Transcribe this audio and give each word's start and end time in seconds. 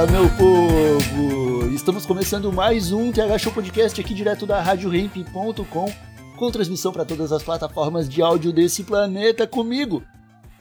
Fala, 0.00 0.12
meu 0.12 0.30
povo! 0.30 1.68
Estamos 1.74 2.06
começando 2.06 2.50
mais 2.50 2.90
um 2.90 3.12
TH 3.12 3.36
Show 3.36 3.52
Podcast 3.52 4.00
aqui 4.00 4.14
direto 4.14 4.46
da 4.46 4.58
RadioRamp.com 4.58 5.92
com 6.38 6.50
transmissão 6.50 6.90
para 6.90 7.04
todas 7.04 7.32
as 7.32 7.42
plataformas 7.42 8.08
de 8.08 8.22
áudio 8.22 8.50
desse 8.50 8.82
planeta 8.82 9.46
comigo, 9.46 10.02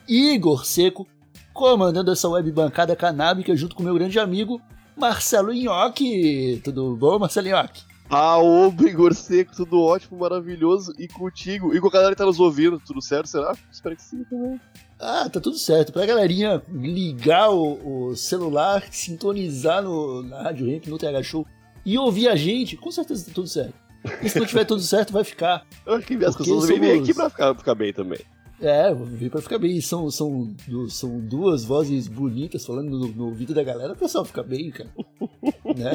Igor 0.06 0.66
Seco, 0.66 1.08
comandando 1.54 2.12
essa 2.12 2.28
web 2.28 2.52
bancada 2.52 2.98
canábica 2.98 3.56
junto 3.56 3.78
com 3.78 3.84
meu 3.84 3.94
grande 3.94 4.20
amigo 4.20 4.62
Marcelo 4.94 5.54
Nhoque. 5.54 6.60
Tudo 6.62 6.98
bom, 6.98 7.18
Marcelo 7.18 7.48
Nhoque? 7.48 7.84
Ah, 8.10 8.40
ô, 8.40 8.68
Igor 8.68 9.14
Seco, 9.14 9.56
tudo 9.56 9.80
ótimo, 9.80 10.20
maravilhoso. 10.20 10.92
E 11.00 11.08
contigo, 11.08 11.74
e 11.74 11.80
com 11.80 11.88
a 11.88 11.92
galera 11.92 12.12
que 12.12 12.18
tá 12.18 12.26
nos 12.26 12.42
ouvindo, 12.42 12.78
tudo 12.78 13.02
certo, 13.02 13.30
será? 13.30 13.56
Espero 13.72 13.96
que 13.96 14.02
sim 14.02 14.22
também. 14.26 14.60
Ah, 15.00 15.30
tá 15.30 15.40
tudo 15.40 15.58
certo. 15.58 15.94
Pra 15.94 16.06
galerinha 16.06 16.62
ligar 16.70 17.50
o, 17.50 18.10
o 18.10 18.16
celular, 18.16 18.84
sintonizar 18.92 19.82
no, 19.82 20.22
na 20.24 20.44
Rádio 20.44 20.70
Ramp, 20.70 20.88
no 20.88 20.98
TH 20.98 21.24
Show 21.24 21.48
e 21.86 21.98
ouvir 21.98 22.28
a 22.28 22.36
gente, 22.36 22.76
com 22.76 22.92
certeza 22.92 23.26
tá 23.28 23.32
tudo 23.34 23.48
certo. 23.48 23.74
E 24.22 24.30
se 24.30 24.40
não 24.40 24.46
tiver 24.46 24.66
tudo 24.66 24.82
certo, 24.82 25.14
vai 25.14 25.24
ficar. 25.24 25.66
Eu 25.86 25.96
acho 25.96 26.08
que 26.08 26.14
as 26.24 26.36
pessoas 26.36 26.68
vêm 26.68 27.00
aqui 27.00 27.14
pra 27.14 27.30
ficar, 27.30 27.56
ficar 27.56 27.76
bem 27.76 27.94
também. 27.94 28.20
É, 28.62 28.94
vir 28.94 29.32
pra 29.32 29.42
ficar 29.42 29.58
bem. 29.58 29.80
São, 29.80 30.12
são, 30.12 30.54
são 30.90 31.20
duas 31.20 31.64
vozes 31.64 32.08
bonitas 32.08 32.66
falando 32.66 32.90
no, 32.90 33.08
no 33.08 33.26
ouvido 33.28 33.54
da 33.54 33.64
galera, 33.64 33.94
o 33.94 33.98
pessoal 33.98 34.26
fica 34.26 34.44
bem, 34.44 34.72
cara. 34.72 34.90
né? 35.76 35.94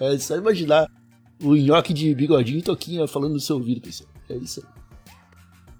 É 0.00 0.18
só 0.18 0.36
imaginar 0.36 0.88
o 1.42 1.54
nhoque 1.54 1.92
de 1.92 2.14
bigodinho 2.14 2.58
e 2.58 2.62
toquinha 2.62 3.06
falando 3.06 3.34
no 3.34 3.40
seu 3.40 3.56
ouvido, 3.56 3.80
pessoal. 3.80 4.10
É 4.28 4.34
isso 4.34 4.60
aí. 4.60 4.79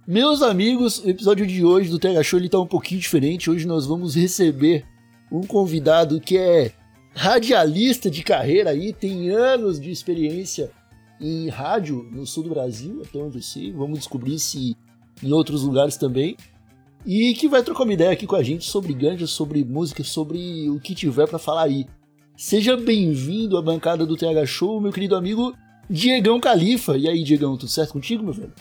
Meus 0.06 0.40
amigos, 0.40 0.98
o 1.04 1.10
episódio 1.10 1.46
de 1.46 1.62
hoje 1.62 1.90
do 1.90 1.98
TH 1.98 2.22
Show 2.22 2.38
ele 2.38 2.48
tá 2.48 2.58
um 2.58 2.66
pouquinho 2.66 3.00
diferente. 3.00 3.50
Hoje 3.50 3.66
nós 3.66 3.86
vamos 3.86 4.14
receber 4.14 4.84
um 5.30 5.42
convidado 5.42 6.18
que 6.20 6.38
é 6.38 6.72
radialista 7.14 8.10
de 8.10 8.22
carreira 8.22 8.70
aí, 8.70 8.94
tem 8.94 9.28
anos 9.28 9.78
de 9.78 9.90
experiência 9.90 10.70
em 11.20 11.48
rádio 11.48 12.08
no 12.10 12.26
sul 12.26 12.44
do 12.44 12.48
Brasil, 12.48 13.02
até 13.04 13.18
onde 13.18 13.38
eu 13.38 13.42
sei. 13.42 13.72
Vamos 13.72 13.98
descobrir 13.98 14.38
se 14.38 14.74
em 15.22 15.32
outros 15.32 15.62
lugares 15.62 15.98
também. 15.98 16.34
E 17.04 17.34
que 17.34 17.46
vai 17.46 17.62
trocar 17.62 17.84
uma 17.84 17.92
ideia 17.92 18.10
aqui 18.10 18.26
com 18.26 18.36
a 18.36 18.42
gente 18.42 18.64
sobre 18.64 18.94
ganja, 18.94 19.26
sobre 19.26 19.62
música, 19.64 20.02
sobre 20.02 20.68
o 20.70 20.80
que 20.80 20.94
tiver 20.94 21.28
pra 21.28 21.38
falar 21.38 21.64
aí. 21.64 21.86
Seja 22.36 22.74
bem-vindo 22.74 23.56
à 23.58 23.62
bancada 23.62 24.06
do 24.06 24.16
TH 24.16 24.46
Show, 24.46 24.80
meu 24.80 24.92
querido 24.92 25.14
amigo 25.14 25.54
Diegão 25.90 26.40
Califa. 26.40 26.96
E 26.96 27.06
aí, 27.06 27.22
Diegão, 27.22 27.56
tudo 27.56 27.70
certo 27.70 27.92
contigo, 27.92 28.24
meu 28.24 28.32
velho? 28.32 28.52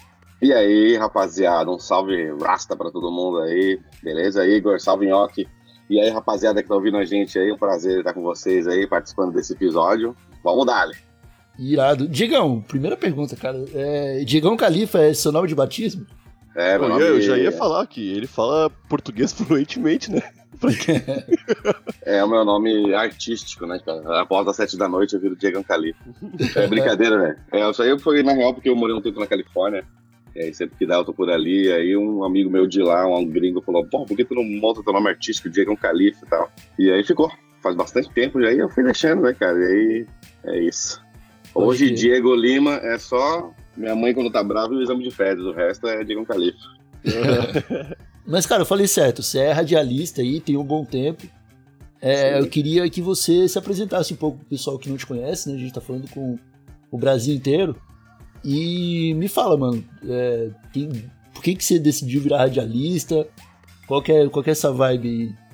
E 0.42 0.54
aí, 0.54 0.95
rapaziada, 0.95 1.70
um 1.70 1.78
salve 1.78 2.34
rasta 2.42 2.76
pra 2.76 2.90
todo 2.90 3.12
mundo 3.12 3.40
aí, 3.40 3.80
beleza? 4.02 4.48
Igor, 4.48 4.80
salve 4.80 5.08
Nhoque. 5.08 5.48
E 5.90 6.00
aí, 6.00 6.09
rapaziada 6.09 6.62
que 6.62 6.70
tá 6.70 6.76
ouvindo 6.76 6.98
a 6.98 7.04
gente 7.04 7.38
aí, 7.38 7.52
um 7.52 7.58
prazer 7.58 8.00
estar 8.00 8.14
com 8.14 8.22
vocês 8.22 8.67
aí, 8.67 8.88
participando 8.88 9.34
desse 9.34 9.54
episódio. 9.54 10.16
Vamos 10.44 10.66
dar, 10.66 10.89
Irado. 11.58 12.08
Diegão, 12.08 12.61
primeira 12.61 12.95
pergunta, 12.95 13.36
cara. 13.36 13.66
É, 13.73 14.23
Diegão 14.23 14.55
Califa 14.55 15.00
é 15.00 15.14
seu 15.14 15.32
nome 15.32 15.50
de 15.50 15.55
batismo? 15.55 16.05
É, 16.56 16.77
meu 16.77 16.88
eu, 16.88 16.89
nome 16.89 17.04
eu 17.04 17.21
já 17.21 17.38
ia 17.38 17.52
falar 17.52 17.86
que 17.86 18.11
ele 18.11 18.27
fala 18.27 18.70
português 18.88 19.32
fluentemente, 19.33 20.10
né? 20.10 20.21
é 22.04 22.23
o 22.23 22.30
meu 22.30 22.44
nome 22.44 22.94
artístico, 22.94 23.66
né, 23.66 23.80
cara? 23.86 24.21
Após 24.21 24.48
as 24.48 24.56
sete 24.56 24.77
da 24.77 24.88
noite 24.88 25.14
eu 25.14 25.20
viro 25.20 25.36
Diego 25.36 25.64
Califa. 25.64 26.00
É 26.56 26.67
brincadeira, 26.67 27.17
né? 27.17 27.36
É, 27.52 27.70
isso 27.70 27.82
aí 27.82 27.98
foi 28.00 28.23
na 28.23 28.33
real 28.33 28.54
porque 28.54 28.70
eu 28.70 28.76
morei 28.76 28.95
um 28.95 29.02
tempo 29.02 29.20
na 29.20 29.27
Califórnia. 29.27 29.86
E 30.39 30.44
aí 30.44 30.54
sempre 30.54 30.77
que 30.77 30.86
dá 30.86 30.95
eu 30.95 31.04
tô 31.04 31.14
por 31.14 31.30
ali, 31.30 31.70
aí 31.70 31.98
um 31.98 32.23
amigo 32.23 32.50
meu 32.50 32.66
de 32.66 32.82
lá, 32.82 33.05
um 33.05 33.26
gringo, 33.26 33.61
falou, 33.61 33.86
pô, 33.86 34.05
por 34.05 34.16
que 34.16 34.23
tu 34.23 34.33
não 34.33 34.44
monta 34.44 34.82
teu 34.82 34.94
nome 34.94 35.10
artístico, 35.10 35.50
Diego 35.50 35.76
Califa 35.76 36.26
e 36.26 36.30
tal? 36.30 36.50
E 36.80 36.89
aí 36.89 37.04
ficou. 37.04 37.30
Faz 37.61 37.76
bastante 37.76 38.10
tempo 38.11 38.42
já, 38.42 38.54
e 38.54 38.58
eu 38.58 38.70
fui 38.70 38.82
deixando, 38.86 39.23
né, 39.23 39.33
cara? 39.33 39.60
E 39.60 39.66
aí 39.66 40.08
é 40.45 40.60
isso. 40.61 41.04
Hoje, 41.54 41.88
crer. 41.88 41.98
Diego 41.98 42.33
Lima 42.33 42.76
é 42.76 42.98
só 42.98 43.54
minha 43.76 43.94
mãe 43.94 44.14
quando 44.14 44.32
tá 44.32 44.42
brava 44.42 44.73
e 44.73 44.77
o 44.77 44.82
exame 44.82 45.04
de 45.04 45.11
fezes. 45.11 45.44
O 45.44 45.52
resto 45.52 45.86
é 45.88 46.05
Diego 46.05 46.26
Califa. 46.26 46.58
Mas, 48.26 48.45
cara, 48.45 48.61
eu 48.61 48.66
falei 48.66 48.88
certo, 48.88 49.21
você 49.21 49.39
é 49.39 49.52
radialista 49.52 50.21
aí, 50.21 50.39
tem 50.39 50.56
um 50.56 50.64
bom 50.64 50.86
tempo. 50.86 51.27
É, 52.02 52.39
eu 52.39 52.48
queria 52.48 52.89
que 52.89 53.02
você 53.02 53.45
se 53.50 53.58
apresentasse 53.58 54.14
um 54.14 54.17
pouco 54.17 54.38
pro 54.38 54.48
pessoal 54.48 54.80
que 54.80 54.89
não 54.89 54.95
te 54.95 55.06
conhece, 55.06 55.50
né? 55.50 55.56
A 55.56 55.60
gente 55.60 55.73
tá 55.73 55.82
falando 55.82 56.10
com 56.10 56.39
o 56.89 56.98
Brasil 56.98 57.36
inteiro. 57.36 57.76
E 58.44 59.14
me 59.16 59.27
fala, 59.27 59.58
mano, 59.58 59.83
é, 60.08 60.50
quem- 60.73 61.10
por 61.33 61.44
que, 61.44 61.55
que 61.55 61.64
você 61.64 61.80
decidiu 61.80 62.22
virar 62.22 62.39
radialista? 62.39 63.27
Qual 63.88 64.02
que 64.02 64.11
é, 64.11 64.27
qual 64.30 64.44
que 64.44 64.50
é 64.50 64.54
essa 64.54 64.72
vibe 64.72 65.08
aí? 65.10 65.50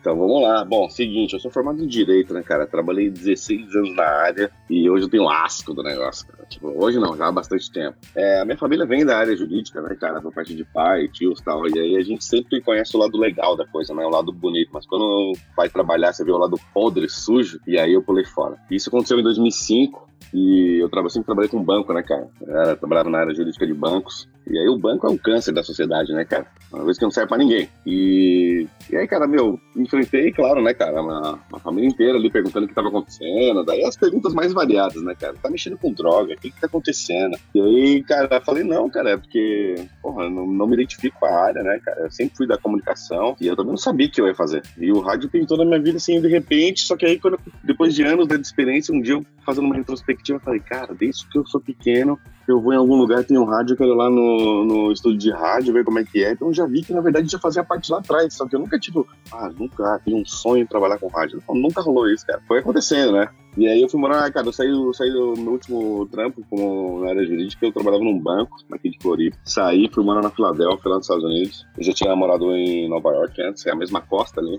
Então 0.00 0.16
vamos 0.16 0.40
lá. 0.40 0.64
Bom, 0.64 0.88
seguinte, 0.88 1.34
eu 1.34 1.40
sou 1.40 1.50
formado 1.50 1.82
em 1.82 1.86
Direito, 1.86 2.32
né, 2.32 2.40
cara? 2.42 2.66
Trabalhei 2.66 3.10
16 3.10 3.74
anos 3.74 3.96
na 3.96 4.04
área 4.04 4.50
e 4.70 4.88
hoje 4.88 5.04
eu 5.04 5.08
tenho 5.10 5.28
asco 5.28 5.74
do 5.74 5.82
negócio, 5.82 6.26
cara. 6.28 6.46
Tipo, 6.48 6.68
hoje 6.82 6.98
não, 7.00 7.16
já 7.16 7.26
há 7.26 7.32
bastante 7.32 7.70
tempo. 7.70 7.96
É, 8.14 8.40
a 8.40 8.44
minha 8.44 8.56
família 8.56 8.86
vem 8.86 9.04
da 9.04 9.18
área 9.18 9.36
jurídica, 9.36 9.82
né, 9.82 9.96
cara? 10.00 10.22
Por 10.22 10.32
parte 10.32 10.54
de 10.54 10.64
pai, 10.64 11.08
tios 11.08 11.40
e 11.40 11.44
tal. 11.44 11.66
E 11.68 11.78
aí 11.78 11.96
a 11.96 12.02
gente 12.02 12.24
sempre 12.24 12.60
conhece 12.62 12.96
o 12.96 13.00
lado 13.00 13.18
legal 13.18 13.56
da 13.56 13.66
coisa, 13.66 13.92
né? 13.92 14.04
O 14.06 14.08
lado 14.10 14.32
bonito. 14.32 14.70
Mas 14.72 14.86
quando 14.86 15.32
vai 15.56 15.68
trabalhar, 15.68 16.12
você 16.12 16.24
vê 16.24 16.30
o 16.30 16.38
lado 16.38 16.58
podre, 16.72 17.08
sujo, 17.08 17.60
e 17.66 17.76
aí 17.76 17.92
eu 17.92 18.02
pulei 18.02 18.24
fora. 18.24 18.56
Isso 18.70 18.88
aconteceu 18.88 19.18
em 19.18 19.22
2005. 19.24 20.08
E 20.32 20.78
eu 20.80 20.88
sempre 21.10 21.26
trabalhei 21.26 21.48
com 21.48 21.62
banco, 21.62 21.92
né, 21.92 22.02
cara? 22.02 22.28
Eu 22.40 22.76
trabalhava 22.76 23.08
na 23.08 23.18
área 23.18 23.34
jurídica 23.34 23.66
de 23.66 23.74
bancos. 23.74 24.28
E 24.46 24.58
aí 24.58 24.68
o 24.68 24.78
banco 24.78 25.06
é 25.06 25.10
um 25.10 25.16
câncer 25.16 25.52
da 25.52 25.62
sociedade, 25.62 26.12
né, 26.12 26.24
cara? 26.24 26.46
Uma 26.72 26.84
vez 26.84 26.98
que 26.98 27.04
não 27.04 27.10
serve 27.10 27.28
pra 27.28 27.38
ninguém. 27.38 27.68
E, 27.86 28.66
e 28.90 28.96
aí, 28.96 29.06
cara, 29.06 29.26
meu, 29.26 29.58
enfrentei, 29.76 30.32
claro, 30.32 30.62
né, 30.62 30.72
cara, 30.72 31.02
uma, 31.02 31.38
uma 31.50 31.58
família 31.60 31.88
inteira 31.88 32.16
ali 32.16 32.30
perguntando 32.30 32.64
o 32.64 32.68
que 32.68 32.74
tava 32.74 32.88
acontecendo. 32.88 33.64
Daí 33.64 33.84
as 33.84 33.96
perguntas 33.96 34.32
mais 34.32 34.52
variadas, 34.52 35.02
né, 35.02 35.14
cara? 35.14 35.34
Tá 35.34 35.50
mexendo 35.50 35.76
com 35.76 35.92
droga? 35.92 36.34
O 36.34 36.36
que 36.36 36.50
que 36.50 36.60
tá 36.60 36.66
acontecendo? 36.66 37.36
E 37.54 37.60
aí, 37.60 38.02
cara, 38.02 38.28
eu 38.30 38.40
falei, 38.40 38.64
não, 38.64 38.88
cara, 38.88 39.10
é 39.10 39.16
porque, 39.16 39.74
porra, 40.02 40.28
não, 40.30 40.46
não 40.46 40.66
me 40.66 40.74
identifico 40.74 41.20
com 41.20 41.26
a 41.26 41.44
área, 41.44 41.62
né, 41.62 41.78
cara? 41.84 42.02
Eu 42.02 42.10
sempre 42.10 42.36
fui 42.36 42.46
da 42.46 42.56
comunicação 42.56 43.36
e 43.40 43.46
eu 43.46 43.56
também 43.56 43.72
não 43.72 43.78
sabia 43.78 44.06
o 44.06 44.10
que 44.10 44.20
eu 44.20 44.26
ia 44.26 44.34
fazer. 44.34 44.62
E 44.78 44.90
o 44.90 45.00
rádio 45.00 45.28
pintou 45.28 45.58
na 45.58 45.64
minha 45.64 45.80
vida, 45.80 45.98
assim, 45.98 46.20
de 46.20 46.28
repente, 46.28 46.82
só 46.82 46.96
que 46.96 47.04
aí, 47.04 47.18
quando, 47.18 47.38
depois 47.62 47.94
de 47.94 48.02
anos 48.02 48.26
de 48.26 48.34
experiência, 48.34 48.94
um 48.94 49.00
dia 49.00 49.14
eu 49.14 49.26
fazendo 49.44 49.64
uma 49.64 49.76
retrospectiva, 49.76 50.07
eu 50.28 50.40
falei, 50.40 50.60
cara, 50.60 50.94
desde 50.94 51.26
que 51.28 51.38
eu 51.38 51.46
sou 51.46 51.60
pequeno, 51.60 52.18
eu 52.46 52.60
vou 52.60 52.72
em 52.72 52.76
algum 52.76 52.96
lugar, 52.96 53.24
tem 53.24 53.36
um 53.36 53.44
rádio, 53.44 53.74
eu 53.74 53.76
quero 53.76 53.90
ir 53.90 53.96
lá 53.96 54.08
no, 54.08 54.64
no 54.64 54.92
estúdio 54.92 55.18
de 55.18 55.30
rádio, 55.30 55.72
ver 55.72 55.84
como 55.84 55.98
é 55.98 56.04
que 56.04 56.24
é. 56.24 56.32
Então 56.32 56.52
já 56.52 56.66
vi 56.66 56.82
que, 56.82 56.94
na 56.94 57.00
verdade, 57.00 57.30
já 57.30 57.38
fazia 57.38 57.62
parte 57.62 57.92
lá 57.92 57.98
atrás. 57.98 58.34
Só 58.34 58.46
que 58.46 58.56
eu 58.56 58.60
nunca 58.60 58.78
tive, 58.78 59.04
ah, 59.32 59.50
nunca 59.56 60.00
tive 60.02 60.16
um 60.16 60.24
sonho 60.24 60.64
de 60.64 60.70
trabalhar 60.70 60.98
com 60.98 61.08
rádio. 61.08 61.42
Nunca 61.50 61.82
rolou 61.82 62.08
isso, 62.08 62.26
cara. 62.26 62.40
Foi 62.48 62.58
acontecendo, 62.58 63.12
né? 63.12 63.28
E 63.56 63.66
aí 63.66 63.82
eu 63.82 63.88
fui 63.88 64.00
morar, 64.00 64.30
cara, 64.32 64.46
eu 64.46 64.52
saí, 64.52 64.68
eu 64.68 64.94
saí 64.94 65.10
do 65.10 65.34
meu 65.36 65.52
último 65.52 66.06
trampo 66.06 66.42
como 66.48 67.00
na 67.02 67.10
área 67.10 67.26
jurídica, 67.26 67.66
eu 67.66 67.72
trabalhava 67.72 68.04
num 68.04 68.18
banco 68.18 68.56
aqui 68.72 68.90
de 68.90 68.98
Floripa. 69.02 69.36
Saí, 69.44 69.90
fui 69.92 70.04
morar 70.04 70.22
na 70.22 70.30
Filadélfia, 70.30 70.88
lá 70.88 70.96
nos 70.96 71.04
Estados 71.04 71.24
Unidos. 71.24 71.66
Eu 71.76 71.84
já 71.84 71.92
tinha 71.92 72.14
morado 72.14 72.50
em 72.52 72.88
Nova 72.88 73.10
York 73.10 73.42
antes, 73.42 73.66
é 73.66 73.72
a 73.72 73.76
mesma 73.76 74.00
costa 74.00 74.40
ali. 74.40 74.58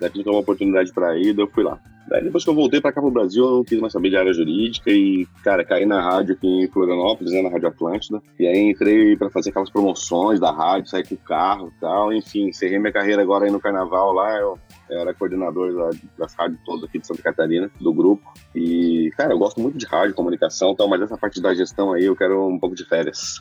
Daí 0.00 0.10
pintou 0.10 0.32
uma 0.32 0.40
oportunidade 0.40 0.92
pra 0.92 1.16
ir, 1.18 1.32
daí 1.34 1.44
eu 1.44 1.50
fui 1.50 1.62
lá. 1.62 1.78
Daí 2.08 2.24
depois 2.24 2.42
que 2.42 2.50
eu 2.50 2.54
voltei 2.54 2.80
pra 2.80 2.90
cá 2.92 3.00
pro 3.00 3.10
Brasil, 3.10 3.44
eu 3.44 3.50
não 3.56 3.64
quis 3.64 3.78
mais 3.78 3.92
saber 3.92 4.10
de 4.10 4.16
área 4.16 4.32
jurídica 4.32 4.90
e, 4.90 5.26
cara, 5.44 5.64
caí 5.64 5.86
na 5.86 6.00
rádio 6.02 6.34
aqui 6.34 6.46
em 6.48 6.66
Florianópolis, 6.66 7.32
né, 7.32 7.40
na 7.42 7.50
Rádio 7.50 7.68
Atlântida. 7.68 8.20
E 8.38 8.46
aí 8.48 8.58
entrei 8.70 9.16
pra 9.16 9.30
fazer 9.30 9.50
aquelas 9.50 9.70
promoções 9.70 10.40
da 10.40 10.50
rádio, 10.50 10.88
sair 10.90 11.06
com 11.06 11.14
o 11.14 11.18
carro 11.18 11.72
e 11.76 11.80
tal. 11.80 12.12
Enfim, 12.12 12.48
encerrei 12.48 12.80
minha 12.80 12.92
carreira 12.92 13.22
agora 13.22 13.44
aí 13.44 13.50
no 13.52 13.60
carnaval 13.60 14.12
lá. 14.12 14.36
Eu 14.40 14.58
era 14.88 15.14
coordenador 15.14 15.72
da- 15.72 15.98
das 16.18 16.34
rádios 16.34 16.58
todas 16.64 16.82
aqui 16.84 16.98
de 16.98 17.06
Santa 17.06 17.22
Catarina, 17.22 17.70
do 17.80 17.92
grupo. 17.92 18.22
E, 18.56 19.12
cara, 19.16 19.32
eu 19.32 19.38
gosto 19.38 19.60
muito 19.60 19.78
de 19.78 19.86
rádio, 19.86 20.14
comunicação 20.16 20.72
e 20.72 20.76
tal, 20.76 20.88
mas 20.88 21.00
essa 21.02 21.16
parte 21.16 21.40
da 21.40 21.54
gestão 21.54 21.92
aí 21.92 22.06
eu 22.06 22.16
quero 22.16 22.44
um 22.48 22.58
pouco 22.58 22.74
de 22.74 22.84
férias. 22.88 23.40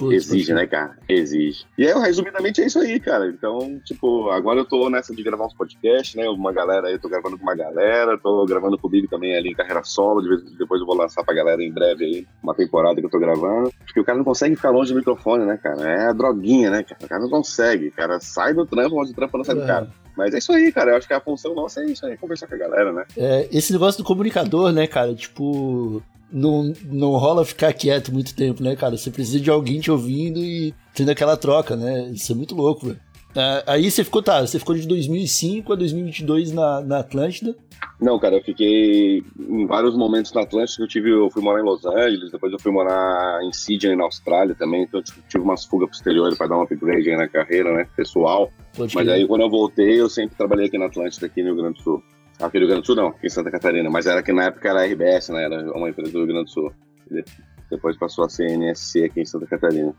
Putz, 0.00 0.14
Exige, 0.30 0.54
né, 0.54 0.66
cara? 0.66 0.96
Exige. 1.06 1.66
E 1.76 1.86
aí, 1.86 1.92
resumidamente, 2.00 2.62
é 2.62 2.66
isso 2.66 2.78
aí, 2.78 2.98
cara. 2.98 3.28
Então, 3.28 3.78
tipo, 3.84 4.30
agora 4.30 4.60
eu 4.60 4.64
tô 4.64 4.88
nessa 4.88 5.14
de 5.14 5.22
gravar 5.22 5.44
uns 5.44 5.52
podcasts, 5.52 6.14
né? 6.14 6.26
Uma 6.28 6.52
galera 6.52 6.88
aí, 6.88 6.94
eu 6.94 6.98
tô 6.98 7.08
gravando 7.08 7.36
com 7.36 7.42
uma 7.42 7.54
galera, 7.54 8.16
tô 8.18 8.44
gravando 8.46 8.78
comigo 8.78 9.06
também 9.08 9.36
ali 9.36 9.50
em 9.50 9.54
carreira 9.54 9.84
solo, 9.84 10.22
de 10.22 10.28
vez, 10.30 10.42
depois 10.56 10.80
eu 10.80 10.86
vou 10.86 10.96
lançar 10.96 11.22
pra 11.22 11.34
galera 11.34 11.62
em 11.62 11.70
breve 11.70 12.04
aí, 12.04 12.26
uma 12.42 12.54
temporada 12.54 12.98
que 12.98 13.06
eu 13.06 13.10
tô 13.10 13.18
gravando. 13.18 13.70
Porque 13.84 14.00
o 14.00 14.04
cara 14.04 14.16
não 14.16 14.24
consegue 14.24 14.56
ficar 14.56 14.70
longe 14.70 14.92
do 14.92 14.96
microfone, 14.98 15.44
né, 15.44 15.58
cara? 15.62 15.82
É 15.82 16.06
a 16.08 16.12
droguinha, 16.14 16.70
né, 16.70 16.82
cara? 16.82 17.04
O 17.04 17.08
cara 17.08 17.22
não 17.22 17.28
consegue. 17.30 17.88
O 17.88 17.92
cara 17.92 18.18
sai 18.20 18.54
do 18.54 18.64
trampo, 18.64 18.98
onde 18.98 19.12
o 19.12 19.14
trampo 19.14 19.36
não 19.36 19.44
sai 19.44 19.54
do 19.54 19.62
É. 19.64 19.66
cara. 19.66 19.88
Mas 20.16 20.34
é 20.34 20.38
isso 20.38 20.52
aí, 20.52 20.72
cara. 20.72 20.90
Eu 20.90 20.96
acho 20.96 21.06
que 21.06 21.14
a 21.14 21.20
função 21.20 21.54
nossa 21.54 21.80
é 21.82 21.86
isso 21.86 22.04
aí, 22.04 22.16
conversar 22.16 22.46
com 22.46 22.54
a 22.54 22.58
galera, 22.58 22.92
né? 22.92 23.04
É, 23.16 23.48
esse 23.52 23.72
negócio 23.72 24.02
do 24.02 24.06
comunicador, 24.06 24.72
né, 24.72 24.86
cara? 24.86 25.14
Tipo, 25.14 26.02
não, 26.32 26.72
não 26.84 27.10
rola 27.12 27.44
ficar 27.44 27.72
quieto 27.72 28.12
muito 28.12 28.34
tempo, 28.34 28.62
né, 28.62 28.76
cara? 28.76 28.96
Você 28.96 29.10
precisa 29.10 29.40
de 29.40 29.50
alguém 29.50 29.80
te 29.80 29.90
ouvindo 29.90 30.38
e 30.40 30.74
tendo 30.94 31.10
aquela 31.10 31.36
troca, 31.36 31.76
né? 31.76 32.10
Isso 32.12 32.32
é 32.32 32.34
muito 32.34 32.54
louco, 32.54 32.86
velho. 32.86 33.00
É, 33.34 33.62
aí 33.66 33.88
você 33.90 34.02
ficou, 34.02 34.20
tá, 34.22 34.40
você 34.44 34.58
ficou 34.58 34.74
de 34.74 34.88
2005 34.88 35.72
a 35.72 35.76
2022 35.76 36.50
na, 36.52 36.80
na 36.80 36.98
Atlântida. 36.98 37.54
Não, 38.00 38.18
cara, 38.18 38.36
eu 38.36 38.42
fiquei 38.42 39.22
em 39.38 39.66
vários 39.66 39.96
momentos 39.96 40.32
na 40.32 40.40
Atlântica. 40.42 40.82
Eu, 40.82 40.88
tive, 40.88 41.10
eu 41.10 41.30
fui 41.30 41.40
morar 41.40 41.60
em 41.60 41.64
Los 41.64 41.84
Angeles, 41.86 42.32
depois 42.32 42.52
eu 42.52 42.58
fui 42.58 42.72
morar 42.72 43.40
em 43.44 43.52
Sydney, 43.52 43.94
na 43.94 44.04
Austrália 44.04 44.54
também. 44.54 44.82
Então 44.82 44.98
eu 45.00 45.04
tive- 45.28 45.44
umas 45.44 45.64
fugas 45.64 45.88
posteriores 45.90 46.36
para 46.36 46.48
dar 46.48 46.58
um 46.58 46.62
upgrade 46.62 47.08
aí 47.08 47.16
na 47.16 47.28
carreira, 47.28 47.72
né, 47.72 47.86
pessoal. 47.96 48.50
Pode 48.76 48.94
Mas 48.96 49.08
aí 49.08 49.26
quando 49.26 49.42
eu 49.42 49.50
voltei, 49.50 50.00
eu 50.00 50.08
sempre 50.10 50.34
trabalhei 50.36 50.66
aqui 50.66 50.76
na 50.78 50.86
Atlântida, 50.86 51.26
aqui 51.26 51.40
no 51.42 51.50
Rio 51.54 51.56
Grande 51.62 51.78
do 51.78 51.82
Sul. 51.84 52.02
Aqui 52.40 52.58
no 52.58 52.60
Rio 52.60 52.68
Grande 52.68 52.82
do 52.82 52.86
Sul 52.86 52.96
não, 52.96 53.08
aqui 53.08 53.26
em 53.26 53.30
Santa 53.30 53.50
Catarina. 53.50 53.90
Mas 53.90 54.06
era 54.06 54.22
que 54.22 54.32
na 54.32 54.44
época 54.44 54.68
era 54.68 54.80
a 54.80 54.84
RBS, 54.86 55.28
né? 55.30 55.44
Era 55.44 55.72
uma 55.72 55.88
empresa 55.90 56.10
do 56.12 56.18
Rio 56.18 56.26
Grande 56.28 56.44
do 56.44 56.50
Sul. 56.50 56.72
De- 57.10 57.24
Depois 57.70 57.96
passou 57.96 58.24
a 58.24 58.28
ser 58.28 58.50
NSC 58.50 59.04
aqui 59.04 59.20
em 59.20 59.26
Santa 59.26 59.46
Catarina. 59.46 59.94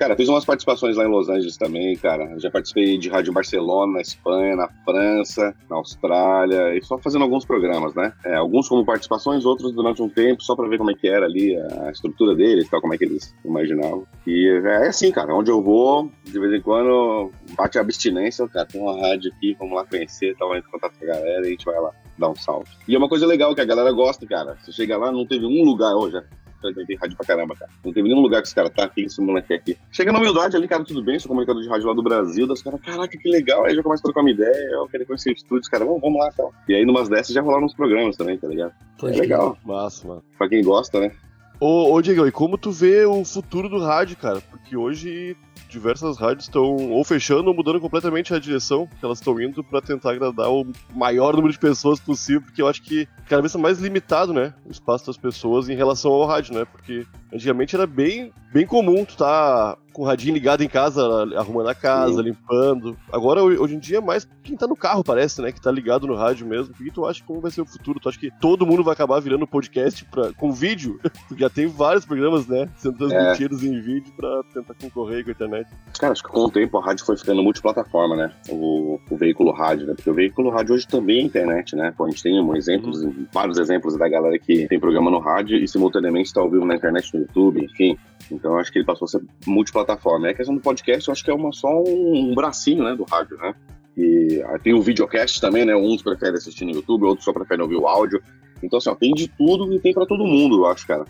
Cara, 0.00 0.16
fiz 0.16 0.30
umas 0.30 0.46
participações 0.46 0.96
lá 0.96 1.04
em 1.04 1.10
Los 1.10 1.28
Angeles 1.28 1.58
também, 1.58 1.94
cara. 1.94 2.34
Já 2.38 2.50
participei 2.50 2.96
de 2.96 3.10
rádio 3.10 3.32
em 3.32 3.34
Barcelona, 3.34 3.92
na 3.92 4.00
Espanha, 4.00 4.56
na 4.56 4.66
França, 4.82 5.54
na 5.68 5.76
Austrália, 5.76 6.74
e 6.74 6.82
só 6.82 6.96
fazendo 6.96 7.20
alguns 7.20 7.44
programas, 7.44 7.94
né? 7.94 8.10
É, 8.24 8.36
alguns 8.36 8.66
como 8.66 8.82
participações, 8.82 9.44
outros 9.44 9.72
durante 9.74 10.00
um 10.00 10.08
tempo, 10.08 10.42
só 10.42 10.56
pra 10.56 10.66
ver 10.68 10.78
como 10.78 10.90
é 10.90 10.94
que 10.94 11.06
era 11.06 11.26
ali 11.26 11.54
a 11.54 11.90
estrutura 11.90 12.34
deles, 12.34 12.66
tal, 12.70 12.80
como 12.80 12.94
é 12.94 12.96
que 12.96 13.04
eles 13.04 13.36
imaginavam. 13.44 14.06
E 14.26 14.48
é 14.64 14.88
assim, 14.88 15.12
cara, 15.12 15.34
onde 15.34 15.50
eu 15.50 15.62
vou, 15.62 16.10
de 16.24 16.40
vez 16.40 16.54
em 16.54 16.62
quando, 16.62 17.30
bate 17.54 17.76
a 17.76 17.82
abstinência, 17.82 18.48
cara, 18.48 18.64
tem 18.64 18.80
uma 18.80 18.98
rádio 18.98 19.30
aqui, 19.36 19.54
vamos 19.58 19.74
lá 19.74 19.84
conhecer, 19.84 20.34
tal, 20.38 20.56
entra 20.56 20.66
em 20.66 20.72
contato 20.72 20.94
com 20.98 21.04
a 21.04 21.08
galera 21.08 21.44
e 21.44 21.48
a 21.48 21.50
gente 21.50 21.66
vai 21.66 21.78
lá 21.78 21.90
dar 22.16 22.30
um 22.30 22.36
salto. 22.36 22.70
E 22.88 22.94
é 22.94 22.98
uma 22.98 23.08
coisa 23.08 23.26
legal 23.26 23.54
que 23.54 23.60
a 23.60 23.66
galera 23.66 23.92
gosta, 23.92 24.26
cara. 24.26 24.56
Você 24.62 24.72
chega 24.72 24.96
lá, 24.96 25.12
não 25.12 25.26
teve 25.26 25.44
um 25.44 25.62
lugar 25.62 25.94
hoje, 25.94 26.22
tem 26.60 26.96
rádio 26.96 27.16
pra 27.16 27.26
caramba, 27.26 27.54
cara. 27.56 27.70
Não 27.84 27.92
teve 27.92 28.08
nenhum 28.08 28.20
lugar 28.20 28.42
que 28.42 28.48
os 28.48 28.54
caras 28.54 28.70
tá 28.74 28.84
aqui, 28.84 29.02
esse 29.02 29.20
moleque 29.20 29.52
aqui. 29.54 29.76
Chega 29.90 30.12
na 30.12 30.18
humildade 30.18 30.56
ali, 30.56 30.68
cara, 30.68 30.84
tudo 30.84 31.02
bem, 31.02 31.18
sou 31.18 31.28
comunicador 31.28 31.62
de 31.62 31.68
rádio 31.68 31.86
lá 31.86 31.94
do 31.94 32.02
Brasil, 32.02 32.46
das 32.46 32.62
caras, 32.62 32.80
caraca, 32.80 33.16
que 33.16 33.28
legal. 33.28 33.64
Aí 33.64 33.74
já 33.74 33.82
começa 33.82 34.00
a 34.02 34.04
trocar 34.04 34.20
uma 34.20 34.30
ideia, 34.30 34.70
eu 34.72 34.86
quero 34.88 35.06
conhecer 35.06 35.30
o 35.30 35.32
estúdio, 35.32 35.62
os 35.62 35.68
caras, 35.68 35.86
vamos, 35.86 36.00
vamos 36.02 36.18
lá, 36.20 36.30
tal. 36.36 36.52
E 36.68 36.74
aí, 36.74 36.84
numas 36.84 37.08
dessas, 37.08 37.34
já 37.34 37.40
rolaram 37.40 37.64
uns 37.66 37.74
programas 37.74 38.16
também, 38.16 38.36
tá 38.38 38.46
ligado? 38.48 38.72
Pode 38.98 39.16
É 39.16 39.20
legal, 39.20 39.56
Massa, 39.64 40.06
mano. 40.06 40.22
pra 40.36 40.48
quem 40.48 40.62
gosta, 40.62 41.00
né? 41.00 41.12
Ô, 41.58 41.92
ô 41.92 42.00
Diego, 42.00 42.26
e 42.26 42.32
como 42.32 42.56
tu 42.56 42.70
vê 42.70 43.04
o 43.04 43.22
futuro 43.22 43.68
do 43.68 43.78
rádio, 43.78 44.16
cara? 44.16 44.40
Porque 44.40 44.74
hoje 44.76 45.36
diversas 45.70 46.18
rádios 46.18 46.44
estão 46.44 46.62
ou 46.62 47.04
fechando 47.04 47.48
ou 47.48 47.54
mudando 47.54 47.80
completamente 47.80 48.34
a 48.34 48.38
direção 48.38 48.86
que 48.86 49.04
elas 49.04 49.18
estão 49.18 49.40
indo 49.40 49.62
pra 49.62 49.80
tentar 49.80 50.12
agradar 50.12 50.50
o 50.50 50.66
maior 50.94 51.34
número 51.34 51.52
de 51.52 51.58
pessoas 51.58 52.00
possível, 52.00 52.42
porque 52.42 52.60
eu 52.60 52.68
acho 52.68 52.82
que 52.82 53.08
cada 53.28 53.40
vez 53.40 53.54
é 53.54 53.58
mais 53.58 53.78
limitado, 53.78 54.32
né, 54.32 54.52
o 54.66 54.70
espaço 54.70 55.06
das 55.06 55.16
pessoas 55.16 55.68
em 55.68 55.74
relação 55.74 56.10
ao 56.10 56.26
rádio, 56.26 56.54
né? 56.54 56.64
Porque 56.64 57.06
antigamente 57.32 57.74
era 57.74 57.86
bem, 57.86 58.32
bem 58.52 58.66
comum 58.66 59.04
tu 59.04 59.16
tá 59.16 59.76
com 59.92 60.02
o 60.02 60.04
radinho 60.04 60.34
ligado 60.34 60.62
em 60.62 60.68
casa, 60.68 61.02
arrumando 61.36 61.68
a 61.68 61.74
casa, 61.74 62.16
Sim. 62.16 62.22
limpando. 62.22 62.96
Agora, 63.12 63.42
hoje 63.42 63.74
em 63.74 63.78
dia, 63.78 63.98
é 63.98 64.00
mais 64.00 64.26
quem 64.42 64.56
tá 64.56 64.66
no 64.66 64.76
carro, 64.76 65.04
parece, 65.04 65.40
né? 65.42 65.52
Que 65.52 65.60
tá 65.60 65.70
ligado 65.70 66.06
no 66.06 66.14
rádio 66.14 66.46
mesmo. 66.46 66.74
Que 66.74 66.90
tu 66.90 67.06
acha 67.06 67.22
como 67.24 67.40
vai 67.40 67.50
ser 67.50 67.60
o 67.60 67.66
futuro? 67.66 68.00
Tu 68.00 68.08
acha 68.08 68.18
que 68.18 68.30
todo 68.40 68.66
mundo 68.66 68.82
vai 68.82 68.94
acabar 68.94 69.20
virando 69.20 69.46
podcast 69.46 70.04
pra, 70.06 70.32
com 70.32 70.52
vídeo? 70.52 70.98
Porque 71.28 71.42
já 71.42 71.50
tem 71.50 71.66
vários 71.66 72.04
programas, 72.04 72.46
né? 72.46 72.68
Sendo 72.76 72.96
transmitidos 72.98 73.62
em 73.62 73.80
vídeo 73.80 74.12
pra 74.16 74.42
tentar 74.54 74.74
concorrer 74.74 75.24
com 75.24 75.30
a 75.30 75.32
internet. 75.32 75.68
Cara, 75.98 76.12
acho 76.12 76.22
que 76.22 76.30
com 76.30 76.40
o 76.40 76.50
tempo 76.50 76.78
a 76.78 76.84
rádio 76.84 77.04
foi 77.04 77.16
ficando 77.16 77.42
multiplataforma, 77.42 78.16
né? 78.16 78.32
O, 78.48 78.98
o 79.10 79.16
veículo 79.16 79.52
rádio, 79.52 79.86
né? 79.86 79.94
Porque 79.94 80.10
o 80.10 80.14
veículo 80.14 80.50
rádio 80.50 80.74
hoje 80.74 80.86
também 80.86 81.18
é 81.18 81.22
internet, 81.22 81.74
né? 81.76 81.92
Pô, 81.96 82.04
a 82.04 82.10
gente 82.10 82.22
tem 82.22 82.40
um 82.40 82.54
exemplos, 82.56 83.04
vários 83.32 83.58
exemplos 83.58 83.96
da 83.96 84.08
galera 84.08 84.38
que 84.38 84.66
tem 84.68 84.80
programa 84.80 85.10
no 85.10 85.18
rádio 85.18 85.56
e 85.56 85.66
simultaneamente 85.66 86.28
está 86.28 86.40
ao 86.40 86.50
vivo 86.50 86.64
na 86.64 86.74
internet, 86.74 87.12
no 87.14 87.19
YouTube, 87.20 87.64
enfim. 87.64 87.96
Então 88.30 88.56
acho 88.58 88.72
que 88.72 88.78
ele 88.78 88.86
passou 88.86 89.06
a 89.06 89.08
ser 89.08 89.22
multiplataforma. 89.46 90.28
E 90.28 90.30
a 90.30 90.34
questão 90.34 90.54
do 90.54 90.60
podcast, 90.60 91.08
eu 91.08 91.12
acho 91.12 91.24
que 91.24 91.30
é 91.30 91.34
uma, 91.34 91.52
só 91.52 91.68
um, 91.82 92.34
bracinho, 92.34 92.84
né, 92.84 92.94
do 92.94 93.04
rádio, 93.04 93.36
né? 93.38 93.54
E 93.96 94.42
aí 94.46 94.58
tem 94.60 94.74
o 94.74 94.82
videocast 94.82 95.40
também, 95.40 95.64
né? 95.64 95.74
Uns 95.74 96.02
preferem 96.02 96.34
assistir 96.34 96.64
no 96.64 96.72
YouTube, 96.72 97.04
outros 97.04 97.24
só 97.24 97.32
preferem 97.32 97.62
ouvir 97.62 97.76
o 97.76 97.86
áudio. 97.86 98.22
Então, 98.62 98.78
assim, 98.78 98.90
ó, 98.90 98.94
tem 98.94 99.12
de 99.12 99.28
tudo 99.28 99.72
e 99.72 99.80
tem 99.80 99.92
pra 99.92 100.06
todo 100.06 100.24
mundo, 100.24 100.62
eu 100.62 100.66
acho, 100.66 100.86
cara. 100.86 101.04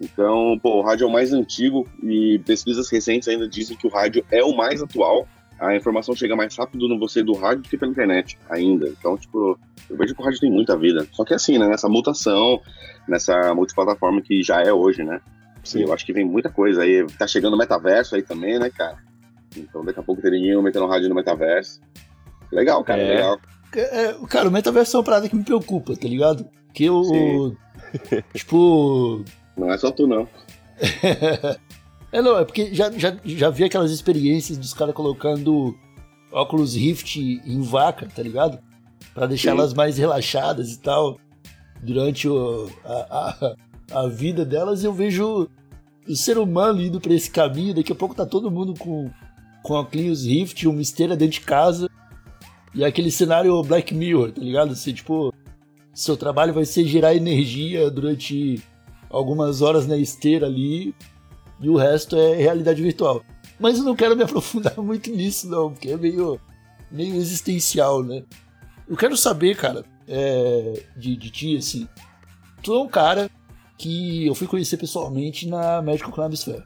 Então, 0.00 0.58
pô, 0.62 0.78
o 0.78 0.82
rádio 0.82 1.04
é 1.04 1.06
o 1.06 1.12
mais 1.12 1.32
antigo 1.32 1.88
e 2.02 2.38
pesquisas 2.44 2.90
recentes 2.90 3.28
ainda 3.28 3.48
dizem 3.48 3.76
que 3.76 3.86
o 3.86 3.90
rádio 3.90 4.24
é 4.30 4.42
o 4.42 4.54
mais 4.54 4.82
atual. 4.82 5.26
A 5.58 5.74
informação 5.74 6.14
chega 6.14 6.36
mais 6.36 6.54
rápido 6.54 6.86
no 6.86 6.98
você 6.98 7.22
do 7.22 7.32
rádio 7.32 7.62
do 7.62 7.68
que 7.68 7.78
pela 7.78 7.90
internet, 7.90 8.38
ainda. 8.50 8.88
Então, 8.88 9.16
tipo, 9.16 9.58
eu 9.88 9.96
vejo 9.96 10.14
que 10.14 10.20
o 10.20 10.24
rádio 10.24 10.40
tem 10.40 10.50
muita 10.50 10.76
vida. 10.76 11.06
Só 11.12 11.24
que 11.24 11.32
assim, 11.32 11.56
né? 11.56 11.66
Nessa 11.66 11.88
mutação, 11.88 12.60
nessa 13.08 13.54
multiplataforma 13.54 14.20
que 14.20 14.42
já 14.42 14.60
é 14.60 14.70
hoje, 14.70 15.02
né? 15.02 15.20
Sim. 15.66 15.82
Eu 15.82 15.92
acho 15.92 16.04
que 16.06 16.12
vem 16.12 16.24
muita 16.24 16.50
coisa 16.50 16.82
aí. 16.82 17.06
Tá 17.18 17.26
chegando 17.26 17.54
o 17.54 17.58
metaverso 17.58 18.14
aí 18.14 18.22
também, 18.22 18.58
né, 18.58 18.70
cara? 18.70 18.98
Então 19.56 19.84
daqui 19.84 19.98
a 19.98 20.02
pouco 20.02 20.20
teria 20.22 20.60
metendo 20.62 20.86
rádio 20.86 21.08
no 21.08 21.14
metaverso. 21.14 21.80
Legal, 22.52 22.82
cara, 22.84 23.02
É. 23.02 23.14
legal. 23.14 23.40
É, 23.74 24.14
cara, 24.28 24.48
o 24.48 24.52
metaverso 24.52 24.96
é 24.96 25.00
uma 25.00 25.04
parada 25.04 25.28
que 25.28 25.36
me 25.36 25.44
preocupa, 25.44 25.94
tá 25.96 26.08
ligado? 26.08 26.48
Que 26.72 26.84
eu. 26.84 27.04
Sim. 27.04 27.56
tipo. 28.34 29.24
Não 29.56 29.70
é 29.70 29.78
só 29.78 29.90
tu, 29.90 30.06
não. 30.06 30.28
é, 32.12 32.22
não, 32.22 32.38
é 32.38 32.44
porque 32.44 32.74
já, 32.74 32.90
já, 32.92 33.16
já 33.24 33.50
vi 33.50 33.64
aquelas 33.64 33.90
experiências 33.90 34.58
dos 34.58 34.74
caras 34.74 34.94
colocando 34.94 35.74
óculos 36.32 36.74
Rift 36.74 37.16
em 37.18 37.62
vaca, 37.62 38.08
tá 38.14 38.22
ligado? 38.22 38.58
Pra 39.14 39.26
deixar 39.26 39.52
Sim. 39.52 39.58
elas 39.58 39.74
mais 39.74 39.96
relaxadas 39.98 40.72
e 40.72 40.80
tal. 40.80 41.18
Durante 41.82 42.28
o, 42.28 42.70
a, 42.84 42.92
a, 42.92 43.54
a 43.90 44.06
vida 44.06 44.44
delas, 44.44 44.84
eu 44.84 44.92
vejo 44.92 45.48
o 46.06 46.16
ser 46.16 46.38
humano 46.38 46.80
indo 46.80 47.00
pra 47.00 47.14
esse 47.14 47.30
caminho. 47.30 47.74
Daqui 47.74 47.92
a 47.92 47.96
pouco 47.96 48.14
tá 48.14 48.26
todo 48.26 48.50
mundo 48.50 48.74
com, 48.78 49.10
com 49.62 49.74
óculos 49.74 50.24
Rift, 50.24 50.66
uma 50.66 50.80
esteira 50.80 51.16
dentro 51.16 51.34
de 51.34 51.40
casa. 51.40 51.88
E 52.74 52.84
aquele 52.84 53.10
cenário 53.10 53.62
Black 53.62 53.94
Mirror, 53.94 54.32
tá 54.32 54.40
ligado? 54.40 54.72
Assim, 54.72 54.92
tipo, 54.92 55.32
seu 55.94 56.16
trabalho 56.16 56.52
vai 56.52 56.64
ser 56.64 56.84
gerar 56.84 57.14
energia 57.14 57.90
durante 57.90 58.62
algumas 59.08 59.62
horas 59.62 59.86
na 59.86 59.96
esteira 59.96 60.46
ali 60.46 60.94
e 61.60 61.70
o 61.70 61.76
resto 61.76 62.16
é 62.16 62.34
realidade 62.34 62.82
virtual. 62.82 63.22
Mas 63.58 63.78
eu 63.78 63.84
não 63.84 63.96
quero 63.96 64.14
me 64.14 64.22
aprofundar 64.24 64.76
muito 64.76 65.10
nisso, 65.10 65.48
não, 65.48 65.72
porque 65.72 65.90
é 65.90 65.96
meio, 65.96 66.38
meio 66.90 67.14
existencial, 67.14 68.02
né? 68.02 68.22
Eu 68.88 68.96
quero 68.96 69.16
saber, 69.16 69.56
cara, 69.56 69.84
é, 70.06 70.82
de, 70.96 71.16
de 71.16 71.30
ti, 71.30 71.56
assim, 71.56 71.88
tu 72.62 72.74
é 72.74 72.78
um 72.78 72.88
cara 72.88 73.30
que 73.76 74.26
eu 74.26 74.34
fui 74.34 74.46
conhecer 74.46 74.76
pessoalmente 74.76 75.48
na 75.48 75.82
Medical 75.82 76.12
Cannabis 76.12 76.44
Fair. 76.44 76.62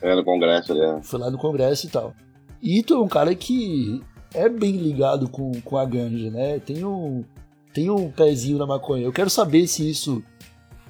É 0.00 0.14
no 0.14 0.24
congresso, 0.24 0.74
né? 0.74 1.00
Foi 1.02 1.18
lá 1.18 1.30
no 1.30 1.38
congresso 1.38 1.86
e 1.86 1.90
tal. 1.90 2.14
E 2.62 2.82
tu 2.82 2.94
é 2.94 3.00
um 3.00 3.08
cara 3.08 3.34
que 3.34 4.02
é 4.34 4.48
bem 4.48 4.72
ligado 4.72 5.28
com, 5.28 5.52
com 5.60 5.76
a 5.76 5.84
ganja, 5.84 6.30
né? 6.30 6.58
Tem 6.58 6.84
um, 6.84 7.24
tem 7.72 7.90
um 7.90 8.10
pezinho 8.10 8.58
na 8.58 8.66
maconha. 8.66 9.04
Eu 9.04 9.12
quero 9.12 9.30
saber 9.30 9.66
se 9.66 9.88
isso 9.88 10.22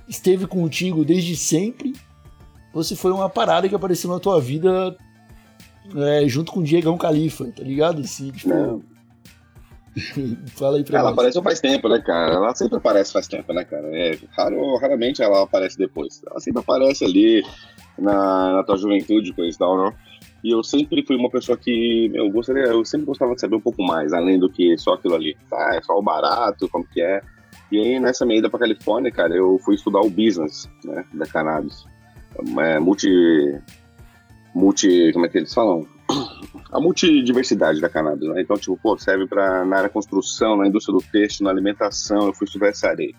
esteve 0.08 0.46
contigo 0.46 1.04
desde 1.04 1.36
sempre 1.36 1.94
ou 2.72 2.84
se 2.84 2.94
foi 2.94 3.10
uma 3.10 3.28
parada 3.28 3.68
que 3.68 3.74
apareceu 3.74 4.10
na 4.10 4.20
tua 4.20 4.40
vida 4.40 4.96
é, 5.96 6.28
junto 6.28 6.52
com 6.52 6.60
o 6.60 6.64
Diegão 6.64 6.96
Califa, 6.96 7.46
tá 7.46 7.62
ligado? 7.62 8.02
Assim, 8.02 8.30
tipo, 8.30 8.48
Não. 8.48 8.82
fala 10.56 10.76
aí 10.76 10.84
pra 10.84 10.98
Ela 10.98 11.10
nós. 11.10 11.18
apareceu 11.18 11.42
faz 11.42 11.60
tempo, 11.60 11.88
né, 11.88 12.00
cara? 12.00 12.34
Ela 12.34 12.54
sempre 12.54 12.76
aparece 12.76 13.12
faz 13.12 13.26
tempo, 13.26 13.52
né, 13.52 13.64
cara? 13.64 13.88
É, 13.96 14.18
raro, 14.36 14.76
raramente 14.76 15.22
ela 15.22 15.42
aparece 15.42 15.78
depois. 15.78 16.22
Ela 16.28 16.40
sempre 16.40 16.60
aparece 16.60 17.04
ali 17.04 17.42
na, 17.98 18.52
na 18.52 18.62
tua 18.62 18.76
juventude, 18.76 19.32
coisa 19.32 19.54
e 19.54 19.58
tal, 19.58 19.76
não? 19.76 19.94
E 20.44 20.50
eu 20.50 20.62
sempre 20.62 21.04
fui 21.04 21.16
uma 21.16 21.30
pessoa 21.30 21.56
que 21.56 22.10
eu 22.14 22.30
gostaria, 22.30 22.64
eu 22.64 22.84
sempre 22.84 23.06
gostava 23.06 23.34
de 23.34 23.40
saber 23.40 23.56
um 23.56 23.60
pouco 23.60 23.82
mais, 23.82 24.12
além 24.12 24.38
do 24.38 24.50
que 24.50 24.76
só 24.78 24.94
aquilo 24.94 25.14
ali. 25.14 25.36
Tá, 25.48 25.74
é 25.74 25.82
só 25.82 25.94
o 25.94 26.02
barato, 26.02 26.68
como 26.68 26.86
que 26.86 27.00
é. 27.00 27.20
E 27.72 27.78
aí, 27.78 27.98
nessa 27.98 28.24
minha 28.24 28.38
ida 28.38 28.50
pra 28.50 28.60
Califórnia, 28.60 29.10
cara, 29.10 29.34
eu 29.34 29.58
fui 29.64 29.74
estudar 29.74 30.00
o 30.00 30.10
business, 30.10 30.70
né, 30.84 31.04
da 31.14 31.26
cannabis. 31.26 31.84
É, 32.60 32.78
multi... 32.78 33.08
Multi... 34.54 35.10
como 35.12 35.26
é 35.26 35.28
que 35.28 35.38
eles 35.38 35.52
falam? 35.52 35.86
A 36.72 36.80
multidiversidade 36.80 37.80
da 37.80 37.88
cannabis, 37.88 38.28
né? 38.28 38.40
Então, 38.40 38.56
tipo, 38.56 38.76
pô, 38.76 38.96
serve 38.98 39.26
para 39.26 39.64
na 39.64 39.78
área 39.78 39.88
construção, 39.88 40.56
na 40.56 40.66
indústria 40.66 40.96
do 40.96 41.04
texto, 41.04 41.42
na 41.42 41.50
alimentação, 41.50 42.26
eu 42.26 42.32
fui 42.32 42.44
estudar 42.46 42.68
essa 42.68 42.88
área. 42.88 43.04
aí. 43.04 43.14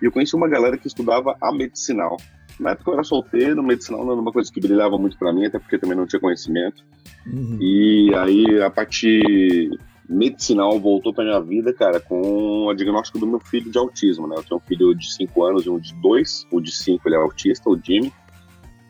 E 0.00 0.04
eu 0.04 0.12
conheci 0.12 0.36
uma 0.36 0.48
galera 0.48 0.76
que 0.78 0.86
estudava 0.86 1.36
a 1.40 1.52
medicinal. 1.52 2.16
na 2.58 2.70
época 2.70 2.90
eu 2.90 2.94
era 2.94 3.04
solteiro, 3.04 3.62
medicinal 3.62 4.04
não 4.04 4.12
era 4.12 4.20
uma 4.20 4.32
coisa 4.32 4.52
que 4.52 4.60
brilhava 4.60 4.98
muito 4.98 5.18
pra 5.18 5.32
mim, 5.32 5.46
até 5.46 5.58
porque 5.58 5.78
também 5.78 5.96
não 5.96 6.06
tinha 6.06 6.20
conhecimento. 6.20 6.84
Uhum. 7.26 7.58
E 7.60 8.14
aí 8.14 8.60
a 8.62 8.70
parte 8.70 9.70
medicinal 10.08 10.78
voltou 10.80 11.12
pra 11.12 11.24
minha 11.24 11.40
vida, 11.40 11.72
cara, 11.72 12.00
com 12.00 12.66
o 12.66 12.74
diagnóstico 12.74 13.18
do 13.18 13.26
meu 13.26 13.40
filho 13.40 13.70
de 13.70 13.78
autismo, 13.78 14.26
né? 14.26 14.36
Eu 14.38 14.42
tenho 14.42 14.56
um 14.56 14.66
filho 14.66 14.94
de 14.94 15.12
5 15.12 15.44
anos 15.44 15.66
e 15.66 15.70
um 15.70 15.78
de 15.78 15.94
2. 15.94 16.46
O 16.50 16.60
de 16.60 16.72
5 16.72 17.06
ele 17.06 17.16
é 17.16 17.18
autista, 17.18 17.68
o 17.68 17.78
Jimmy. 17.78 18.12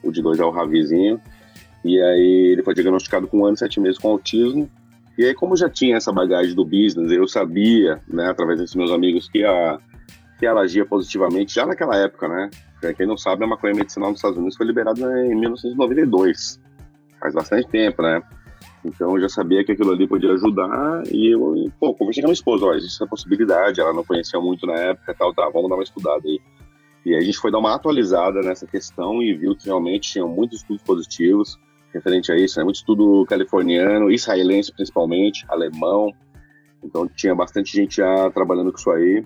O 0.03 0.13
de 0.13 0.23
2 0.23 0.39
é 0.39 0.45
o 0.45 0.51
Ravizinho. 0.51 1.21
E 1.89 2.03
aí 2.03 2.53
ele 2.53 2.63
foi 2.63 2.75
diagnosticado 2.75 3.27
com 3.27 3.39
um 3.39 3.47
ano 3.47 3.55
e 3.55 3.59
sete 3.59 3.81
meses 3.81 3.99
com 3.99 4.11
autismo. 4.11 4.71
E 5.17 5.25
aí, 5.25 5.35
como 5.35 5.57
já 5.57 5.71
tinha 5.71 5.97
essa 5.97 6.13
bagagem 6.13 6.55
do 6.55 6.67
business, 6.67 7.11
eu 7.11 7.27
sabia, 7.27 8.01
né, 8.07 8.29
através 8.29 8.61
desses 8.61 8.77
meus 8.77 8.91
amigos, 8.91 9.27
que 9.29 9.43
a, 9.43 9.79
que 10.39 10.45
ela 10.45 10.61
agia 10.61 10.85
positivamente 10.85 11.55
já 11.55 11.65
naquela 11.65 11.97
época, 11.97 12.29
né? 12.29 12.51
Pra 12.79 12.93
quem 12.93 13.07
não 13.07 13.17
sabe, 13.17 13.43
a 13.43 13.47
maconha 13.47 13.75
medicinal 13.75 14.11
nos 14.11 14.19
Estados 14.19 14.37
Unidos 14.37 14.57
foi 14.57 14.67
liberada 14.67 15.01
em 15.27 15.35
1992. 15.35 16.61
Faz 17.19 17.35
bastante 17.35 17.67
tempo, 17.69 18.03
né? 18.03 18.23
Então 18.85 19.15
eu 19.17 19.23
já 19.23 19.31
sabia 19.31 19.65
que 19.65 19.73
aquilo 19.73 19.93
ali 19.93 20.07
podia 20.07 20.31
ajudar 20.33 21.03
e 21.11 21.35
eu, 21.35 21.73
pô, 21.81 21.95
conversei 21.95 22.23
com 22.23 22.29
a 22.29 22.29
minha 22.29 22.35
esposa, 22.35 22.67
ó, 22.67 22.75
existe 22.75 22.97
essa 22.97 23.07
possibilidade, 23.07 23.81
ela 23.81 23.95
não 23.95 24.05
conhecia 24.05 24.39
muito 24.39 24.67
na 24.67 24.75
época 24.75 25.15
tal, 25.19 25.35
tá, 25.35 25.49
vamos 25.49 25.71
dar 25.71 25.77
uma 25.77 25.83
estudada 25.83 26.23
aí. 26.25 26.39
E 27.05 27.15
aí 27.15 27.23
a 27.23 27.25
gente 27.25 27.39
foi 27.39 27.51
dar 27.51 27.59
uma 27.59 27.75
atualizada 27.75 28.41
nessa 28.41 28.67
questão 28.67 29.21
e 29.23 29.35
viu 29.35 29.57
que 29.57 29.67
realmente 29.67 30.13
tinham 30.13 30.29
muitos 30.29 30.59
estudos 30.59 30.83
positivos 30.83 31.59
referente 31.93 32.31
a 32.31 32.37
isso, 32.37 32.59
né? 32.59 32.65
muito 32.65 32.77
estudo 32.77 33.25
californiano, 33.27 34.11
israelense 34.11 34.73
principalmente, 34.73 35.45
alemão, 35.49 36.13
então 36.83 37.09
tinha 37.09 37.35
bastante 37.35 37.73
gente 37.73 37.97
já 37.97 38.31
trabalhando 38.31 38.73
com 38.73 38.79
isso 38.79 38.91
aí. 38.91 39.25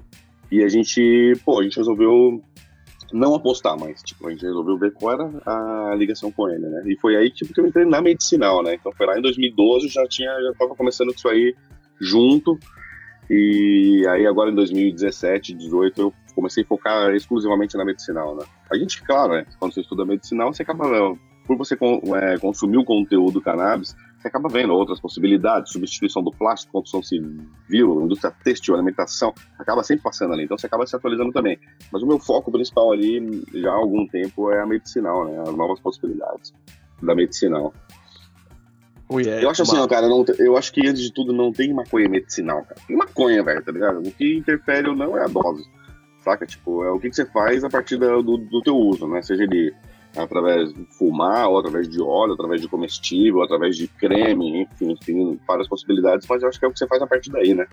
E 0.50 0.62
a 0.62 0.69
gente, 0.69 1.33
pô, 1.45 1.61
a 1.61 1.62
gente 1.62 1.76
resolveu 1.76 2.42
não 3.12 3.35
apostar 3.35 3.78
mais. 3.78 4.02
Tipo, 4.02 4.28
a 4.28 4.31
gente 4.31 4.45
resolveu 4.45 4.78
ver 4.78 4.92
qual 4.92 5.12
era 5.12 5.31
a 5.47 5.95
ligação 5.95 6.33
com 6.33 6.49
ele, 6.49 6.66
né? 6.66 6.83
E 6.87 6.99
foi 6.99 7.16
aí 7.16 7.31
tipo, 7.31 7.52
que 7.52 7.61
eu 7.61 7.66
entrei 7.66 7.85
na 7.85 8.00
medicinal, 8.00 8.62
né? 8.62 8.75
Então 8.75 8.92
foi 8.92 9.07
lá 9.07 9.19
em 9.19 9.23
2012, 9.23 9.88
já 9.88 10.07
tinha, 10.07 10.31
já 10.31 10.52
tava 10.59 10.75
começando 10.75 11.09
com 11.09 11.16
isso 11.16 11.28
aí 11.28 11.54
junto. 12.00 12.59
E 13.31 14.04
aí 14.09 14.26
agora 14.26 14.50
em 14.50 14.54
2017, 14.54 15.52
2018, 15.54 16.00
eu 16.00 16.14
comecei 16.35 16.64
a 16.64 16.66
focar 16.66 17.14
exclusivamente 17.14 17.76
na 17.76 17.85
medicinal, 17.85 18.35
né? 18.37 18.45
A 18.71 18.76
gente, 18.76 19.02
claro, 19.02 19.35
né? 19.35 19.47
Quando 19.59 19.73
você 19.73 19.81
estuda 19.81 20.04
medicinal, 20.04 20.52
você 20.52 20.62
acaba, 20.62 20.87
por 21.47 21.57
você 21.57 21.75
é, 21.75 22.39
consumir 22.39 22.79
o 22.79 22.85
conteúdo 22.85 23.41
cannabis, 23.41 23.95
você 24.23 24.29
acaba 24.29 24.49
vendo 24.49 24.73
outras 24.73 25.01
possibilidades, 25.01 25.73
substituição 25.73 26.23
do 26.23 26.31
plástico, 26.31 26.73
construção 26.73 27.03
civil, 27.03 28.03
indústria 28.03 28.33
têxtil, 28.45 28.75
alimentação, 28.75 29.35
acaba 29.59 29.83
sempre 29.83 30.05
passando 30.05 30.33
ali, 30.33 30.45
então 30.45 30.57
você 30.57 30.67
acaba 30.67 30.87
se 30.87 30.95
atualizando 30.95 31.33
também. 31.33 31.59
Mas 31.93 32.03
o 32.03 32.07
meu 32.07 32.21
foco 32.21 32.53
principal 32.53 32.93
ali, 32.93 33.43
já 33.53 33.71
há 33.71 33.75
algum 33.75 34.07
tempo, 34.07 34.53
é 34.53 34.63
a 34.63 34.67
medicinal, 34.67 35.25
né? 35.25 35.41
As 35.41 35.55
novas 35.57 35.81
possibilidades 35.81 36.55
da 37.03 37.17
medicinal. 37.17 37.75
é 39.27 39.45
eu 39.45 39.51
acho 39.51 39.63
assim, 39.63 39.77
ó, 39.77 39.89
cara, 39.89 40.09
não, 40.09 40.25
eu 40.39 40.57
acho 40.57 40.73
que 40.73 40.87
antes 40.87 41.03
de 41.03 41.13
tudo 41.13 41.33
não 41.33 41.53
tem 41.53 41.75
maconha 41.75 42.09
medicinal, 42.09 42.63
cara. 42.63 42.81
Tem 42.87 42.97
maconha, 42.97 43.43
velho, 43.43 43.63
tá 43.65 43.73
ligado? 43.73 43.99
O 44.07 44.13
que 44.13 44.37
interfere 44.37 44.89
ou 44.89 44.95
não 44.95 45.19
é 45.19 45.25
a 45.25 45.27
dose, 45.27 45.69
saca? 46.21 46.47
Tipo, 46.47 46.85
é 46.85 46.93
o 46.93 47.01
que, 47.01 47.11
que 47.11 47.17
você 47.17 47.27
faz 47.27 47.65
a 47.65 47.69
partir 47.69 47.97
do, 47.97 48.23
do 48.23 48.63
teu 48.63 48.77
uso, 48.77 49.09
né? 49.09 49.21
Seja 49.21 49.43
ele 49.43 49.75
através 50.16 50.73
de 50.73 50.85
fumar, 50.90 51.49
ou 51.49 51.59
através 51.59 51.88
de 51.88 52.00
óleo, 52.02 52.35
através 52.35 52.61
de 52.61 52.69
comestível, 52.69 53.42
através 53.42 53.76
de 53.76 53.88
creme, 53.88 54.62
enfim, 54.62 54.95
tem 55.04 55.40
várias 55.47 55.69
possibilidades, 55.69 56.26
mas 56.28 56.42
eu 56.42 56.49
acho 56.49 56.59
que 56.59 56.64
é 56.64 56.69
o 56.69 56.73
que 56.73 56.78
você 56.78 56.87
faz 56.87 57.02
a 57.02 57.07
partir 57.07 57.31
daí, 57.31 57.54
né? 57.54 57.66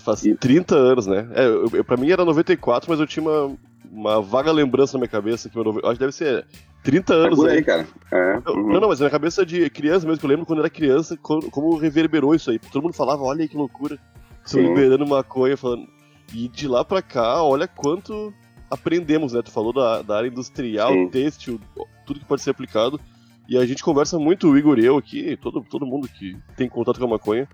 Faz 0.00 0.24
e... 0.24 0.34
30 0.34 0.74
anos, 0.74 1.06
né? 1.06 1.28
É, 1.34 1.46
eu, 1.46 1.70
eu, 1.72 1.84
pra 1.84 1.96
mim 1.96 2.10
era 2.10 2.24
94, 2.24 2.90
mas 2.90 3.00
eu 3.00 3.06
tinha 3.06 3.22
uma, 3.22 3.56
uma 3.90 4.20
vaga 4.20 4.50
lembrança 4.50 4.94
na 4.94 5.00
minha 5.00 5.08
cabeça 5.08 5.48
que 5.48 5.56
meu, 5.56 5.80
acho 5.84 5.94
que 5.94 5.98
deve 5.98 6.12
ser 6.12 6.44
30 6.82 7.14
anos. 7.14 7.38
É 7.38 7.42
por 7.42 7.48
aí, 7.48 7.56
aí. 7.58 7.64
cara. 7.64 7.86
É. 8.12 8.50
Uhum. 8.50 8.72
Não, 8.72 8.80
não, 8.80 8.88
mas 8.88 9.00
na 9.00 9.10
cabeça 9.10 9.46
de 9.46 9.70
criança 9.70 10.06
mesmo, 10.06 10.18
que 10.18 10.26
eu 10.26 10.30
lembro 10.30 10.46
quando 10.46 10.60
era 10.60 10.70
criança, 10.70 11.16
como, 11.16 11.50
como 11.50 11.76
reverberou 11.76 12.34
isso 12.34 12.50
aí. 12.50 12.58
Todo 12.58 12.82
mundo 12.82 12.94
falava, 12.94 13.22
olha 13.22 13.42
aí 13.42 13.48
que 13.48 13.56
loucura. 13.56 13.98
Estão 14.44 14.60
liberando 14.60 15.06
maconha, 15.06 15.56
falando. 15.56 15.86
E 16.34 16.48
de 16.48 16.66
lá 16.66 16.84
pra 16.84 17.00
cá, 17.00 17.42
olha 17.42 17.68
quanto 17.68 18.32
aprendemos, 18.70 19.32
né? 19.32 19.42
Tu 19.42 19.50
falou 19.50 19.72
da, 19.72 20.02
da 20.02 20.16
área 20.16 20.28
industrial, 20.28 20.92
Sim. 20.92 21.08
têxtil, 21.08 21.60
tudo 22.06 22.20
que 22.20 22.26
pode 22.26 22.42
ser 22.42 22.50
aplicado. 22.50 23.00
E 23.48 23.56
a 23.56 23.64
gente 23.64 23.82
conversa 23.82 24.18
muito, 24.18 24.50
o 24.50 24.58
Igor 24.58 24.78
e 24.78 24.84
eu 24.84 24.98
aqui, 24.98 25.36
todo, 25.40 25.62
todo 25.62 25.86
mundo 25.86 26.06
que 26.06 26.36
tem 26.56 26.68
contato 26.68 26.98
com 26.98 27.06
a 27.06 27.08
maconha, 27.08 27.48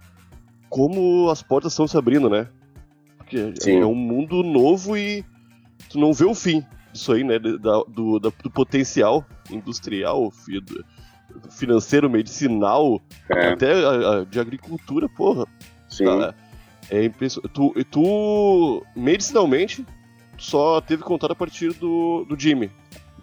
como 0.69 1.31
as 1.31 1.41
portas 1.41 1.73
estão 1.73 1.87
se 1.87 1.97
abrindo, 1.97 2.29
né? 2.29 2.49
Porque 3.17 3.55
Sim. 3.61 3.79
é 3.79 3.87
um 3.87 3.95
mundo 3.95 4.43
novo 4.43 4.97
e 4.97 5.25
tu 5.89 5.99
não 5.99 6.13
vê 6.13 6.25
o 6.25 6.35
fim 6.35 6.65
disso 6.93 7.13
aí, 7.13 7.23
né? 7.23 7.39
Da, 7.39 7.83
do, 7.89 8.19
da, 8.19 8.31
do 8.43 8.51
potencial 8.51 9.25
industrial, 9.51 10.33
financeiro, 11.51 12.11
medicinal, 12.11 13.01
é. 13.29 13.49
até 13.49 13.73
a, 13.73 13.91
a, 13.91 14.25
de 14.25 14.41
agricultura, 14.41 15.09
porra. 15.09 15.47
Sim. 15.89 16.05
Tá, 16.07 16.35
é 16.91 17.05
impressionante. 17.05 17.53
Tu, 17.53 17.85
tu, 17.91 18.87
medicinalmente, 18.97 19.87
só 20.45 20.81
teve 20.81 21.03
contato 21.03 21.33
a 21.33 21.35
partir 21.35 21.73
do, 21.75 22.25
do 22.29 22.39
Jimmy, 22.39 22.71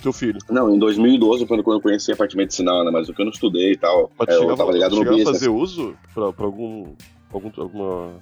teu 0.02 0.12
filho. 0.12 0.40
Não, 0.50 0.74
em 0.74 0.80
2012 0.80 1.46
foi 1.46 1.62
quando 1.62 1.78
eu 1.78 1.82
conheci 1.82 2.12
a 2.12 2.16
parte 2.16 2.36
medicinal, 2.36 2.84
né? 2.84 2.92
Mas 2.92 3.08
o 3.08 3.14
que 3.14 3.22
eu 3.22 3.26
não 3.26 3.32
estudei 3.32 3.74
e 3.74 3.78
tal. 3.78 4.12
Mas 4.18 4.30
é, 4.30 4.38
eu 4.38 4.56
tava 4.56 4.72
ligado 4.72 4.96
no 4.96 5.06
business. 5.06 5.30
fazer 5.30 5.50
uso 5.50 5.96
pra, 6.14 6.34
pra 6.34 6.46
algum, 6.46 6.94
algum. 7.32 7.52
alguma. 7.58 8.18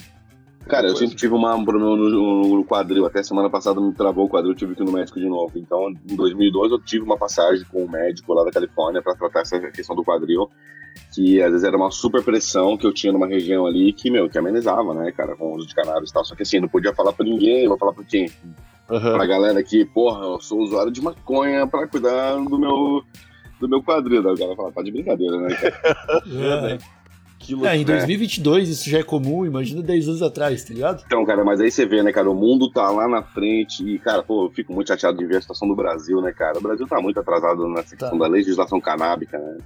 Cara, 0.67 0.87
eu 0.87 0.95
sempre 0.95 1.15
tive 1.15 1.33
uma, 1.33 1.55
um 1.55 1.63
problema 1.63 1.95
no, 1.95 2.57
no, 2.57 2.65
quadril. 2.65 3.05
Até 3.05 3.23
semana 3.23 3.49
passada 3.49 3.79
me 3.79 3.93
travou 3.93 4.25
o 4.25 4.29
quadril, 4.29 4.53
tive 4.53 4.75
que 4.75 4.83
ir 4.83 4.85
no 4.85 4.91
médico 4.91 5.19
de 5.19 5.27
novo. 5.27 5.53
Então, 5.55 5.89
em 5.89 6.15
2012 6.15 6.73
eu 6.73 6.79
tive 6.79 7.05
uma 7.05 7.17
passagem 7.17 7.65
com 7.71 7.85
um 7.85 7.89
médico 7.89 8.33
lá 8.33 8.43
da 8.43 8.51
Califórnia 8.51 9.01
para 9.01 9.15
tratar 9.15 9.41
essa 9.41 9.59
questão 9.71 9.95
do 9.95 10.03
quadril. 10.03 10.49
Que 11.13 11.41
às 11.41 11.51
vezes 11.51 11.63
era 11.63 11.77
uma 11.77 11.89
super 11.89 12.21
pressão 12.21 12.77
que 12.77 12.85
eu 12.85 12.93
tinha 12.93 13.13
numa 13.13 13.27
região 13.27 13.65
ali 13.65 13.93
que, 13.93 14.11
meu, 14.11 14.29
que 14.29 14.37
amenizava, 14.37 14.93
né, 14.93 15.11
cara, 15.11 15.35
com 15.35 15.53
o 15.53 15.57
uso 15.57 15.67
de 15.67 15.73
cannabis 15.73 16.09
e 16.09 16.13
tal. 16.13 16.25
Só 16.25 16.35
que 16.35 16.43
assim, 16.43 16.59
não 16.59 16.67
podia 16.67 16.93
falar 16.93 17.13
pra 17.13 17.25
ninguém, 17.25 17.67
vou 17.67 17.77
falar 17.77 17.93
pra 17.93 18.03
quem? 18.03 18.29
Uhum. 18.89 18.99
Pra 18.99 19.25
galera 19.25 19.61
que, 19.63 19.85
porra, 19.85 20.25
eu 20.25 20.39
sou 20.41 20.59
usuário 20.59 20.91
de 20.91 21.01
maconha 21.01 21.67
pra 21.67 21.87
cuidar 21.87 22.35
do 22.37 22.57
meu, 22.57 23.03
do 23.59 23.69
meu 23.69 23.83
quadril. 23.83 24.23
Daí 24.23 24.33
o 24.33 24.37
cara 24.37 24.55
fala, 24.55 24.71
tá 24.71 24.81
de 24.81 24.91
brincadeira, 24.91 25.37
né, 25.37 25.55
cara? 25.55 26.23
é, 26.75 26.77
é, 27.67 27.77
em 27.77 27.85
2022 27.85 28.67
é. 28.67 28.71
isso 28.71 28.89
já 28.89 28.99
é 28.99 29.03
comum, 29.03 29.45
imagina 29.45 29.81
10 29.81 30.07
anos 30.09 30.21
atrás, 30.21 30.63
tá 30.63 30.73
ligado? 30.73 31.03
Então, 31.05 31.25
cara, 31.25 31.43
mas 31.43 31.61
aí 31.61 31.71
você 31.71 31.85
vê, 31.85 32.03
né, 32.03 32.11
cara, 32.11 32.29
o 32.29 32.35
mundo 32.35 32.69
tá 32.69 32.89
lá 32.89 33.07
na 33.07 33.23
frente 33.23 33.83
e, 33.87 33.97
cara, 33.97 34.21
pô, 34.21 34.45
eu 34.45 34.49
fico 34.51 34.73
muito 34.73 34.89
chateado 34.89 35.17
de 35.17 35.25
ver 35.25 35.37
a 35.37 35.41
situação 35.41 35.67
do 35.67 35.75
Brasil, 35.75 36.21
né, 36.21 36.31
cara? 36.31 36.57
O 36.57 36.61
Brasil 36.61 36.85
tá 36.87 37.01
muito 37.01 37.19
atrasado 37.19 37.67
nessa 37.69 37.95
tá. 37.95 37.97
questão 37.97 38.17
da 38.17 38.27
legislação 38.27 38.81
canábica, 38.81 39.37
né? 39.37 39.57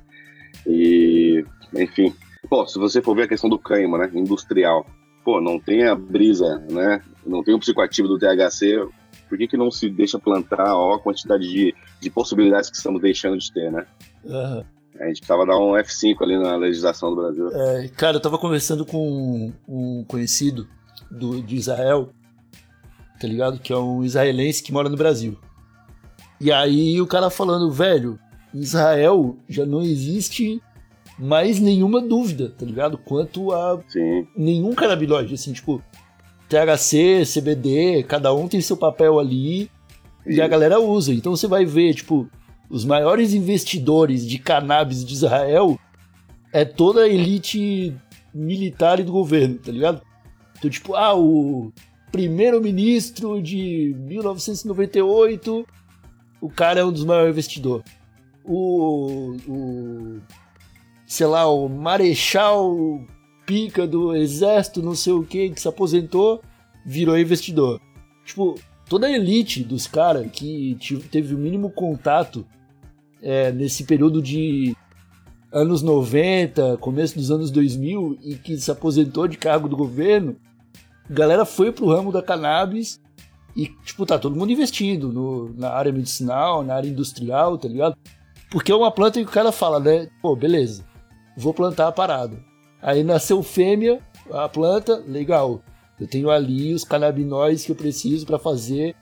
E, 0.68 1.44
enfim, 1.76 2.14
pô, 2.50 2.66
se 2.68 2.78
você 2.78 3.02
for 3.02 3.16
ver 3.16 3.24
a 3.24 3.28
questão 3.28 3.50
do 3.50 3.60
cânhamo, 3.60 3.98
né, 3.98 4.10
industrial, 4.14 4.86
pô, 5.24 5.42
não 5.42 5.60
tem 5.60 5.86
a 5.88 5.96
brisa, 5.96 6.64
né? 6.70 7.02
Não 7.26 7.44
tem 7.44 7.54
o 7.54 7.60
psicoativo 7.60 8.08
do 8.08 8.20
THC, 8.20 8.88
por 9.34 9.38
que, 9.40 9.48
que 9.48 9.58
não 9.58 9.72
se 9.72 9.90
deixa 9.90 10.20
plantar 10.20 10.76
ó, 10.76 10.94
a 10.94 11.00
quantidade 11.00 11.50
de, 11.50 11.74
de 12.00 12.10
possibilidades 12.12 12.70
que 12.70 12.78
estamos 12.78 13.02
deixando 13.02 13.36
de 13.36 13.52
ter, 13.52 13.72
né? 13.72 13.88
Uhum. 14.24 14.64
A 15.00 15.08
gente 15.08 15.22
precisava 15.22 15.44
dar 15.44 15.58
um 15.58 15.72
F5 15.72 16.22
ali 16.22 16.38
na 16.38 16.56
legislação 16.56 17.10
do 17.10 17.16
Brasil. 17.16 17.50
É, 17.52 17.88
cara, 17.88 18.18
eu 18.18 18.22
tava 18.22 18.38
conversando 18.38 18.86
com 18.86 19.52
um 19.68 20.04
conhecido 20.04 20.68
do, 21.10 21.42
de 21.42 21.56
Israel, 21.56 22.14
tá 23.20 23.28
ligado? 23.28 23.58
Que 23.58 23.74
é 23.74 23.76
um 23.76 24.04
israelense 24.04 24.62
que 24.62 24.72
mora 24.72 24.88
no 24.88 24.96
Brasil. 24.96 25.36
E 26.40 26.52
aí 26.52 27.02
o 27.02 27.08
cara 27.08 27.32
falando, 27.32 27.72
velho, 27.72 28.20
Israel 28.54 29.36
já 29.50 29.66
não 29.66 29.82
existe 29.82 30.62
mais 31.18 31.60
nenhuma 31.60 32.00
dúvida, 32.00 32.54
tá 32.56 32.68
ligado? 32.68 33.00
Quanto 33.00 33.52
a 33.52 33.82
Sim. 33.88 34.28
nenhum 34.38 34.76
canabilóide, 34.76 35.34
assim, 35.34 35.54
tipo, 35.54 35.82
THC, 36.54 37.24
CBD, 37.26 38.04
cada 38.04 38.32
um 38.34 38.48
tem 38.48 38.62
seu 38.62 38.78
papel 38.78 39.20
ali 39.20 39.72
e 40.26 40.40
a 40.40 40.48
galera 40.48 40.80
usa. 40.80 41.12
Então 41.12 41.36
você 41.36 41.48
vai 41.48 41.66
ver, 41.66 41.96
tipo, 41.96 42.30
os 42.70 42.86
maiores 42.86 43.34
investidores 43.34 44.28
de 44.28 44.38
cannabis 44.38 45.04
de 45.04 45.14
Israel 45.14 45.80
é 46.52 46.64
toda 46.64 47.02
a 47.02 47.10
elite 47.10 47.96
militar 48.34 49.00
e 49.00 49.04
do 49.04 49.12
governo, 49.12 49.58
tá 49.58 49.72
ligado? 49.72 50.02
Então, 50.58 50.70
tipo, 50.70 50.96
ah, 50.96 51.16
o 51.16 51.74
primeiro-ministro 52.12 53.42
de 53.42 53.96
1998, 54.00 55.68
o 56.40 56.50
cara 56.50 56.82
é 56.82 56.86
um 56.86 56.92
dos 56.92 57.04
maiores 57.04 57.32
investidores. 57.32 57.86
O, 58.46 59.36
o 59.48 60.22
sei 61.08 61.26
lá, 61.26 61.48
o 61.48 61.68
marechal 61.68 63.02
pica 63.46 63.86
do 63.88 64.16
exército, 64.16 64.82
não 64.82 64.96
sei 64.96 65.14
o 65.14 65.24
que, 65.24 65.50
que 65.50 65.62
se 65.62 65.68
aposentou, 65.68 66.42
virou 66.86 67.18
investidor. 67.18 67.80
Tipo, 68.26 68.56
toda 68.88 69.08
a 69.08 69.12
elite 69.12 69.64
dos 69.64 69.88
caras 69.88 70.30
que 70.32 70.78
teve 71.12 71.36
o 71.36 71.38
mínimo 71.38 71.70
contato 71.70 72.46
é, 73.22 73.52
nesse 73.52 73.86
período 73.86 74.22
de 74.22 74.76
anos 75.52 75.82
90, 75.82 76.78
começo 76.78 77.16
dos 77.16 77.30
anos 77.30 77.52
2000 77.52 78.18
e 78.24 78.36
que 78.36 78.58
se 78.58 78.72
aposentou 78.72 79.28
de 79.28 79.38
cargo 79.38 79.70
do 79.70 79.78
governo, 79.78 80.36
galera 81.10 81.46
foi 81.46 81.72
pro 81.72 81.88
ramo 81.88 82.12
da 82.12 82.22
cannabis 82.22 83.00
E, 83.56 83.68
tipo, 83.86 84.06
tá 84.06 84.18
todo 84.18 84.36
mundo 84.36 84.52
investindo 84.52 85.14
no, 85.14 85.54
na 85.54 85.70
área 85.70 85.92
medicinal, 85.92 86.64
na 86.64 86.74
área 86.74 86.90
industrial, 86.90 87.58
tá 87.58 87.68
ligado? 87.68 87.96
Porque 88.50 88.72
é 88.72 88.76
uma 88.76 88.92
planta 88.92 89.20
que 89.20 89.26
o 89.26 89.32
cara 89.32 89.52
fala, 89.52 89.80
né? 89.80 90.10
Pô, 90.22 90.36
beleza, 90.36 90.84
vou 91.38 91.54
plantar 91.54 91.88
a 91.88 91.92
parada. 91.92 92.53
Aí 92.84 93.02
nasceu 93.02 93.42
fêmea, 93.42 94.02
a 94.30 94.50
planta, 94.50 95.02
legal. 95.08 95.64
Eu 95.98 96.06
tenho 96.06 96.30
ali 96.30 96.74
os 96.74 96.84
canabinóides 96.84 97.64
que 97.64 97.72
eu 97.72 97.76
preciso 97.76 98.26
para 98.26 98.38
fazer 98.38 98.94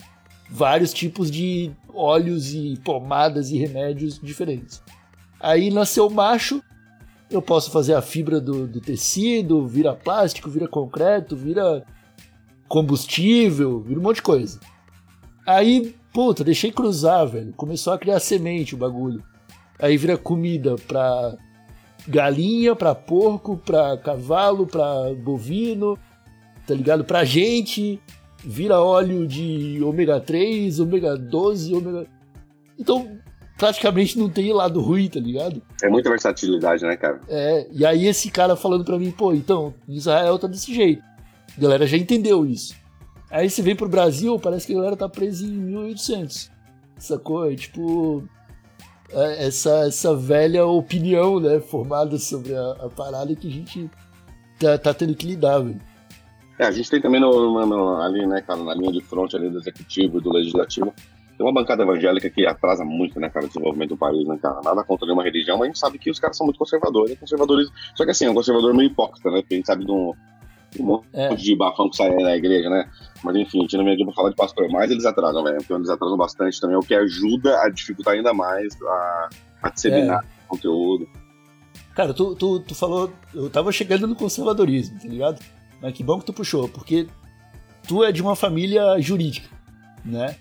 vários 0.51 0.93
tipos 0.93 1.31
de 1.31 1.71
óleos 1.91 2.53
e 2.53 2.77
pomadas 2.85 3.49
e 3.49 3.57
remédios 3.57 4.19
diferentes. 4.19 4.83
Aí 5.39 5.71
nasceu 5.71 6.07
macho, 6.11 6.61
eu 7.27 7.41
posso 7.41 7.71
fazer 7.71 7.95
a 7.95 8.03
fibra 8.03 8.39
do, 8.39 8.67
do 8.67 8.79
tecido, 8.79 9.65
vira 9.65 9.95
plástico, 9.95 10.47
vira 10.47 10.67
concreto, 10.67 11.35
vira 11.35 11.83
combustível, 12.67 13.81
vira 13.81 13.99
um 13.99 14.03
monte 14.03 14.17
de 14.17 14.21
coisa. 14.21 14.59
Aí, 15.47 15.95
puta, 16.13 16.43
deixei 16.43 16.71
cruzar, 16.71 17.25
velho. 17.25 17.51
Começou 17.53 17.93
a 17.93 17.97
criar 17.97 18.19
semente 18.19 18.75
o 18.75 18.77
bagulho. 18.77 19.23
Aí 19.79 19.97
vira 19.97 20.19
comida 20.19 20.75
pra 20.87 21.35
galinha, 22.07 22.75
pra 22.75 22.95
porco, 22.95 23.57
pra 23.57 23.97
cavalo, 23.97 24.65
pra 24.65 25.13
bovino, 25.13 25.97
tá 26.65 26.73
ligado? 26.73 27.03
Pra 27.03 27.23
gente, 27.23 27.99
vira 28.43 28.79
óleo 28.79 29.27
de 29.27 29.79
ômega 29.83 30.19
3, 30.19 30.79
ômega 30.79 31.17
12, 31.17 31.75
ômega. 31.75 32.07
Então, 32.79 33.17
praticamente 33.57 34.17
não 34.17 34.29
tem 34.29 34.51
lado 34.51 34.81
ruim, 34.81 35.07
tá 35.07 35.19
ligado? 35.19 35.61
É 35.83 35.89
muita 35.89 36.09
versatilidade, 36.09 36.83
né, 36.83 36.97
cara? 36.97 37.21
É, 37.29 37.67
e 37.71 37.85
aí 37.85 38.07
esse 38.07 38.29
cara 38.31 38.55
falando 38.55 38.83
pra 38.83 38.97
mim, 38.97 39.11
pô, 39.11 39.33
então, 39.33 39.73
Israel 39.87 40.39
tá 40.39 40.47
desse 40.47 40.73
jeito. 40.73 41.03
A 41.57 41.61
galera 41.61 41.85
já 41.85 41.97
entendeu 41.97 42.45
isso. 42.45 42.73
Aí 43.29 43.49
você 43.49 43.61
vem 43.61 43.75
pro 43.75 43.87
Brasil, 43.87 44.37
parece 44.39 44.67
que 44.67 44.73
a 44.73 44.75
galera 44.75 44.97
tá 44.97 45.07
presa 45.07 45.45
em 45.45 45.51
1800. 45.51 46.51
Sacou? 46.97 47.49
É 47.49 47.55
tipo. 47.55 48.23
É 49.13 49.47
essa, 49.47 49.87
essa 49.87 50.15
velha 50.15 50.65
opinião, 50.65 51.39
né, 51.39 51.59
formada 51.59 52.17
sobre 52.17 52.55
a, 52.55 52.71
a 52.81 52.89
parada 52.89 53.35
que 53.35 53.47
a 53.47 53.51
gente 53.51 53.89
tá, 54.59 54.77
tá 54.77 54.93
tendo 54.93 55.15
que 55.15 55.25
lidar, 55.27 55.59
velho. 55.59 55.79
É, 56.59 56.65
a 56.65 56.71
gente 56.71 56.89
tem 56.89 57.01
também 57.01 57.19
no, 57.19 57.31
no- 57.31 57.65
no- 57.65 58.01
ali, 58.01 58.25
né, 58.27 58.41
cara, 58.41 58.63
na 58.63 58.73
linha 58.73 58.91
de 58.91 59.01
fronte 59.01 59.35
ali 59.35 59.49
do 59.49 59.57
executivo 59.57 60.19
e 60.19 60.21
do 60.21 60.31
legislativo, 60.31 60.93
tem 61.37 61.45
uma 61.47 61.53
bancada 61.53 61.81
evangélica 61.81 62.29
que 62.29 62.45
atrasa 62.45 62.85
muito, 62.85 63.19
né, 63.19 63.29
cara, 63.29 63.45
o 63.45 63.47
desenvolvimento 63.47 63.89
do 63.89 63.97
país, 63.97 64.27
né, 64.27 64.37
cara? 64.39 64.61
Nada 64.63 64.83
contra 64.83 65.07
nenhuma 65.07 65.23
religião, 65.23 65.57
mas 65.57 65.63
a 65.65 65.67
gente 65.69 65.79
sabe 65.79 65.97
que 65.97 66.11
os 66.11 66.19
caras 66.19 66.37
são 66.37 66.45
muito 66.45 66.59
conservadores, 66.59 67.17
conservadores. 67.19 67.67
Só 67.95 68.05
que 68.05 68.11
assim, 68.11 68.25
é 68.25 68.29
um 68.29 68.35
conservador 68.35 68.73
meio 68.75 68.87
hipócrita, 68.91 69.31
né? 69.31 69.41
Porque 69.41 69.55
a 69.55 69.57
gente 69.57 69.65
sabe 69.65 69.83
de 69.85 69.91
um, 69.91 70.13
um 70.79 70.83
monte 70.85 71.05
É. 71.13 71.33
de 71.35 71.55
bafão 71.55 71.89
que 71.89 71.95
sai 71.97 72.15
da 72.15 72.35
igreja, 72.35 72.69
né? 72.69 72.89
Mas 73.23 73.35
enfim, 73.35 73.59
a 73.59 73.61
gente 73.61 73.77
não 73.77 73.83
vem 73.83 73.93
aqui 73.93 74.05
pra 74.05 74.13
falar 74.13 74.29
de 74.29 74.35
pastor, 74.35 74.69
mas 74.69 74.89
eles 74.89 75.05
atrasam, 75.05 75.43
velho. 75.43 75.57
Porque 75.57 75.73
eles 75.73 75.89
atrasam 75.89 76.17
bastante 76.17 76.59
também, 76.59 76.75
o 76.77 76.81
que 76.81 76.95
ajuda 76.95 77.61
a 77.61 77.69
dificultar 77.69 78.13
ainda 78.13 78.33
mais 78.33 78.75
a, 78.81 79.29
a 79.63 79.69
disseminar 79.69 80.25
o 80.45 80.49
conteúdo. 80.55 81.07
Cara, 81.93 82.13
tu, 82.13 82.35
tu, 82.35 82.59
tu 82.61 82.73
falou. 82.73 83.11
Eu 83.33 83.49
tava 83.49 83.71
chegando 83.71 84.07
no 84.07 84.15
conservadorismo, 84.15 84.97
tá 84.99 85.07
ligado? 85.07 85.39
Mas 85.81 85.93
que 85.93 86.03
bom 86.03 86.19
que 86.19 86.25
tu 86.25 86.33
puxou, 86.33 86.69
porque 86.69 87.07
tu 87.87 88.03
é 88.03 88.11
de 88.11 88.21
uma 88.21 88.35
família 88.35 88.99
jurídica, 89.01 89.49
né? 90.05 90.35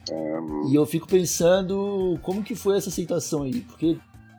E 0.71 0.75
eu 0.75 0.87
fico 0.87 1.09
pensando 1.09 2.19
como 2.23 2.43
que 2.43 2.55
foi 2.55 2.77
essa 2.77 2.89
aceitação 2.89 3.43
aí, 3.43 3.61
porque, 3.63 3.97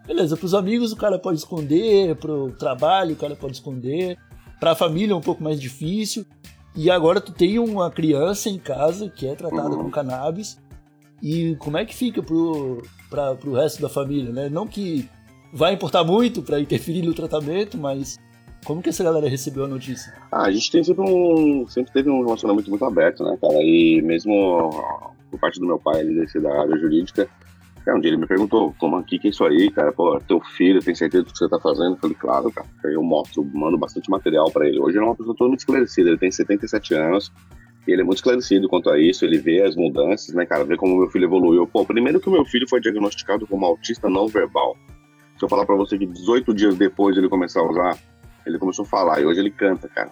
beleza, 0.07 0.37
pros 0.37 0.53
amigos 0.53 0.91
o 0.91 0.95
cara 0.95 1.17
pode 1.19 1.39
esconder, 1.39 2.15
pro 2.15 2.51
trabalho 2.51 3.13
o 3.13 3.17
cara 3.17 3.35
pode 3.35 3.53
esconder, 3.53 4.17
pra 4.61 4.75
família 4.75 5.11
é 5.11 5.15
um 5.15 5.19
pouco 5.21 5.43
mais 5.43 5.59
difícil, 5.59 6.25
e 6.75 6.89
agora 6.89 7.19
tu 7.19 7.33
tem 7.33 7.59
uma 7.59 7.91
criança 7.91 8.47
em 8.47 8.57
casa 8.57 9.09
que 9.09 9.27
é 9.27 9.35
tratada 9.35 9.71
Uhum. 9.75 9.83
com 9.83 9.91
cannabis, 9.91 10.57
e 11.21 11.55
como 11.59 11.77
é 11.77 11.83
que 11.85 11.93
fica 11.93 12.23
pro, 12.23 12.81
pra, 13.09 13.35
pro 13.35 13.53
resto 13.53 13.81
da 13.81 13.89
família, 13.89 14.31
né? 14.31 14.47
Não 14.49 14.65
que 14.65 15.09
vai 15.53 15.73
importar 15.73 16.03
muito 16.03 16.41
pra 16.41 16.59
interferir 16.59 17.01
no 17.01 17.13
tratamento, 17.13 17.77
mas 17.77 18.17
como 18.65 18.81
que 18.81 18.89
essa 18.89 19.03
galera 19.03 19.27
recebeu 19.27 19.65
a 19.65 19.67
notícia? 19.67 20.13
Ah, 20.31 20.43
a 20.43 20.51
gente 20.51 20.71
tem 20.71 20.83
sempre 20.83 21.03
um. 21.03 21.67
Sempre 21.67 21.91
teve 21.91 22.09
um 22.09 22.23
relacionamento 22.23 22.69
muito 22.69 22.85
aberto, 22.85 23.23
né, 23.23 23.35
cara? 23.41 23.55
E 23.61 24.01
mesmo 24.03 24.69
por 25.31 25.39
parte 25.39 25.59
do 25.59 25.65
meu 25.65 25.79
pai 25.79 25.99
ali 26.01 26.13
desse 26.15 26.39
da 26.39 26.61
área 26.61 26.77
jurídica, 26.77 27.27
cara, 27.85 27.97
um 27.97 28.01
dia 28.01 28.11
ele 28.11 28.17
me 28.17 28.27
perguntou, 28.27 28.73
como 28.79 28.95
aqui 28.97 29.19
que 29.19 29.27
é 29.27 29.31
isso 29.31 29.43
aí, 29.43 29.71
cara? 29.71 29.91
Pô, 29.91 30.19
teu 30.27 30.39
filho 30.41 30.81
tem 30.81 30.95
certeza 30.95 31.23
do 31.23 31.31
que 31.31 31.37
você 31.37 31.49
tá 31.49 31.59
fazendo? 31.59 31.93
Eu 31.93 31.97
falei, 31.97 32.15
claro, 32.19 32.51
cara. 32.51 32.67
Eu 32.83 33.03
mostro, 33.03 33.43
mando 33.53 33.77
bastante 33.77 34.09
material 34.09 34.49
pra 34.51 34.67
ele. 34.67 34.79
Hoje 34.79 34.97
ele 34.97 35.05
é 35.05 35.07
uma 35.07 35.15
pessoa 35.15 35.35
totalmente 35.35 35.59
esclarecida, 35.59 36.09
ele 36.09 36.17
tem 36.17 36.31
77 36.31 36.93
anos. 36.93 37.31
E 37.87 37.91
ele 37.91 38.01
é 38.01 38.05
muito 38.05 38.17
esclarecido 38.17 38.69
quanto 38.69 38.89
a 38.89 38.99
isso, 38.99 39.25
ele 39.25 39.39
vê 39.39 39.63
as 39.63 39.75
mudanças, 39.75 40.35
né, 40.35 40.45
cara? 40.45 40.63
Vê 40.63 40.77
como 40.77 40.97
meu 40.97 41.09
filho 41.09 41.25
evoluiu. 41.25 41.65
Pô, 41.65 41.83
primeiro 41.83 42.19
que 42.19 42.29
o 42.29 42.31
meu 42.31 42.45
filho 42.45 42.67
foi 42.69 42.79
diagnosticado 42.79 43.47
como 43.47 43.65
autista 43.65 44.07
não 44.07 44.27
verbal. 44.27 44.77
Se 45.37 45.45
eu 45.45 45.49
falar 45.49 45.65
pra 45.65 45.75
você 45.75 45.97
que 45.97 46.05
18 46.05 46.53
dias 46.53 46.75
depois 46.75 47.15
de 47.15 47.21
ele 47.21 47.29
começar 47.29 47.61
a 47.61 47.69
usar, 47.69 47.97
ele 48.45 48.59
começou 48.59 48.85
a 48.85 48.87
falar 48.87 49.21
e 49.21 49.25
hoje 49.25 49.39
ele 49.39 49.49
canta, 49.49 49.87
cara. 49.87 50.11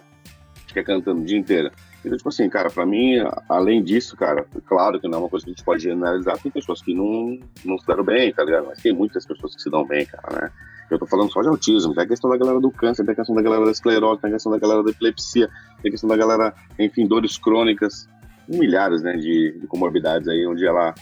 Fica 0.66 0.82
cantando 0.82 1.20
o 1.20 1.24
dia 1.24 1.38
inteiro. 1.38 1.70
Então, 2.04 2.16
tipo 2.16 2.28
assim, 2.30 2.48
cara, 2.48 2.70
pra 2.70 2.86
mim, 2.86 3.16
além 3.48 3.82
disso, 3.82 4.16
cara, 4.16 4.46
claro 4.66 4.98
que 4.98 5.06
não 5.06 5.18
é 5.18 5.20
uma 5.22 5.28
coisa 5.28 5.44
que 5.44 5.50
a 5.50 5.54
gente 5.54 5.64
pode 5.64 5.82
generalizar, 5.82 6.38
tem 6.38 6.50
pessoas 6.50 6.80
que 6.80 6.94
não, 6.94 7.38
não 7.64 7.78
se 7.78 7.86
deram 7.86 8.02
bem, 8.02 8.32
tá 8.32 8.42
ligado? 8.42 8.66
Mas 8.66 8.80
tem 8.80 8.92
muitas 8.92 9.26
pessoas 9.26 9.54
que 9.54 9.60
se 9.60 9.70
dão 9.70 9.86
bem, 9.86 10.06
cara, 10.06 10.40
né? 10.40 10.50
Eu 10.90 10.98
tô 10.98 11.06
falando 11.06 11.30
só 11.30 11.40
de 11.40 11.48
autismo, 11.48 11.94
tem 11.94 12.02
a 12.02 12.06
questão 12.06 12.28
da 12.28 12.36
galera 12.36 12.58
do 12.58 12.70
câncer, 12.70 13.04
tem 13.04 13.12
a 13.12 13.16
questão 13.16 13.34
da 13.34 13.42
galera 13.42 13.64
da 13.64 13.70
esclerose, 13.70 14.20
tem 14.20 14.30
a 14.30 14.32
questão 14.32 14.50
da 14.50 14.58
galera 14.58 14.82
da 14.82 14.90
epilepsia, 14.90 15.48
tem 15.80 15.88
a 15.88 15.92
questão 15.92 16.08
da 16.08 16.16
galera, 16.16 16.54
enfim, 16.78 17.06
dores 17.06 17.38
crônicas, 17.38 18.08
milhares, 18.48 19.02
né, 19.02 19.16
de, 19.16 19.56
de 19.60 19.66
comorbidades 19.68 20.26
aí, 20.26 20.44
onde 20.46 20.66
ela 20.66 20.94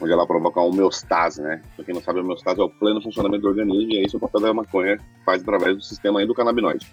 onde 0.00 0.12
ela 0.12 0.26
provoca 0.26 0.60
homeostase, 0.60 1.40
né? 1.40 1.62
Pra 1.76 1.84
quem 1.84 1.94
não 1.94 2.02
sabe, 2.02 2.18
a 2.18 2.22
homeostase 2.22 2.60
é 2.60 2.64
o 2.64 2.68
pleno 2.68 3.00
funcionamento 3.00 3.42
do 3.42 3.48
organismo 3.48 3.92
e 3.92 3.98
é 3.98 4.02
isso 4.02 4.16
o 4.16 4.20
papel 4.20 4.40
da 4.40 4.52
maconha 4.52 4.98
faz 5.24 5.42
através 5.42 5.76
do 5.76 5.82
sistema 5.82 6.20
aí 6.20 6.26
do 6.26 6.34
canabinoide. 6.34 6.86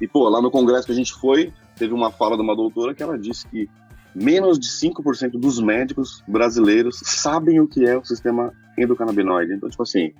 E, 0.00 0.06
pô, 0.06 0.28
lá 0.28 0.40
no 0.42 0.50
congresso 0.50 0.86
que 0.86 0.92
a 0.92 0.96
gente 0.96 1.12
foi, 1.14 1.52
teve 1.76 1.92
uma 1.94 2.10
fala 2.10 2.36
de 2.36 2.42
uma 2.42 2.54
doutora 2.54 2.94
que 2.94 3.02
ela 3.02 3.18
disse 3.18 3.46
que 3.48 3.68
menos 4.14 4.58
de 4.58 4.66
5% 4.68 5.32
dos 5.32 5.60
médicos 5.60 6.22
brasileiros 6.26 7.00
sabem 7.04 7.60
o 7.60 7.66
que 7.68 7.84
é 7.84 7.96
o 7.98 8.04
sistema 8.04 8.52
endocannabinoide. 8.78 9.52
Então, 9.54 9.68
tipo 9.68 9.82
assim, 9.82 10.12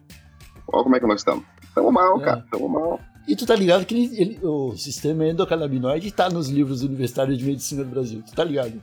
olha 0.69 0.83
como 0.83 0.97
é 0.97 1.01
que 1.01 1.07
nós 1.07 1.21
estamos. 1.21 1.45
Estamos 1.63 1.93
mal, 1.93 2.21
É. 2.21 2.25
cara, 2.25 2.41
estamos 2.45 2.71
mal. 2.71 3.01
E 3.29 3.35
tu 3.35 3.45
tá 3.45 3.55
ligado 3.57 3.85
que 3.85 3.95
ele- 3.95 4.21
ele- 4.21 4.39
o 4.43 4.77
sistema 4.77 5.27
endocannabinoide 5.27 6.11
tá 6.13 6.29
nos 6.29 6.49
livros 6.49 6.83
universitários 6.83 7.37
de 7.39 7.45
medicina 7.45 7.83
do 7.85 7.91
Brasil, 7.91 8.23
tu 8.25 8.33
tá 8.35 8.45
ligado? 8.45 8.81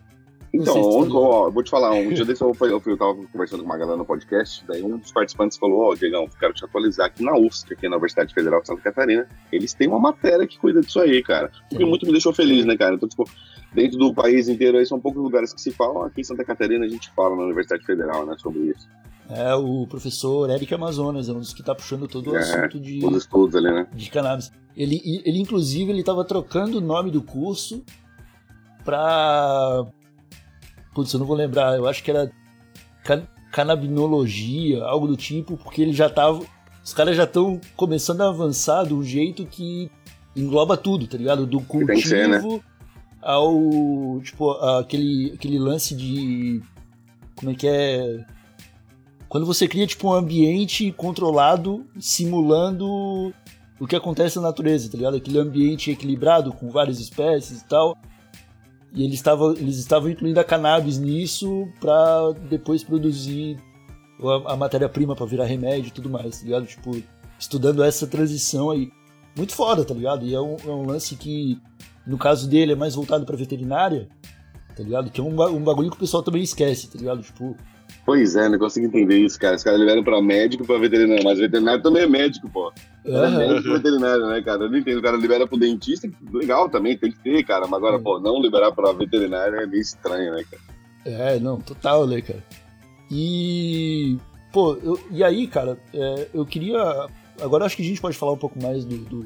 Então, 0.54 0.80
ontem, 0.80 1.16
ó, 1.16 1.50
vou 1.50 1.64
te 1.64 1.72
falar, 1.72 1.92
um 1.94 2.14
dia 2.14 2.24
desse 2.26 2.44
eu, 2.44 2.56
eu, 2.62 2.82
eu 2.86 2.98
tava 2.98 3.16
conversando 3.32 3.62
com 3.62 3.66
uma 3.66 3.78
galera 3.78 3.98
no 3.98 4.06
podcast, 4.06 4.64
daí 4.68 4.84
um 4.84 4.98
dos 4.98 5.12
participantes 5.12 5.58
falou, 5.58 5.92
ó, 5.92 5.96
Diegão, 5.96 6.28
quero 6.40 6.54
te 6.54 6.64
atualizar 6.64 7.08
aqui 7.08 7.24
na 7.24 7.36
UFSC, 7.36 7.74
aqui 7.74 7.90
na 7.90 7.96
Universidade 7.96 8.34
Federal 8.34 8.62
de 8.62 8.68
Santa 8.68 8.82
Catarina, 8.82 9.28
eles 9.52 9.74
têm 9.74 9.88
uma 9.88 10.00
matéria 10.00 10.46
que 10.46 10.60
cuida 10.60 10.82
disso 10.82 11.00
aí, 11.00 11.24
cara. 11.24 11.52
O 11.72 11.78
que 11.78 11.84
muito 11.84 12.06
me 12.06 12.12
deixou 12.12 12.32
feliz, 12.32 12.66
né, 12.66 12.78
cara? 12.78 12.94
Então, 12.94 13.10
tipo, 13.10 13.28
dentro 13.74 13.98
do 13.98 14.14
país 14.14 14.48
inteiro 14.48 14.78
aí 14.78 14.86
são 14.86 15.00
poucos 15.00 15.24
lugares 15.24 15.52
que 15.52 15.60
se 15.60 15.72
falam, 15.72 16.04
aqui 16.04 16.22
em 16.22 16.24
Santa 16.24 16.46
Catarina 16.46 16.86
a 16.86 16.90
gente 16.90 17.10
fala 17.16 17.36
na 17.36 17.44
Universidade 17.46 17.84
Federal, 17.84 18.24
né, 18.26 18.36
sobre 18.38 18.60
isso. 18.60 18.88
É, 19.30 19.56
o 19.56 19.88
professor 19.88 20.50
Eric 20.50 20.72
Amazonas 20.76 21.30
é 21.30 21.32
um 21.32 21.40
dos 21.40 21.54
que 21.54 21.64
tá 21.64 21.74
puxando 21.74 22.08
todo 22.08 22.30
o 22.32 22.36
É, 22.36 22.40
assunto 22.40 22.80
de, 22.80 23.04
Os 23.04 23.16
estudos 23.16 23.56
ali, 23.56 23.72
né? 23.72 23.88
de 23.92 24.10
cannabis. 24.12 24.52
Ele, 24.76 25.02
ele, 25.26 25.40
inclusive, 25.40 25.92
ele 25.92 26.04
tava 26.04 26.24
trocando 26.26 26.78
o 26.78 26.82
nome 26.82 27.10
do 27.10 27.24
curso 27.24 27.84
pra... 28.84 29.86
Putz, 30.94 31.12
eu 31.14 31.20
não 31.20 31.26
vou 31.26 31.36
lembrar, 31.36 31.76
eu 31.78 31.88
acho 31.88 32.04
que 32.04 32.12
era 32.12 32.32
can- 33.04 33.28
canabinologia, 33.52 34.84
algo 34.84 35.08
do 35.08 35.18
tipo, 35.18 35.58
porque 35.58 35.82
ele 35.82 35.94
já 35.94 36.10
tava... 36.10 36.42
Os 36.84 36.94
caras 36.94 37.16
já 37.16 37.24
estão 37.24 37.62
começando 37.76 38.22
a 38.22 38.28
avançar 38.28 38.86
de 38.86 38.94
um 38.94 39.02
jeito 39.02 39.46
que 39.46 39.90
engloba 40.36 40.76
tudo, 40.76 41.08
tá 41.08 41.18
ligado? 41.18 41.46
Do 41.46 41.62
cultivo 41.62 42.02
ser, 42.02 42.28
né? 42.28 42.42
ao, 43.22 44.20
tipo, 44.22 44.52
aquele, 44.52 45.32
aquele 45.34 45.58
lance 45.58 45.96
de... 45.96 46.62
Como 47.36 47.52
é 47.52 47.56
que 47.56 47.68
é? 47.68 48.26
Quando 49.30 49.46
você 49.46 49.68
cria, 49.68 49.88
tipo, 49.88 50.10
um 50.10 50.14
ambiente 50.14 50.92
controlado, 50.92 51.86
simulando 52.00 53.34
o 53.80 53.88
que 53.88 53.96
acontece 53.96 54.36
na 54.36 54.44
natureza, 54.44 54.92
tá 54.92 54.98
ligado? 54.98 55.18
Aquele 55.18 55.40
ambiente 55.40 55.90
equilibrado 55.90 56.54
com 56.54 56.70
várias 56.70 57.00
espécies 57.00 57.62
e 57.62 57.68
tal. 57.68 57.98
E 58.94 59.04
eles 59.04 59.16
estavam 59.16 59.52
eles 59.54 59.78
estavam 59.78 60.10
incluindo 60.10 60.40
a 60.40 60.44
cannabis 60.44 61.00
nisso 61.00 61.68
pra 61.80 62.32
depois 62.50 62.84
produzir 62.84 63.58
a, 64.22 64.54
a 64.54 64.56
matéria-prima 64.56 65.16
pra 65.16 65.26
virar 65.26 65.46
remédio 65.46 65.90
e 65.90 65.92
tudo 65.92 66.10
mais, 66.10 66.40
tá 66.40 66.46
ligado? 66.46 66.66
Tipo, 66.66 67.02
estudando 67.40 67.84
essa 67.84 68.08
transição 68.08 68.70
aí. 68.70 68.92
Muito 69.36 69.54
foda, 69.54 69.84
tá 69.84 69.94
ligado? 69.94 70.26
E 70.26 70.34
é 70.34 70.40
um, 70.40 70.58
é 70.64 70.70
um 70.70 70.86
lance 70.86 71.16
que, 71.16 71.60
no 72.06 72.18
caso 72.18 72.48
dele, 72.48 72.74
é 72.74 72.76
mais 72.76 72.94
voltado 72.94 73.26
pra 73.26 73.36
veterinária, 73.36 74.08
tá 74.76 74.84
ligado? 74.84 75.10
Que 75.10 75.20
é 75.20 75.24
um, 75.24 75.30
um 75.30 75.64
bagulho 75.64 75.90
que 75.90 75.98
o 75.98 76.00
pessoal 76.00 76.22
também 76.22 76.44
esquece, 76.44 76.88
tá 76.88 77.00
ligado? 77.00 77.24
Tipo, 77.24 77.58
Pois 78.06 78.36
é, 78.36 78.50
não 78.50 78.60
consigo 78.60 78.86
entender 78.86 79.18
isso, 79.20 79.40
cara. 79.40 79.56
Os 79.56 79.64
caras 79.64 79.80
liberam 79.80 80.04
pra 80.04 80.22
médico 80.22 80.64
e 80.64 80.68
pra 80.68 80.78
veterinário, 80.78 81.24
mas 81.24 81.40
veterinário 81.40 81.82
também 81.82 82.04
é 82.04 82.08
médico, 82.08 82.50
pô. 82.50 82.72
É 83.06 83.16
aham. 83.16 83.38
médico 83.38 83.74
veterinário, 83.74 84.28
né, 84.28 84.42
cara? 84.42 84.64
Eu 84.64 84.70
não 84.70 84.78
entendo. 84.78 84.98
O 85.00 85.02
cara 85.02 85.16
libera 85.16 85.48
pro 85.48 85.58
dentista, 85.58 86.10
legal 86.34 86.70
também, 86.70 86.98
tem 86.98 87.12
que 87.12 87.20
ter, 87.20 87.44
cara. 87.44 87.66
Mas 87.66 87.78
agora, 87.78 87.98
Hum. 87.98 88.04
pô, 88.04 88.20
não 88.20 88.42
liberar 88.42 88.72
pra 88.74 88.92
veterinário 88.92 89.56
é 89.56 89.66
meio 89.66 89.82
estranho, 89.82 90.34
né, 90.34 90.44
cara? 90.50 90.64
É, 91.06 91.40
não, 91.40 91.60
total, 91.62 92.06
né, 92.06 92.22
cara? 92.22 92.44
E. 93.10 94.18
Pô, 94.52 94.76
eu, 94.84 95.00
e 95.10 95.24
aí, 95.24 95.48
cara, 95.48 95.78
é, 95.94 96.28
eu 96.34 96.46
queria. 96.46 97.08
Agora 97.42 97.66
acho 97.66 97.76
que 97.76 97.82
a 97.82 97.86
gente 97.86 98.02
pode 98.02 98.18
falar 98.18 98.34
um 98.34 98.38
pouco 98.38 98.62
mais 98.62 98.86
do. 98.86 98.98
do, 98.98 99.26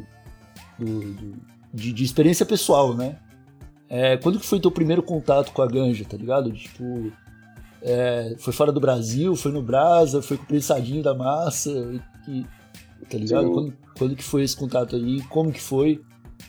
do, 0.79 1.13
do 1.13 1.33
de, 1.73 1.91
de, 1.91 2.03
experiência 2.03 2.45
pessoal, 2.45 2.93
né? 2.95 3.17
É, 3.89 4.17
quando 4.17 4.39
que 4.39 4.45
foi 4.45 4.59
teu 4.59 4.71
primeiro 4.71 5.03
contato 5.03 5.51
com 5.51 5.61
a 5.61 5.67
ganja, 5.67 6.05
tá 6.05 6.15
ligado? 6.17 6.51
Tipo. 6.51 7.11
É, 7.89 8.35
foi 8.37 8.51
fora 8.51 8.69
do 8.69 8.81
Brasil, 8.81 9.33
foi 9.33 9.49
no 9.49 9.61
Brasa, 9.61 10.21
foi 10.21 10.35
com 10.35 10.43
o 10.43 10.47
prensadinho 10.47 11.01
da 11.01 11.15
massa, 11.15 11.71
e, 12.27 12.45
tá 13.09 13.17
ligado? 13.17 13.49
Quando, 13.49 13.73
quando, 13.97 14.15
que 14.15 14.23
foi 14.23 14.43
esse 14.43 14.57
contato 14.57 14.97
aí? 14.97 15.21
Como 15.29 15.53
que 15.53 15.61
foi? 15.61 16.01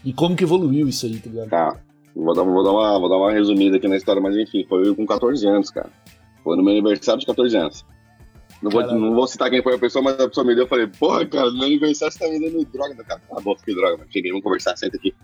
E 0.04 0.12
como 0.12 0.34
que 0.34 0.42
evoluiu 0.42 0.88
isso 0.88 1.06
aí, 1.06 1.16
tá 1.20 1.30
ligado? 1.30 1.50
Tá. 1.50 1.80
Vou 2.16 2.34
dar, 2.34 2.42
vou, 2.42 2.64
dar 2.64 2.72
uma, 2.72 2.98
vou 2.98 3.08
dar 3.08 3.16
uma 3.16 3.30
resumida 3.30 3.76
aqui 3.76 3.86
na 3.86 3.96
história, 3.96 4.20
mas 4.20 4.36
enfim, 4.36 4.66
foi 4.68 4.92
com 4.96 5.06
14 5.06 5.46
anos, 5.46 5.70
cara. 5.70 5.90
Foi 6.42 6.56
no 6.56 6.64
meu 6.64 6.72
aniversário 6.72 7.20
de 7.20 7.26
14 7.26 7.56
anos. 7.56 7.86
Não 8.60 8.72
vou, 8.72 8.82
não 8.82 9.14
vou 9.14 9.26
citar 9.28 9.48
quem 9.48 9.62
foi 9.62 9.76
a 9.76 9.78
pessoa, 9.78 10.02
mas 10.02 10.18
a 10.18 10.26
pessoa 10.26 10.44
me 10.44 10.56
deu. 10.56 10.64
Eu 10.64 10.68
falei, 10.68 10.88
porra, 10.88 11.24
cara, 11.24 11.50
no 11.50 11.58
meu 11.58 11.66
aniversário 11.66 12.12
você 12.12 12.18
tá 12.18 12.28
me 12.28 12.40
dando 12.40 12.64
droga. 12.64 13.04
Cara, 13.04 13.20
tá 13.20 13.40
bom, 13.40 13.54
que 13.54 13.72
droga, 13.72 13.98
mano. 13.98 14.10
Cheguei, 14.10 14.32
vamos 14.32 14.42
conversar, 14.42 14.76
senta 14.76 14.96
aqui. 14.96 15.14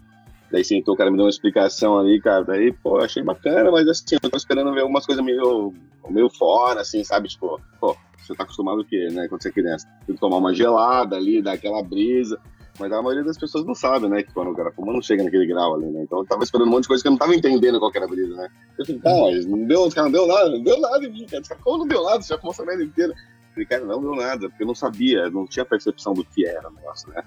Daí 0.54 0.64
sentou, 0.64 0.94
o 0.94 0.96
cara 0.96 1.10
me 1.10 1.16
deu 1.16 1.24
uma 1.24 1.30
explicação 1.30 1.98
ali, 1.98 2.20
cara. 2.20 2.44
Daí, 2.44 2.72
pô, 2.72 2.98
achei 2.98 3.24
bacana, 3.24 3.72
mas 3.72 3.88
assim, 3.88 4.14
eu 4.22 4.30
tô 4.30 4.36
esperando 4.36 4.72
ver 4.72 4.82
algumas 4.82 5.04
coisas 5.04 5.24
meio, 5.24 5.74
meio 6.08 6.30
fora, 6.30 6.80
assim, 6.80 7.02
sabe? 7.02 7.26
Tipo, 7.26 7.60
pô, 7.80 7.96
você 8.16 8.36
tá 8.36 8.44
acostumado 8.44 8.80
o 8.82 8.84
quê, 8.84 9.08
né? 9.10 9.26
Quando 9.26 9.42
você 9.42 9.48
é 9.48 9.52
criança. 9.52 9.88
Tem 10.06 10.14
que 10.14 10.20
tomar 10.20 10.36
uma 10.36 10.54
gelada 10.54 11.16
ali, 11.16 11.42
dar 11.42 11.54
aquela 11.54 11.82
brisa. 11.82 12.38
Mas 12.78 12.92
a 12.92 13.02
maioria 13.02 13.24
das 13.24 13.36
pessoas 13.36 13.64
não 13.66 13.74
sabe, 13.74 14.08
né? 14.08 14.22
Que 14.22 14.32
quando 14.32 14.52
o 14.52 14.54
cara 14.54 14.70
fuma 14.70 14.92
não 14.92 15.02
chega 15.02 15.24
naquele 15.24 15.44
grau 15.44 15.74
ali, 15.74 15.86
né? 15.86 16.04
Então 16.04 16.20
eu 16.20 16.24
tava 16.24 16.44
esperando 16.44 16.68
um 16.68 16.70
monte 16.70 16.82
de 16.82 16.88
coisa 16.88 17.02
que 17.02 17.08
eu 17.08 17.12
não 17.12 17.18
tava 17.18 17.34
entendendo 17.34 17.80
qual 17.80 17.90
era 17.92 18.04
a 18.04 18.08
brisa, 18.08 18.36
né? 18.36 18.48
Eu 18.78 18.86
falei, 18.86 19.00
cara, 19.00 19.20
mas 19.22 19.46
não 19.46 19.64
deu, 19.66 19.90
cara, 19.90 20.04
não 20.04 20.12
deu 20.12 20.26
nada, 20.28 20.50
não 20.50 20.62
deu 20.62 20.80
nada 20.80 21.04
em 21.04 21.10
mim, 21.10 21.26
cara. 21.26 21.42
Como 21.64 21.78
não 21.78 21.88
deu 21.88 22.04
nada? 22.04 22.22
Você 22.22 22.32
já 22.32 22.38
fumou 22.38 22.52
essa 22.52 22.64
merda 22.64 22.84
inteira. 22.84 23.12
Eu 23.12 23.52
falei, 23.54 23.66
cara, 23.66 23.84
não 23.84 24.00
deu 24.00 24.14
nada, 24.14 24.48
porque 24.48 24.62
eu 24.62 24.68
não 24.68 24.74
sabia, 24.74 25.28
não 25.30 25.48
tinha 25.48 25.64
percepção 25.64 26.14
do 26.14 26.24
que 26.24 26.46
era 26.46 26.68
o 26.68 26.72
negócio, 26.72 27.08
né? 27.10 27.24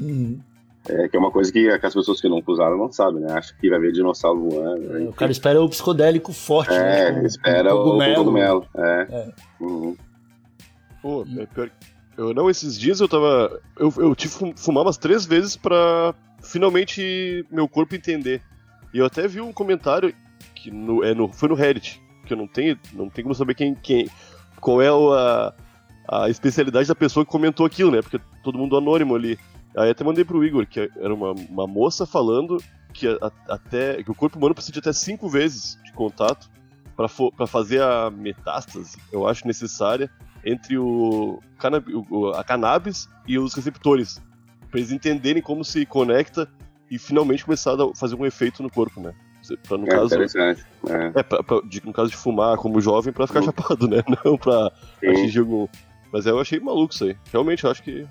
Uhum. 0.00 0.40
É, 0.88 1.08
que 1.08 1.16
é 1.16 1.20
uma 1.20 1.30
coisa 1.30 1.52
que, 1.52 1.78
que, 1.78 1.86
as 1.86 1.94
pessoas 1.94 2.20
que 2.20 2.28
não 2.28 2.42
usaram 2.46 2.76
não 2.76 2.90
sabem, 2.90 3.20
né? 3.20 3.32
Acha 3.32 3.54
que 3.54 3.68
vai 3.68 3.78
ver 3.78 3.92
dinossauro 3.92 4.48
voando. 4.48 4.80
Né? 4.80 5.08
O 5.08 5.12
cara 5.12 5.30
espera 5.30 5.62
o 5.62 5.68
psicodélico 5.68 6.32
forte, 6.32 6.72
é, 6.72 7.12
né? 7.12 7.26
espera 7.26 7.74
o 7.74 7.84
cogumelo. 7.84 8.66
É. 8.74 9.06
é. 9.10 9.32
Uhum. 9.60 9.96
Pô, 11.02 11.24
é 11.38 11.46
pior, 11.46 11.70
eu 12.16 12.34
não, 12.34 12.50
esses 12.50 12.78
dias 12.78 13.00
eu 13.00 13.08
tava. 13.08 13.60
Eu, 13.78 13.92
eu 13.96 14.14
tive 14.14 14.52
que 14.52 14.60
fumar 14.60 14.84
umas 14.84 14.98
três 14.98 15.24
vezes 15.24 15.56
pra 15.56 16.14
finalmente 16.42 17.46
meu 17.50 17.68
corpo 17.68 17.94
entender. 17.94 18.42
E 18.92 18.98
eu 18.98 19.06
até 19.06 19.26
vi 19.28 19.40
um 19.40 19.52
comentário 19.52 20.14
que 20.54 20.70
no, 20.70 21.02
é 21.04 21.14
no, 21.14 21.28
foi 21.28 21.48
no 21.48 21.54
Reddit, 21.54 22.02
que 22.26 22.32
eu 22.32 22.36
não 22.36 22.46
tenho, 22.46 22.78
não 22.92 23.08
tenho 23.08 23.24
como 23.24 23.34
saber 23.34 23.54
quem, 23.54 23.74
quem 23.74 24.08
qual 24.60 24.82
é 24.82 24.88
a, 24.88 25.54
a 26.08 26.28
especialidade 26.28 26.88
da 26.88 26.94
pessoa 26.94 27.24
que 27.24 27.32
comentou 27.32 27.64
aquilo, 27.64 27.90
né? 27.90 28.02
Porque 28.02 28.20
todo 28.42 28.58
mundo 28.58 28.76
anônimo 28.76 29.14
ali. 29.14 29.38
Aí 29.76 29.90
até 29.90 30.02
mandei 30.04 30.24
pro 30.24 30.44
Igor, 30.44 30.66
que 30.66 30.90
era 30.96 31.14
uma, 31.14 31.32
uma 31.32 31.66
moça 31.66 32.04
falando 32.04 32.58
que, 32.92 33.06
a, 33.06 33.32
até, 33.48 34.02
que 34.02 34.10
o 34.10 34.14
corpo 34.14 34.38
humano 34.38 34.54
precisa 34.54 34.72
de 34.72 34.78
até 34.80 34.92
cinco 34.92 35.28
vezes 35.28 35.78
de 35.84 35.92
contato 35.92 36.50
para 36.96 37.46
fazer 37.46 37.80
a 37.80 38.10
metástase, 38.10 38.98
eu 39.10 39.26
acho 39.26 39.46
necessária, 39.46 40.10
entre 40.44 40.76
o, 40.76 41.40
o, 42.10 42.28
a 42.28 42.44
cannabis 42.44 43.08
e 43.26 43.38
os 43.38 43.54
receptores. 43.54 44.20
Pra 44.70 44.78
eles 44.78 44.92
entenderem 44.92 45.42
como 45.42 45.64
se 45.64 45.86
conecta 45.86 46.46
e 46.90 46.98
finalmente 46.98 47.44
começar 47.44 47.74
a 47.74 47.94
fazer 47.94 48.16
um 48.16 48.26
efeito 48.26 48.62
no 48.62 48.70
corpo, 48.70 49.00
né? 49.00 49.14
Pra, 49.66 49.78
no, 49.78 49.86
é 49.86 49.88
caso, 49.88 50.06
interessante. 50.06 50.64
É. 50.88 51.20
É, 51.20 51.22
pra, 51.22 51.42
pra, 51.42 51.60
de, 51.62 51.84
no 51.84 51.92
caso 51.92 52.10
de 52.10 52.16
fumar 52.16 52.56
como 52.58 52.80
jovem, 52.80 53.12
pra 53.12 53.26
ficar 53.26 53.40
uhum. 53.40 53.46
chapado, 53.46 53.88
né? 53.88 54.02
Não 54.24 54.38
Sim. 55.00 55.08
atingir 55.08 55.40
algum. 55.40 55.66
Mas 56.12 56.26
eu 56.26 56.38
achei 56.38 56.60
maluco 56.60 56.92
isso 56.92 57.04
aí. 57.04 57.16
Realmente, 57.32 57.64
eu 57.64 57.70
acho 57.70 57.82
que. 57.82 58.06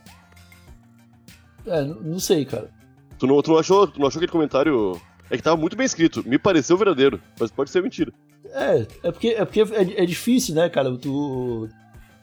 É, 1.66 1.84
não 1.84 2.20
sei, 2.20 2.46
cara. 2.46 2.70
Tu 3.18 3.28
não, 3.28 3.42
tu 3.42 3.52
não, 3.52 3.58
achou, 3.58 3.88
tu 3.88 4.00
não 4.00 4.08
achou 4.08 4.20
aquele 4.20 4.32
comentário. 4.32 5.00
É 5.30 5.38
que 5.38 5.44
tava 5.44 5.58
muito 5.58 5.76
bem 5.76 5.86
escrito. 5.86 6.28
Me 6.28 6.40
pareceu 6.40 6.78
verdadeiro, 6.78 7.22
mas 7.40 7.52
pode 7.52 7.70
ser 7.70 7.84
mentira. 7.84 8.12
É, 8.46 8.88
é 9.04 9.12
porque, 9.12 9.28
é, 9.30 9.46
porque 9.46 9.62
é, 9.62 10.04
é 10.04 10.06
difícil, 10.06 10.56
né, 10.56 10.70
cara? 10.70 10.96
Tu 10.98 11.70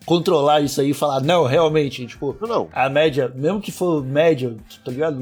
controlar 0.05 0.61
isso 0.61 0.81
aí 0.81 0.91
e 0.91 0.95
falar, 0.95 1.21
não, 1.21 1.45
realmente, 1.45 2.07
tipo, 2.07 2.37
não. 2.41 2.69
a 2.73 2.89
média, 2.89 3.33
mesmo 3.35 3.61
que 3.61 3.73
for 3.73 4.05
média, 4.05 4.57
tá 4.85 4.91
ligado? 4.91 5.19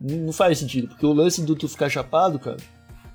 Não, 0.00 0.16
não 0.26 0.32
faz 0.32 0.58
sentido. 0.58 0.88
Porque 0.88 1.06
o 1.06 1.12
lance 1.12 1.42
do 1.42 1.56
tu 1.56 1.68
ficar 1.68 1.88
chapado, 1.88 2.38
cara, 2.38 2.58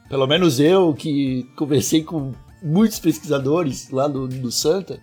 pelo 0.10 0.26
menos 0.26 0.60
eu 0.60 0.94
que 0.94 1.48
conversei 1.56 2.04
com 2.04 2.34
muitos 2.62 3.00
pesquisadores 3.00 3.90
lá 3.92 4.08
do, 4.08 4.28
do 4.28 4.52
Santa, 4.52 5.00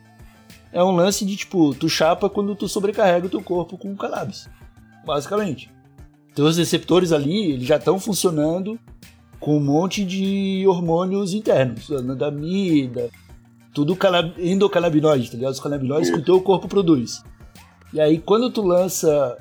é 0.73 0.83
um 0.83 0.95
lance 0.95 1.25
de, 1.25 1.37
tipo, 1.37 1.75
tu 1.75 1.89
chapa 1.89 2.29
quando 2.29 2.55
tu 2.55 2.69
sobrecarrega 2.69 3.27
o 3.27 3.31
teu 3.31 3.43
corpo 3.43 3.79
com 3.79 3.97
cannabis. 3.97 4.49
Basicamente. 5.07 5.71
Teus 6.35 6.59
receptores 6.59 7.13
ali, 7.13 7.53
eles 7.53 7.67
já 7.67 7.77
estão 7.77 7.99
funcionando 7.99 8.79
com 9.41 9.57
um 9.57 9.61
monte 9.61 10.05
de 10.05 10.65
hormônios 10.67 11.33
internos, 11.33 11.91
anandamida, 11.91 13.09
tudo 13.73 13.97
endocannabinoide, 14.39 15.31
tá 15.31 15.37
ligado? 15.37 15.53
Os 15.53 15.61
canabinoides 15.61 16.11
que 16.11 16.19
o 16.19 16.25
teu 16.25 16.41
corpo 16.41 16.67
produz. 16.67 17.23
E 17.93 18.01
aí, 18.01 18.19
quando 18.19 18.51
tu 18.51 18.63
lança 18.63 19.39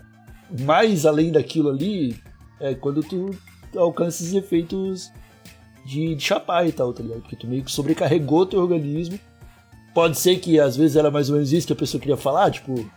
mais 0.61 1.05
além 1.05 1.31
daquilo 1.31 1.69
ali, 1.69 2.15
é 2.59 2.75
quando 2.75 3.01
tu 3.01 3.31
alcança 3.75 4.23
esses 4.23 4.33
efeitos 4.33 5.11
de, 5.85 6.15
de 6.15 6.23
chapar 6.23 6.67
e 6.67 6.71
tal, 6.71 6.93
tá 6.93 7.01
ligado? 7.01 7.21
Porque 7.21 7.35
tu 7.35 7.47
meio 7.47 7.63
que 7.63 7.71
sobrecarregou 7.71 8.45
teu 8.45 8.59
organismo. 8.59 9.19
Pode 9.93 10.17
ser 10.17 10.37
que 10.39 10.59
às 10.59 10.75
vezes 10.75 10.97
era 10.97 11.09
mais 11.09 11.29
ou 11.29 11.35
menos 11.35 11.51
isso 11.53 11.67
que 11.67 11.73
a 11.73 11.75
pessoa 11.75 11.99
queria 11.99 12.17
falar, 12.17 12.51
tipo, 12.51 12.89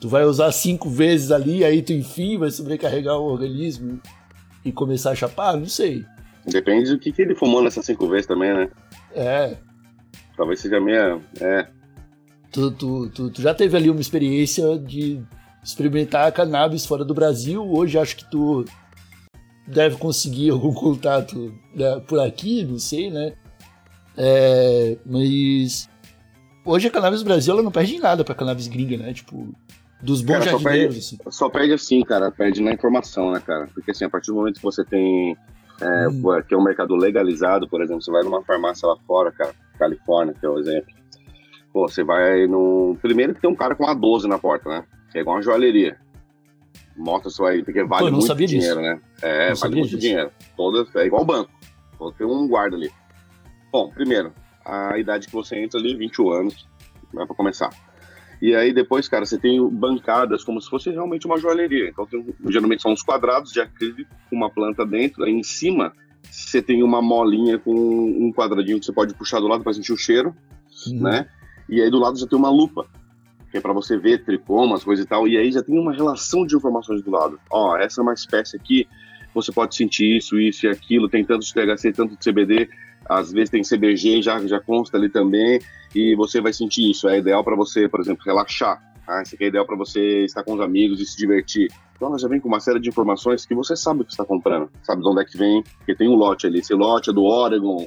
tu 0.00 0.08
vai 0.08 0.24
usar 0.24 0.52
cinco 0.52 0.88
vezes 0.88 1.30
ali, 1.30 1.64
aí 1.64 1.82
tu 1.82 1.92
enfim 1.92 2.38
vai 2.38 2.50
sobrecarregar 2.50 3.16
o 3.16 3.24
organismo 3.24 4.00
e 4.64 4.72
começar 4.72 5.10
a 5.10 5.14
chapar? 5.14 5.56
Não 5.56 5.66
sei. 5.66 6.04
Depende 6.46 6.90
do 6.90 6.98
que, 6.98 7.12
que 7.12 7.22
ele 7.22 7.34
fumou 7.34 7.62
nessas 7.62 7.84
cinco 7.84 8.08
vezes 8.08 8.26
também, 8.26 8.54
né? 8.54 8.68
É. 9.14 9.56
Talvez 10.36 10.60
seja 10.60 10.80
meia. 10.80 11.20
É. 11.40 11.66
Tu, 12.52 12.70
tu, 12.70 13.10
tu, 13.10 13.30
tu 13.30 13.42
já 13.42 13.52
teve 13.52 13.76
ali 13.76 13.90
uma 13.90 14.00
experiência 14.00 14.78
de 14.78 15.20
experimentar 15.62 16.30
cannabis 16.32 16.86
fora 16.86 17.04
do 17.04 17.14
Brasil. 17.14 17.64
Hoje 17.64 17.98
acho 17.98 18.16
que 18.16 18.30
tu 18.30 18.64
deve 19.66 19.96
conseguir 19.96 20.50
algum 20.50 20.72
contato 20.74 21.52
né, 21.74 22.00
por 22.06 22.20
aqui, 22.20 22.64
não 22.64 22.78
sei, 22.78 23.10
né? 23.10 23.34
É, 24.16 24.96
mas 25.04 25.90
hoje 26.64 26.86
a 26.86 26.90
cannabis 26.90 27.22
Brasil 27.22 27.52
ela 27.52 27.62
não 27.62 27.72
perde 27.72 27.98
nada 27.98 28.24
pra 28.24 28.34
cannabis 28.34 28.68
gringa, 28.68 28.96
né? 28.96 29.12
Tipo, 29.12 29.52
dos 30.06 30.22
bons 30.22 30.38
cara, 30.38 30.50
jardineiros. 30.52 31.04
Só 31.04 31.16
perde, 31.16 31.22
assim. 31.26 31.30
só 31.30 31.50
perde 31.50 31.72
assim, 31.74 32.02
cara, 32.02 32.30
perde 32.30 32.62
na 32.62 32.72
informação, 32.72 33.32
né, 33.32 33.42
cara? 33.44 33.68
Porque 33.74 33.90
assim, 33.90 34.04
a 34.04 34.10
partir 34.10 34.28
do 34.28 34.36
momento 34.36 34.56
que 34.56 34.62
você 34.62 34.84
tem 34.84 35.36
é, 35.80 36.08
hum. 36.08 36.42
que 36.46 36.54
é 36.54 36.56
um 36.56 36.62
mercado 36.62 36.94
legalizado, 36.94 37.68
por 37.68 37.82
exemplo, 37.82 38.02
você 38.02 38.10
vai 38.10 38.22
numa 38.22 38.42
farmácia 38.42 38.88
lá 38.88 38.96
fora, 39.06 39.30
cara, 39.32 39.54
Califórnia, 39.78 40.34
que 40.38 40.46
é 40.46 40.48
o 40.48 40.58
exemplo. 40.58 40.94
Pô, 41.72 41.86
você 41.86 42.02
vai 42.02 42.46
no. 42.46 42.96
Primeiro 43.02 43.34
que 43.34 43.40
tem 43.40 43.50
um 43.50 43.54
cara 43.54 43.74
com 43.74 43.84
uma 43.84 43.94
12 43.94 44.26
na 44.26 44.38
porta, 44.38 44.68
né? 44.68 44.84
Que 45.12 45.18
é 45.18 45.20
igual 45.20 45.36
uma 45.36 45.42
joalheria. 45.42 45.98
Mostra 46.96 47.28
só 47.28 47.46
aí, 47.46 47.62
porque 47.62 47.84
vale 47.84 48.10
Pô, 48.10 48.16
muito 48.16 48.34
dinheiro, 48.34 48.80
disso. 48.80 48.80
né? 48.80 49.00
É, 49.20 49.48
não 49.50 49.56
vale 49.56 49.74
muito 49.74 49.90
disso. 49.90 50.00
dinheiro. 50.00 50.30
Todas, 50.56 50.94
é 50.96 51.04
igual 51.04 51.24
banco. 51.26 51.50
Tem 52.16 52.26
um 52.26 52.48
guarda 52.48 52.76
ali. 52.76 52.90
Bom, 53.70 53.90
primeiro, 53.90 54.32
a 54.64 54.96
idade 54.96 55.26
que 55.26 55.32
você 55.34 55.56
entra 55.56 55.78
ali, 55.78 55.94
21 55.94 56.30
anos, 56.30 56.66
vai 57.12 57.26
para 57.26 57.36
começar. 57.36 57.70
E 58.40 58.54
aí 58.54 58.72
depois, 58.72 59.08
cara, 59.08 59.24
você 59.24 59.38
tem 59.38 59.66
bancadas 59.68 60.44
como 60.44 60.60
se 60.60 60.68
fosse 60.68 60.90
realmente 60.90 61.26
uma 61.26 61.38
joalheria. 61.38 61.88
Então, 61.88 62.06
tem, 62.06 62.24
geralmente 62.48 62.82
são 62.82 62.92
uns 62.92 63.02
quadrados 63.02 63.52
de 63.52 63.60
acrílico 63.60 64.10
com 64.28 64.36
uma 64.36 64.50
planta 64.50 64.84
dentro. 64.84 65.24
Aí 65.24 65.32
em 65.32 65.42
cima, 65.42 65.92
você 66.30 66.60
tem 66.60 66.82
uma 66.82 67.00
molinha 67.00 67.58
com 67.58 67.72
um 67.72 68.32
quadradinho 68.32 68.78
que 68.78 68.84
você 68.84 68.92
pode 68.92 69.14
puxar 69.14 69.40
do 69.40 69.48
lado 69.48 69.62
para 69.62 69.72
sentir 69.72 69.92
o 69.92 69.96
cheiro, 69.96 70.34
uhum. 70.86 71.00
né? 71.02 71.28
E 71.68 71.80
aí 71.80 71.90
do 71.90 71.98
lado 71.98 72.18
já 72.18 72.26
tem 72.26 72.38
uma 72.38 72.50
lupa, 72.50 72.86
que 73.50 73.56
é 73.56 73.60
para 73.60 73.72
você 73.72 73.96
ver 73.96 74.24
tricomas, 74.24 74.84
coisa 74.84 75.02
e 75.02 75.06
tal. 75.06 75.26
E 75.26 75.36
aí 75.36 75.50
já 75.50 75.62
tem 75.62 75.78
uma 75.78 75.92
relação 75.92 76.46
de 76.46 76.54
informações 76.54 77.02
do 77.02 77.10
lado. 77.10 77.40
Ó, 77.50 77.76
essa 77.76 78.00
é 78.00 78.02
uma 78.02 78.12
espécie 78.12 78.56
aqui, 78.56 78.86
você 79.34 79.50
pode 79.50 79.74
sentir 79.74 80.16
isso, 80.16 80.38
isso 80.38 80.66
e 80.66 80.68
aquilo. 80.68 81.08
Tem 81.08 81.24
tanto 81.24 81.44
de 81.44 81.52
THC, 81.52 81.92
tanto 81.92 82.16
de 82.16 82.30
CBD 82.30 82.68
às 83.08 83.32
vezes 83.32 83.50
tem 83.50 83.62
CBG, 83.62 84.22
já, 84.22 84.38
já 84.46 84.60
consta 84.60 84.96
ali 84.96 85.08
também, 85.08 85.60
e 85.94 86.14
você 86.16 86.40
vai 86.40 86.52
sentir 86.52 86.90
isso. 86.90 87.08
É 87.08 87.18
ideal 87.18 87.42
para 87.42 87.56
você, 87.56 87.88
por 87.88 88.00
exemplo, 88.00 88.22
relaxar. 88.24 88.80
Tá? 89.06 89.22
Isso 89.22 89.34
aqui 89.34 89.44
é 89.44 89.48
ideal 89.48 89.64
para 89.64 89.76
você 89.76 90.24
estar 90.24 90.42
com 90.42 90.54
os 90.54 90.60
amigos 90.60 91.00
e 91.00 91.06
se 91.06 91.16
divertir. 91.16 91.68
Então 91.94 92.08
ela 92.08 92.18
já 92.18 92.28
vem 92.28 92.40
com 92.40 92.48
uma 92.48 92.60
série 92.60 92.80
de 92.80 92.88
informações 92.88 93.46
que 93.46 93.54
você 93.54 93.74
sabe 93.74 94.02
o 94.02 94.04
que 94.04 94.10
está 94.10 94.24
comprando, 94.24 94.70
sabe 94.82 95.00
de 95.00 95.08
onde 95.08 95.22
é 95.22 95.24
que 95.24 95.38
vem, 95.38 95.62
porque 95.78 95.94
tem 95.94 96.08
um 96.08 96.14
lote 96.14 96.46
ali. 96.46 96.58
Esse 96.58 96.74
lote 96.74 97.10
é 97.10 97.12
do 97.12 97.24
Oregon, 97.24 97.86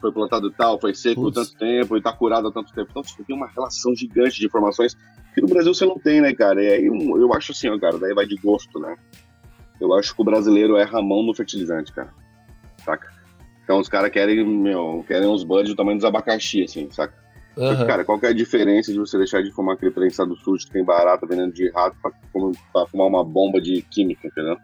foi 0.00 0.12
plantado 0.12 0.50
tal, 0.50 0.78
foi 0.78 0.94
seco 0.94 1.22
por 1.22 1.32
tanto 1.32 1.56
tempo 1.56 1.96
e 1.96 1.98
está 1.98 2.12
curado 2.12 2.48
há 2.48 2.52
tanto 2.52 2.72
tempo. 2.74 2.88
Então 2.90 3.02
tipo, 3.02 3.24
tem 3.24 3.34
uma 3.34 3.46
relação 3.46 3.94
gigante 3.94 4.38
de 4.38 4.46
informações 4.46 4.94
que 5.34 5.40
no 5.40 5.48
Brasil 5.48 5.72
você 5.72 5.86
não 5.86 5.98
tem, 5.98 6.20
né, 6.20 6.34
cara? 6.34 6.62
E 6.62 6.68
aí 6.68 6.86
eu, 6.86 6.94
eu 7.18 7.32
acho 7.32 7.52
assim, 7.52 7.68
ó, 7.68 7.78
cara, 7.78 7.98
daí 7.98 8.12
vai 8.12 8.26
de 8.26 8.36
gosto, 8.36 8.78
né? 8.78 8.94
Eu 9.80 9.94
acho 9.94 10.14
que 10.14 10.20
o 10.20 10.24
brasileiro 10.24 10.76
é 10.76 10.84
ramão 10.84 11.22
no 11.22 11.34
fertilizante, 11.34 11.92
cara. 11.92 12.12
Saca? 12.84 13.15
Então 13.66 13.80
os 13.80 13.88
caras 13.88 14.12
querem, 14.12 14.46
meu, 14.46 15.04
querem 15.08 15.26
uns 15.28 15.42
buds 15.42 15.68
do 15.68 15.74
tamanho 15.74 15.98
dos 15.98 16.04
abacaxi, 16.04 16.62
assim, 16.62 16.88
saca? 16.92 17.12
Só 17.56 17.68
que, 17.68 17.74
Aham. 17.74 17.86
cara, 17.86 18.04
qual 18.04 18.20
que 18.20 18.26
é 18.26 18.28
a 18.28 18.32
diferença 18.32 18.92
de 18.92 18.98
você 19.00 19.18
deixar 19.18 19.42
de 19.42 19.50
fumar 19.50 19.74
aquele 19.74 19.90
prensado 19.90 20.36
sujo 20.36 20.66
que 20.66 20.72
tem 20.72 20.84
barata 20.84 21.26
veneno 21.26 21.50
de 21.52 21.68
rato 21.70 21.96
pra, 22.00 22.12
fumar- 22.32 22.52
pra 22.72 22.86
fumar 22.86 23.06
uma 23.08 23.24
bomba 23.24 23.60
de 23.60 23.82
química, 23.82 24.28
entendeu? 24.28 24.56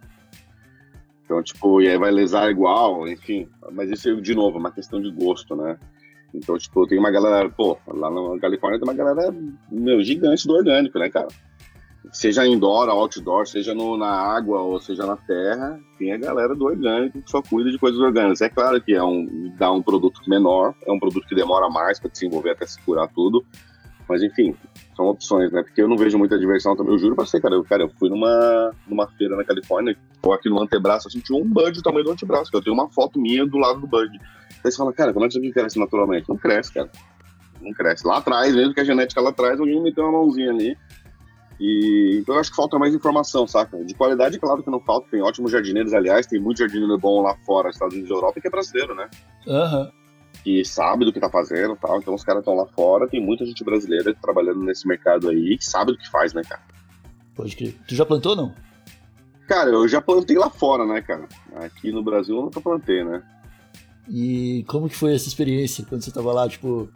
Então, 1.24 1.42
tipo, 1.42 1.80
e 1.80 1.88
aí 1.88 1.98
vai 1.98 2.12
lesar 2.12 2.48
igual, 2.50 3.08
enfim. 3.08 3.48
Mas 3.72 3.90
isso, 3.90 4.20
de 4.20 4.34
novo, 4.34 4.58
é 4.58 4.60
uma 4.60 4.70
questão 4.70 5.00
de 5.00 5.10
gosto, 5.10 5.56
né? 5.56 5.78
Então, 6.34 6.56
tipo, 6.58 6.86
tem 6.86 6.98
uma 6.98 7.10
galera, 7.10 7.48
pô, 7.48 7.76
lá 7.88 8.10
na 8.10 8.38
Califórnia 8.38 8.78
tem 8.78 8.88
uma 8.88 8.94
galera, 8.94 9.34
meu, 9.70 10.00
gigante 10.02 10.46
do 10.46 10.54
orgânico, 10.54 10.98
né, 10.98 11.08
cara? 11.10 11.28
Seja 12.10 12.46
indoor, 12.46 12.88
outdoor, 12.88 13.46
seja 13.46 13.74
no, 13.74 13.96
na 13.96 14.10
água 14.10 14.60
ou 14.60 14.80
seja 14.80 15.06
na 15.06 15.16
terra, 15.16 15.78
tem 15.98 16.12
a 16.12 16.18
galera 16.18 16.54
do 16.54 16.64
orgânico 16.64 17.22
que 17.22 17.30
só 17.30 17.40
cuida 17.40 17.70
de 17.70 17.78
coisas 17.78 18.00
orgânicas. 18.00 18.40
É 18.40 18.48
claro 18.48 18.82
que 18.82 18.92
é 18.92 19.02
um, 19.02 19.54
dá 19.56 19.70
um 19.70 19.80
produto 19.80 20.20
menor, 20.26 20.74
é 20.84 20.92
um 20.92 20.98
produto 20.98 21.26
que 21.28 21.34
demora 21.34 21.70
mais 21.70 22.00
para 22.00 22.10
desenvolver 22.10 22.50
até 22.50 22.66
se 22.66 22.80
curar 22.82 23.08
tudo, 23.08 23.44
mas 24.08 24.22
enfim, 24.22 24.54
são 24.96 25.06
opções, 25.06 25.50
né? 25.52 25.62
Porque 25.62 25.80
eu 25.80 25.88
não 25.88 25.96
vejo 25.96 26.18
muita 26.18 26.38
diversão 26.38 26.76
também. 26.76 26.92
Eu 26.92 26.98
juro 26.98 27.14
pra 27.14 27.24
você, 27.24 27.40
cara. 27.40 27.54
Eu, 27.54 27.64
cara, 27.64 27.84
eu 27.84 27.90
fui 27.98 28.08
numa, 28.08 28.72
numa 28.86 29.08
feira 29.12 29.36
na 29.36 29.44
Califórnia, 29.44 29.96
ou 30.22 30.32
aqui 30.32 30.48
no 30.48 30.60
antebraço, 30.60 31.06
eu 31.06 31.12
senti 31.12 31.32
um 31.32 31.44
bud 31.44 31.72
do 31.72 31.82
tamanho 31.82 32.04
do 32.04 32.12
antebraço. 32.12 32.50
Eu 32.52 32.62
tenho 32.62 32.74
uma 32.74 32.90
foto 32.90 33.18
minha 33.18 33.46
do 33.46 33.58
lado 33.58 33.80
do 33.80 33.86
bud. 33.86 34.10
Aí 34.64 34.70
você 34.70 34.76
fala, 34.76 34.92
cara, 34.92 35.12
como 35.12 35.24
é 35.24 35.28
que 35.28 35.34
isso 35.34 35.38
aqui 35.38 35.52
cresce 35.52 35.78
naturalmente? 35.78 36.28
Não 36.28 36.36
cresce, 36.36 36.74
cara. 36.74 36.90
Não 37.60 37.72
cresce. 37.72 38.06
Lá 38.06 38.18
atrás, 38.18 38.54
mesmo 38.54 38.74
que 38.74 38.80
a 38.80 38.84
genética 38.84 39.20
lá 39.20 39.30
atrás, 39.30 39.58
alguém 39.58 39.82
meteu 39.82 40.04
uma 40.04 40.12
mãozinha 40.12 40.50
ali. 40.50 40.76
E, 41.60 42.18
então 42.20 42.34
eu 42.34 42.40
acho 42.40 42.50
que 42.50 42.56
falta 42.56 42.78
mais 42.78 42.94
informação, 42.94 43.46
saca? 43.46 43.82
De 43.84 43.94
qualidade, 43.94 44.38
claro 44.38 44.62
que 44.62 44.70
não 44.70 44.80
falta. 44.80 45.08
Tem 45.10 45.22
ótimos 45.22 45.52
jardineiros, 45.52 45.94
aliás, 45.94 46.26
tem 46.26 46.40
muito 46.40 46.58
jardineiro 46.58 46.98
bom 46.98 47.22
lá 47.22 47.36
fora, 47.46 47.70
Estados 47.70 47.94
Unidos 47.94 48.10
e 48.10 48.14
Europa, 48.14 48.40
que 48.40 48.48
é 48.48 48.50
brasileiro, 48.50 48.94
né? 48.94 49.08
Aham. 49.46 49.90
que 50.42 50.64
sabe 50.64 51.04
do 51.04 51.12
que 51.12 51.20
tá 51.20 51.30
fazendo 51.30 51.74
e 51.74 51.76
tal. 51.76 51.98
Então 51.98 52.14
os 52.14 52.24
caras 52.24 52.40
estão 52.40 52.54
lá 52.54 52.66
fora, 52.66 53.08
tem 53.08 53.20
muita 53.20 53.44
gente 53.46 53.62
brasileira 53.62 54.14
trabalhando 54.20 54.62
nesse 54.62 54.86
mercado 54.88 55.28
aí 55.28 55.56
que 55.56 55.64
sabe 55.64 55.92
do 55.92 55.98
que 55.98 56.10
faz, 56.10 56.32
né, 56.32 56.42
cara? 56.42 56.62
Pode 57.34 57.54
crer. 57.56 57.76
Tu 57.86 57.94
já 57.94 58.04
plantou 58.04 58.32
ou 58.32 58.36
não? 58.36 58.54
Cara, 59.46 59.70
eu 59.70 59.86
já 59.86 60.00
plantei 60.00 60.36
lá 60.36 60.50
fora, 60.50 60.86
né, 60.86 61.00
cara? 61.02 61.28
Aqui 61.56 61.92
no 61.92 62.02
Brasil 62.02 62.36
eu 62.36 62.42
nunca 62.42 62.60
plantei, 62.60 63.04
né? 63.04 63.22
E 64.08 64.64
como 64.66 64.88
que 64.88 64.96
foi 64.96 65.14
essa 65.14 65.28
experiência 65.28 65.84
quando 65.88 66.02
você 66.02 66.10
tava 66.10 66.32
lá, 66.32 66.48
tipo. 66.48 66.88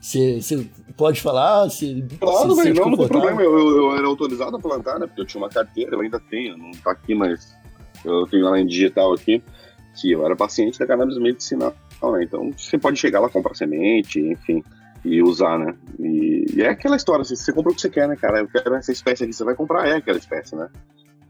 Você, 0.00 0.68
pode 0.96 1.20
falar? 1.20 1.64
Você, 1.64 2.04
Claro, 2.20 2.54
sente 2.54 2.78
não, 2.78 2.90
não 2.90 2.98
tem 2.98 3.08
problema. 3.08 3.42
Eu, 3.42 3.58
eu, 3.58 3.76
eu 3.76 3.96
era 3.96 4.06
autorizado 4.06 4.56
a 4.56 4.60
plantar, 4.60 4.98
né? 4.98 5.06
Porque 5.06 5.20
eu 5.20 5.26
tinha 5.26 5.42
uma 5.42 5.48
carteira, 5.48 5.96
eu 5.96 6.00
ainda 6.00 6.20
tenho, 6.20 6.56
não 6.56 6.70
tá 6.72 6.92
aqui, 6.92 7.14
mas 7.14 7.56
eu 8.04 8.26
tenho 8.26 8.46
ela 8.46 8.60
em 8.60 8.66
digital 8.66 9.12
aqui, 9.12 9.42
que 10.00 10.12
eu 10.12 10.24
era 10.24 10.36
paciente 10.36 10.78
da 10.78 10.86
cannabis 10.86 11.18
medicinal, 11.18 11.74
né? 12.02 12.22
Então 12.22 12.52
você 12.56 12.78
pode 12.78 12.98
chegar 12.98 13.20
lá, 13.20 13.28
comprar 13.28 13.54
semente, 13.54 14.20
enfim, 14.20 14.62
e 15.04 15.22
usar, 15.22 15.58
né? 15.58 15.74
E, 15.98 16.46
e 16.54 16.62
é 16.62 16.68
aquela 16.68 16.96
história, 16.96 17.22
assim, 17.22 17.34
você 17.34 17.52
compra 17.52 17.72
o 17.72 17.74
que 17.74 17.80
você 17.80 17.90
quer, 17.90 18.08
né, 18.08 18.16
cara? 18.16 18.40
Eu 18.40 18.48
quero 18.48 18.74
essa 18.76 18.92
espécie 18.92 19.24
aqui, 19.24 19.32
você 19.32 19.44
vai 19.44 19.54
comprar, 19.54 19.88
é 19.88 19.96
aquela 19.96 20.18
espécie, 20.18 20.54
né? 20.54 20.68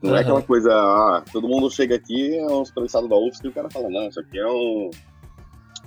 Não 0.02 0.11
é 0.11 0.12
Aham. 0.14 0.20
aquela 0.20 0.42
coisa, 0.42 0.72
ah, 0.72 1.24
todo 1.33 1.48
mundo 1.48 1.70
chega 1.70 1.96
aqui, 1.96 2.37
é 2.37 2.46
uns 2.46 2.70
prensados 2.70 3.09
da 3.09 3.16
UFSC 3.16 3.46
e 3.46 3.48
o 3.48 3.52
cara 3.52 3.68
fala, 3.70 3.88
não, 3.88 4.09
isso 4.09 4.20
aqui 4.20 4.38
é 4.38 4.46
um, 4.46 4.90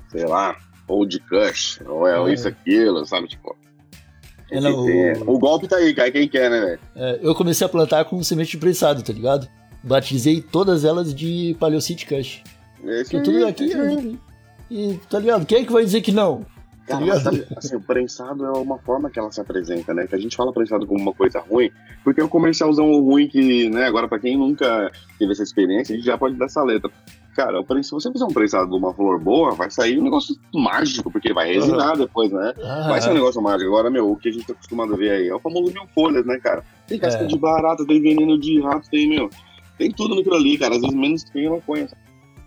sei 0.10 0.26
lá, 0.26 0.58
Old 0.92 1.20
Kush, 1.30 1.80
ou 1.88 2.08
é 2.08 2.30
É. 2.30 2.34
isso, 2.34 2.48
aquilo, 2.48 3.06
sabe? 3.06 3.28
Tipo, 3.28 3.56
É, 4.52 4.60
o- 4.70 5.32
o 5.36 5.40
golpe 5.40 5.66
tá 5.68 5.78
aí, 5.78 5.94
cai 5.94 6.12
quem 6.12 6.28
quer, 6.28 6.50
né, 6.52 6.60
velho? 6.60 6.80
É, 6.96 7.20
eu 7.22 7.34
comecei 7.34 7.66
a 7.66 7.70
plantar 7.70 8.04
com 8.06 8.22
semente 8.22 8.52
de 8.52 8.58
prensado, 8.58 9.02
tá 9.02 9.14
ligado? 9.14 9.48
Batizei 9.82 10.42
todas 10.42 10.84
elas 10.84 11.16
de 11.16 11.56
Paleocite 11.60 12.06
Kush. 12.06 12.44
Esse 12.84 13.12
Que 13.12 13.18
aí, 13.18 13.24
tudo 13.24 13.48
aqui. 13.48 13.74
aí. 13.74 14.20
E, 14.70 15.00
tá 15.10 15.20
ligado? 15.20 15.46
Quem 15.46 15.60
é 15.62 15.66
que 15.66 15.72
vai 15.72 15.84
dizer 15.86 16.02
que 16.02 16.12
não? 16.12 16.46
Tá 16.88 16.98
Cara, 17.00 17.06
mas 17.06 17.28
assim, 17.58 17.76
o 17.76 17.82
prensado 17.82 18.44
é 18.46 18.52
uma 18.52 18.78
forma 18.80 19.10
que 19.10 19.18
ela 19.20 19.32
se 19.32 19.40
apresenta, 19.40 19.94
né? 19.94 20.06
Que 20.08 20.16
a 20.16 20.18
gente 20.18 20.36
fala 20.36 20.52
prensado 20.52 20.86
como 20.86 21.00
uma 21.00 21.14
coisa 21.14 21.40
ruim, 21.40 21.70
porque 22.04 22.20
é 22.20 22.24
um 22.24 22.28
comercialzão 22.28 22.92
ruim 23.02 23.28
que, 23.30 23.70
né, 23.70 23.86
agora 23.86 24.08
pra 24.10 24.20
quem 24.20 24.36
nunca 24.38 24.92
teve 25.18 25.32
essa 25.32 25.44
experiência, 25.44 25.94
a 25.94 25.96
gente 25.96 26.06
já 26.06 26.18
pode 26.18 26.36
dar 26.36 26.46
essa 26.48 26.62
letra. 26.64 26.92
Cara, 27.36 27.60
o 27.60 27.64
pren- 27.64 27.82
se 27.82 27.92
você 27.92 28.12
fizer 28.12 28.26
um 28.26 28.34
prensado 28.34 28.70
de 28.70 28.76
uma 28.76 28.94
flor 28.94 29.18
boa, 29.20 29.52
vai 29.56 29.72
sair 29.72 29.98
um 29.98 30.04
negócio 30.04 30.36
mágico, 30.54 31.10
porque 31.10 31.34
vai 31.34 31.54
resinar 31.54 31.98
depois, 31.98 32.30
né? 32.32 32.54
Ah, 32.62 32.88
Vai 32.90 33.02
ser 33.02 33.12
um 33.12 33.14
negócio 33.14 33.42
mágico. 33.42 33.70
Agora, 33.70 33.90
meu, 33.90 34.12
o 34.12 34.18
que 34.18 34.28
a 34.30 34.32
gente 34.34 34.46
tá 34.46 34.54
acostumado 34.54 34.94
a 34.94 34.98
ver 34.98 35.12
aí 35.12 35.28
é 35.30 35.34
o 35.36 35.40
famoso 35.40 35.72
mil 35.72 35.88
folhas, 35.96 36.26
né, 36.26 36.38
cara? 36.40 36.64
Tem 36.88 37.00
casca 37.00 37.24
É. 37.24 37.28
de 37.28 37.38
barata, 37.40 37.86
tem 37.86 38.02
veneno 38.02 38.38
de 38.38 38.60
rato, 38.62 38.90
tem, 38.90 39.08
meu. 39.08 39.30
Tem 39.78 39.90
tudo 39.92 40.16
naquilo 40.16 40.36
ali, 40.36 40.58
cara. 40.58 40.76
Às 40.76 40.82
vezes 40.82 40.96
menos 40.96 41.24
que 41.24 41.32
tem 41.32 41.50
maconha. 41.50 41.88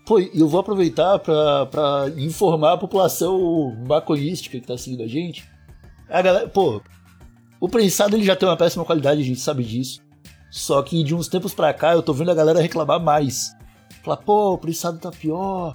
Pô, 0.06 0.20
e 0.20 0.30
eu 0.34 0.46
vou 0.46 0.60
aproveitar 0.60 1.18
pra, 1.18 1.64
pra 1.66 2.06
informar 2.18 2.74
a 2.74 2.76
população 2.76 3.74
maconhística 3.88 4.60
que 4.60 4.66
tá 4.66 4.76
seguindo 4.76 5.02
a 5.02 5.06
gente. 5.08 5.48
A 6.10 6.20
galera, 6.20 6.46
pô, 6.46 6.82
o 7.58 7.68
prensado 7.70 8.14
ele 8.14 8.22
já 8.24 8.36
tem 8.36 8.46
uma 8.46 8.56
péssima 8.56 8.84
qualidade, 8.84 9.22
a 9.22 9.24
gente 9.24 9.40
sabe 9.40 9.64
disso. 9.64 10.02
Só 10.50 10.82
que 10.82 11.02
de 11.02 11.14
uns 11.14 11.26
tempos 11.26 11.54
pra 11.54 11.72
cá 11.72 11.94
eu 11.94 12.02
tô 12.02 12.12
vendo 12.12 12.30
a 12.30 12.34
galera 12.34 12.60
reclamar 12.60 13.00
mais. 13.00 13.56
Falar, 14.04 14.18
pô, 14.18 14.52
o 14.52 14.58
prensado 14.58 14.98
tá 14.98 15.10
pior, 15.10 15.74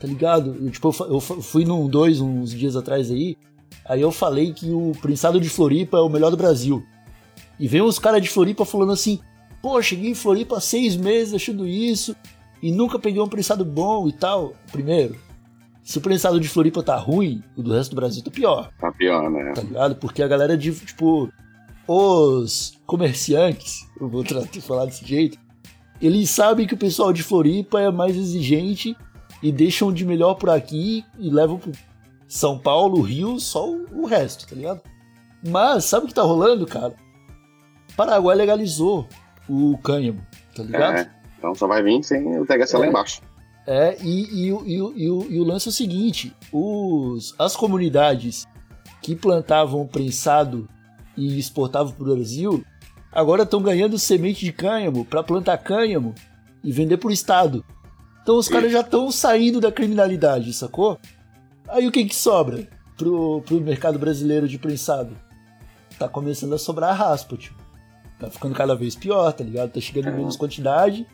tá 0.00 0.06
ligado? 0.06 0.56
Eu, 0.60 0.70
tipo, 0.70 0.94
eu, 1.08 1.20
fui 1.20 1.64
num 1.64 1.86
dois 1.88 2.20
uns 2.20 2.50
dias 2.50 2.74
atrás 2.74 3.10
aí, 3.10 3.36
aí 3.84 4.00
eu 4.00 4.10
falei 4.10 4.52
que 4.54 4.70
o 4.70 4.92
prensado 5.02 5.40
de 5.40 5.48
Floripa 5.50 5.98
é 5.98 6.00
o 6.00 6.08
melhor 6.08 6.30
do 6.30 6.36
Brasil. 6.36 6.82
E 7.60 7.68
vem 7.68 7.82
uns 7.82 7.98
caras 7.98 8.22
de 8.22 8.28
Floripa 8.30 8.64
falando 8.64 8.92
assim, 8.92 9.20
pô, 9.62 9.80
cheguei 9.82 10.10
em 10.10 10.14
Floripa 10.14 10.56
há 10.56 10.60
seis 10.60 10.96
meses 10.96 11.34
achando 11.34 11.66
isso, 11.66 12.16
e 12.62 12.72
nunca 12.72 12.98
peguei 12.98 13.20
um 13.20 13.28
prensado 13.28 13.64
bom 13.64 14.08
e 14.08 14.12
tal. 14.12 14.54
Primeiro, 14.72 15.16
se 15.82 15.98
o 15.98 16.00
prensado 16.00 16.40
de 16.40 16.48
Floripa 16.48 16.82
tá 16.82 16.96
ruim, 16.96 17.42
o 17.56 17.62
do 17.62 17.72
resto 17.74 17.90
do 17.90 17.96
Brasil 17.96 18.22
tá 18.24 18.30
pior, 18.30 18.70
Tá 18.80 18.90
pior, 18.92 19.30
né? 19.30 19.52
tá 19.54 19.60
ligado? 19.62 19.96
Porque 19.96 20.22
a 20.22 20.28
galera 20.28 20.56
de, 20.56 20.72
tipo, 20.72 21.30
os 21.86 22.72
comerciantes, 22.86 23.86
eu 24.00 24.08
vou 24.08 24.24
tra- 24.24 24.42
falar 24.62 24.86
desse 24.86 25.04
jeito, 25.06 25.38
eles 26.00 26.30
sabem 26.30 26.66
que 26.66 26.74
o 26.74 26.78
pessoal 26.78 27.12
de 27.12 27.22
Floripa 27.22 27.80
é 27.80 27.90
mais 27.90 28.16
exigente 28.16 28.96
e 29.42 29.50
deixam 29.52 29.92
de 29.92 30.04
melhor 30.04 30.34
por 30.34 30.50
aqui 30.50 31.04
e 31.18 31.30
levam 31.30 31.58
pro 31.58 31.72
São 32.28 32.58
Paulo, 32.58 33.00
Rio, 33.00 33.38
só 33.38 33.68
o, 33.70 34.06
resto, 34.06 34.46
tá 34.48 34.54
ligado? 34.54 34.80
Mas 35.46 35.84
sabe 35.84 36.06
o 36.06 36.08
que 36.08 36.14
tá 36.14 36.22
rolando, 36.22 36.66
cara? 36.66 36.94
Paraguai 37.96 38.36
legalizou 38.36 39.06
o 39.48 39.76
cânhamo, 39.78 40.20
tá 40.54 40.62
ligado? 40.62 40.96
É. 40.98 41.10
Então 41.38 41.54
só 41.54 41.66
vai 41.66 41.82
vir 41.82 42.02
sem 42.02 42.38
o 42.38 42.44
THC 42.46 42.76
lá 42.78 42.86
É. 42.86 42.88
embaixo. 42.88 43.22
É, 43.66 43.96
e, 44.02 44.46
e, 44.46 44.52
o- 44.52 44.64
e, 44.66 45.04
e 45.04 45.40
o 45.40 45.44
lance 45.44 45.68
é 45.68 45.70
o 45.70 45.72
seguinte: 45.72 46.32
os, 46.52 47.34
as 47.38 47.56
comunidades 47.56 48.46
que 49.02 49.14
plantavam 49.16 49.86
prensado 49.86 50.68
e 51.16 51.38
exportavam 51.38 51.92
para 51.92 52.02
o 52.02 52.14
Brasil 52.14 52.64
agora 53.16 53.44
estão 53.44 53.62
ganhando 53.62 53.98
semente 53.98 54.44
de 54.44 54.52
cânhamo 54.52 55.02
para 55.02 55.22
plantar 55.22 55.56
cânhamo 55.56 56.14
e 56.62 56.70
vender 56.70 56.98
para 56.98 57.08
o 57.08 57.12
Estado. 57.12 57.64
Então 58.22 58.36
os 58.36 58.46
caras 58.46 58.70
já 58.70 58.80
estão 58.80 59.10
saindo 59.10 59.58
da 59.58 59.72
criminalidade, 59.72 60.52
sacou? 60.52 60.98
Aí 61.66 61.86
o 61.86 61.90
que 61.90 62.04
que 62.04 62.14
sobra 62.14 62.68
pro, 62.94 63.40
pro 63.40 63.58
mercado 63.58 63.98
brasileiro 63.98 64.46
de 64.46 64.58
prensado? 64.58 65.16
Tá 65.98 66.06
começando 66.06 66.54
a 66.54 66.58
sobrar 66.58 66.94
raspa, 66.94 67.38
tipo. 67.38 67.56
Tá 68.20 68.30
ficando 68.30 68.54
cada 68.54 68.74
vez 68.74 68.94
pior, 68.94 69.32
tá 69.32 69.42
ligado? 69.42 69.72
Tá 69.72 69.80
chegando 69.80 70.10
em 70.10 70.16
menos 70.16 70.36
quantidade. 70.36 71.06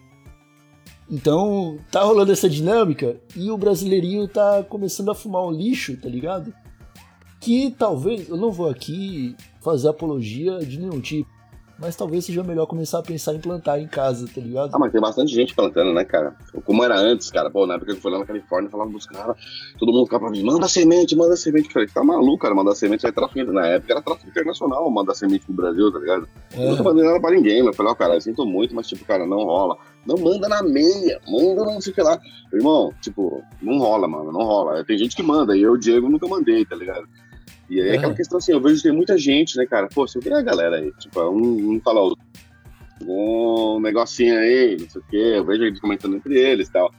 Então, 1.09 1.79
tá 1.89 2.03
rolando 2.03 2.33
essa 2.33 2.49
dinâmica 2.49 3.17
e 3.37 3.49
o 3.49 3.57
brasileirinho 3.57 4.27
tá 4.27 4.65
começando 4.65 5.13
a 5.13 5.15
fumar 5.15 5.45
um 5.47 5.53
lixo, 5.53 5.97
tá 5.97 6.09
ligado? 6.09 6.53
Que 7.41 7.71
talvez, 7.71 8.29
eu 8.29 8.37
não 8.37 8.51
vou 8.51 8.69
aqui 8.69 9.37
fazer 9.61 9.89
apologia 9.89 10.59
de 10.61 10.81
nenhum 10.81 11.01
tipo, 11.01 11.31
mas 11.83 11.97
talvez 11.97 12.25
seja 12.25 12.45
melhor 12.45 12.67
começar 12.67 13.01
a 13.01 13.03
pensar 13.03 13.35
em 13.35 13.41
plantar 13.41 13.81
em 13.81 13.89
casa, 13.89 14.27
tá 14.33 14.41
ligado? 14.41 14.71
Ah, 14.73 14.79
mas 14.79 14.93
tem 14.93 15.01
bastante 15.01 15.35
gente 15.35 15.53
plantando, 15.55 15.93
né, 15.93 16.05
cara? 16.05 16.37
Como 16.65 16.85
era 16.85 16.97
antes, 16.97 17.29
cara. 17.31 17.51
Pô, 17.51 17.67
na 17.67 17.75
época 17.75 17.91
que 17.93 17.99
eu 17.99 18.01
fui 18.01 18.13
lá 18.13 18.21
na 18.21 18.25
Califórnia, 18.25 18.71
falava 18.71 18.89
pros 18.89 19.05
caras, 19.05 19.37
todo 19.79 19.93
mundo 19.93 20.05
ficava 20.05 20.23
pra 20.27 20.31
mim, 20.31 20.45
manda 20.45 20.69
semente, 20.69 21.17
manda 21.17 21.35
semente. 21.37 21.67
Eu 21.67 21.73
falei, 21.73 21.89
tá 21.89 22.05
maluco, 22.05 22.39
cara, 22.39 22.55
mandar 22.55 22.77
semente, 22.77 23.05
é 23.05 23.11
tráfico. 23.11 23.53
Na 23.53 23.67
época 23.67 23.93
era 23.93 24.01
tráfico 24.01 24.31
internacional 24.31 24.89
mandar 24.91 25.15
semente 25.15 25.45
pro 25.45 25.55
Brasil, 25.55 25.93
tá 25.93 25.99
ligado? 25.99 26.29
Eu 26.55 26.69
não 26.71 26.77
tô 26.77 26.83
É, 26.83 26.85
mandando 26.85 27.05
nada 27.09 27.21
pra 27.21 27.31
ninguém, 27.33 27.59
eu 27.59 27.75
falei, 27.75 27.91
ó, 27.93 27.95
cara, 27.97 28.15
eu 28.15 28.21
sinto 28.21 28.47
muito, 28.47 28.75
mas 28.75 28.87
tipo, 28.87 29.05
cara, 29.05 29.27
não 29.27 29.39
rola. 29.39 29.77
Não 30.07 30.17
manda 30.17 30.49
na 30.49 30.63
meia, 30.63 31.21
manda 31.29 31.65
não 31.65 31.81
sei 31.81 31.93
o 31.93 31.95
que 31.95 32.03
lá. 32.03 32.19
Irmão, 32.53 32.93
tipo, 33.01 33.43
não 33.61 33.79
rola, 33.79 34.07
mano, 34.07 34.31
não 34.33 34.43
rola. 34.45 34.85
Tem 34.85 34.97
gente 34.99 35.17
que 35.17 35.23
manda, 35.23 35.57
e 35.57 35.63
eu, 35.63 35.77
Diego, 35.77 36.09
nunca 36.09 36.27
mandei, 36.29 36.65
tá 36.65 36.77
ligado? 36.77 37.09
E 37.73 37.81
aí 37.81 37.89
é 37.89 37.93
aquela 37.93 38.09
Aham. 38.09 38.15
questão 38.15 38.37
assim, 38.37 38.53
eu 38.53 38.61
vejo 38.61 38.77
que 38.77 38.83
tem 38.83 38.93
muita 38.93 39.17
gente, 39.17 39.57
né, 39.57 39.65
cara? 39.65 39.89
Pô, 39.89 40.07
se 40.07 40.19
eu 40.19 40.23
ver 40.23 40.35
a 40.35 40.43
galera 40.43 40.77
aí, 40.77 40.93
tipo, 40.99 41.19
um, 41.23 41.73
um 41.73 41.81
fala, 41.81 42.15
um 43.01 43.81
negocinho 43.81 44.39
aí, 44.39 44.77
não 44.79 44.91
sei 44.91 45.01
o 45.01 45.05
quê, 45.09 45.33
eu 45.37 45.45
vejo 45.47 45.65
eles 45.65 45.81
comentando 45.81 46.17
entre 46.17 46.39
eles 46.39 46.69
e 46.69 46.73
tal. 46.73 46.93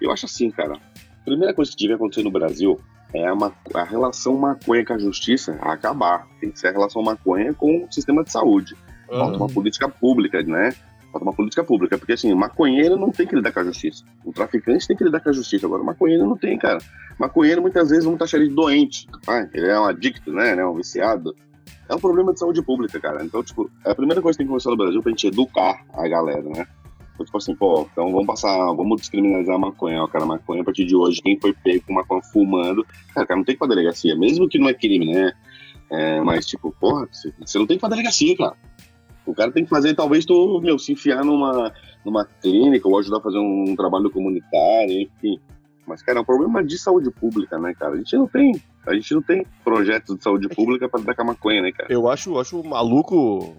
Eu 0.00 0.10
acho 0.10 0.24
assim, 0.24 0.50
cara, 0.50 0.76
a 0.76 1.24
primeira 1.26 1.52
coisa 1.52 1.70
que 1.70 1.76
devia 1.76 1.96
acontecer 1.96 2.22
no 2.22 2.30
Brasil 2.30 2.80
é 3.12 3.26
a, 3.26 3.34
a 3.74 3.84
relação 3.84 4.34
maconha 4.34 4.82
com 4.82 4.94
a 4.94 4.98
justiça 4.98 5.58
acabar. 5.60 6.26
Tem 6.40 6.50
que 6.50 6.58
ser 6.58 6.68
a 6.68 6.72
relação 6.72 7.02
maconha 7.02 7.52
com 7.52 7.84
o 7.84 7.92
sistema 7.92 8.24
de 8.24 8.32
saúde. 8.32 8.74
Falta 9.06 9.36
uma 9.36 9.48
política 9.48 9.90
pública, 9.90 10.42
né? 10.42 10.70
Falta 11.14 11.24
uma 11.24 11.32
política 11.32 11.62
pública, 11.62 11.96
porque 11.96 12.14
assim, 12.14 12.34
maconheiro 12.34 12.96
não 12.96 13.12
tem 13.12 13.24
que 13.24 13.36
lidar 13.36 13.52
com 13.52 13.60
a 13.60 13.64
justiça. 13.64 14.04
O 14.24 14.32
traficante 14.32 14.88
tem 14.88 14.96
que 14.96 15.04
lidar 15.04 15.20
com 15.20 15.30
a 15.30 15.32
justiça. 15.32 15.64
Agora, 15.64 15.80
maconheiro 15.80 16.26
não 16.26 16.36
tem, 16.36 16.58
cara. 16.58 16.78
Maconheiro 17.16 17.62
muitas 17.62 17.88
vezes 17.88 18.04
vão 18.04 18.16
taxar 18.16 18.40
ele 18.40 18.52
doente. 18.52 19.06
Ah, 19.24 19.46
ele 19.54 19.68
é 19.68 19.78
um 19.78 19.84
adicto, 19.84 20.32
né? 20.32 20.50
Ele 20.50 20.62
é 20.62 20.66
um 20.66 20.74
viciado. 20.74 21.32
É 21.88 21.94
um 21.94 22.00
problema 22.00 22.32
de 22.32 22.40
saúde 22.40 22.60
pública, 22.62 22.98
cara. 22.98 23.24
Então, 23.24 23.44
tipo, 23.44 23.70
é 23.86 23.92
a 23.92 23.94
primeira 23.94 24.20
coisa 24.20 24.36
que 24.36 24.38
tem 24.38 24.46
que 24.46 24.50
começar 24.50 24.70
no 24.70 24.76
Brasil 24.76 25.00
pra 25.00 25.10
gente 25.10 25.28
educar 25.28 25.84
a 25.92 26.08
galera, 26.08 26.42
né? 26.42 26.66
Então, 27.14 27.24
tipo 27.24 27.38
assim, 27.38 27.54
pô, 27.54 27.86
então 27.92 28.10
vamos 28.10 28.26
passar, 28.26 28.56
vamos 28.72 29.00
descriminalizar 29.00 29.54
a 29.54 29.58
maconha, 29.58 30.02
ó, 30.02 30.08
cara, 30.08 30.26
maconha 30.26 30.62
a 30.62 30.64
partir 30.64 30.84
de 30.84 30.96
hoje, 30.96 31.22
quem 31.22 31.38
foi 31.38 31.52
pego 31.52 31.84
com 31.86 31.92
maconha 31.92 32.22
fumando, 32.22 32.84
cara, 33.14 33.24
cara, 33.24 33.38
não 33.38 33.44
tem 33.44 33.54
que 33.54 33.58
ir 33.58 33.58
pra 33.58 33.68
delegacia, 33.68 34.16
mesmo 34.16 34.48
que 34.48 34.58
não 34.58 34.68
é 34.68 34.74
crime, 34.74 35.12
né? 35.14 35.32
É, 35.92 36.20
mas, 36.20 36.44
tipo, 36.44 36.74
porra, 36.80 37.06
você 37.12 37.56
não 37.56 37.66
tem 37.66 37.76
que 37.76 37.78
ir 37.78 37.78
pra 37.78 37.88
delegacia, 37.88 38.36
cara. 38.36 38.56
O 39.26 39.34
cara 39.34 39.50
tem 39.50 39.64
que 39.64 39.70
fazer, 39.70 39.94
talvez, 39.94 40.24
tu, 40.24 40.60
meu, 40.62 40.78
se 40.78 40.92
enfiar 40.92 41.24
numa, 41.24 41.72
numa 42.04 42.24
clínica 42.24 42.86
ou 42.86 42.98
ajudar 42.98 43.18
a 43.18 43.22
fazer 43.22 43.38
um 43.38 43.74
trabalho 43.76 44.10
comunitário, 44.10 45.00
enfim. 45.02 45.38
Mas, 45.86 46.02
cara, 46.02 46.18
é 46.18 46.22
um 46.22 46.24
problema 46.24 46.62
de 46.62 46.78
saúde 46.78 47.10
pública, 47.10 47.58
né, 47.58 47.74
cara? 47.74 47.94
A 47.94 47.96
gente 47.96 48.16
não 48.16 48.26
tem, 48.26 48.52
a 48.86 48.94
gente 48.94 49.14
não 49.14 49.22
tem 49.22 49.46
projetos 49.62 50.16
de 50.16 50.22
saúde 50.22 50.48
pública 50.48 50.88
pra 50.88 51.00
lidar 51.00 51.14
com 51.14 51.22
a 51.22 51.26
maconha, 51.26 51.62
né, 51.62 51.72
cara? 51.72 51.92
Eu 51.92 52.08
acho, 52.08 52.38
acho 52.38 52.62
maluco. 52.64 53.56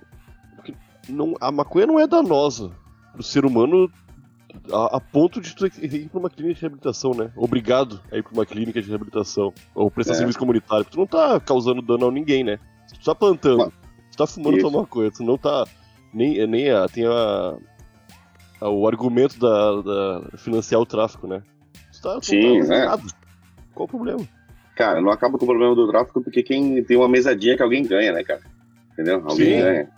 que 0.63 0.73
Não, 1.09 1.33
a 1.39 1.51
maconha 1.51 1.85
não 1.87 1.99
é 1.99 2.07
danosa 2.07 2.71
pro 3.13 3.21
ser 3.23 3.45
humano 3.45 3.89
a, 4.71 4.97
a 4.97 4.99
ponto 4.99 5.39
de 5.41 5.55
tu 5.55 5.65
ir 5.67 6.09
pra 6.09 6.19
uma 6.19 6.29
clínica 6.29 6.55
de 6.55 6.61
reabilitação, 6.61 7.11
né? 7.11 7.31
Obrigado 7.35 7.99
a 8.11 8.17
ir 8.17 8.23
pra 8.23 8.33
uma 8.33 8.45
clínica 8.45 8.81
de 8.81 8.87
reabilitação. 8.89 9.53
Ou 9.75 9.89
prestar 9.91 10.13
É. 10.13 10.15
serviço 10.17 10.39
comunitário. 10.39 10.83
porque 10.85 10.95
Tu 10.97 10.99
não 10.99 11.07
tá 11.07 11.39
causando 11.39 11.81
dano 11.81 12.07
a 12.07 12.11
ninguém, 12.11 12.43
né? 12.43 12.57
Tu 12.93 13.03
tá 13.05 13.13
plantando. 13.15 13.57
Mas- 13.65 13.84
Tu 14.15 14.17
tá 14.17 14.25
fumando 14.27 14.57
Isso. 14.57 14.69
tua 14.69 14.81
maconha. 14.81 15.11
Tu 15.11 15.23
não 15.23 15.37
tá. 15.37 15.65
Nem, 16.13 16.47
nem 16.47 16.71
a, 16.71 16.87
tem 16.87 17.05
a, 17.05 17.57
a- 18.61 18.69
o 18.69 18.87
argumento 18.87 19.37
da, 19.37 19.81
da 19.81 20.37
financiar 20.37 20.79
o 20.79 20.85
tráfico, 20.85 21.27
né? 21.27 21.43
Tu 21.91 22.01
tá, 22.01 22.19
tu 22.21 22.25
Sim, 22.27 22.65
tá 22.65 22.73
é. 22.75 22.85
nada. 22.85 23.03
Qual 23.73 23.85
o 23.85 23.89
problema? 23.89 24.21
Cara, 24.77 25.01
não 25.01 25.09
acaba 25.11 25.37
com 25.37 25.43
o 25.43 25.47
problema 25.47 25.75
do 25.75 25.87
tráfico 25.89 26.21
porque 26.21 26.41
quem 26.43 26.81
tem 26.83 26.95
uma 26.95 27.09
mesadinha 27.09 27.57
que 27.57 27.63
alguém 27.63 27.83
ganha, 27.85 28.13
né, 28.13 28.23
cara? 28.23 28.41
Entendeu? 28.93 29.21
Alguém 29.25 29.55
Sim. 29.55 29.59
ganha. 29.59 29.89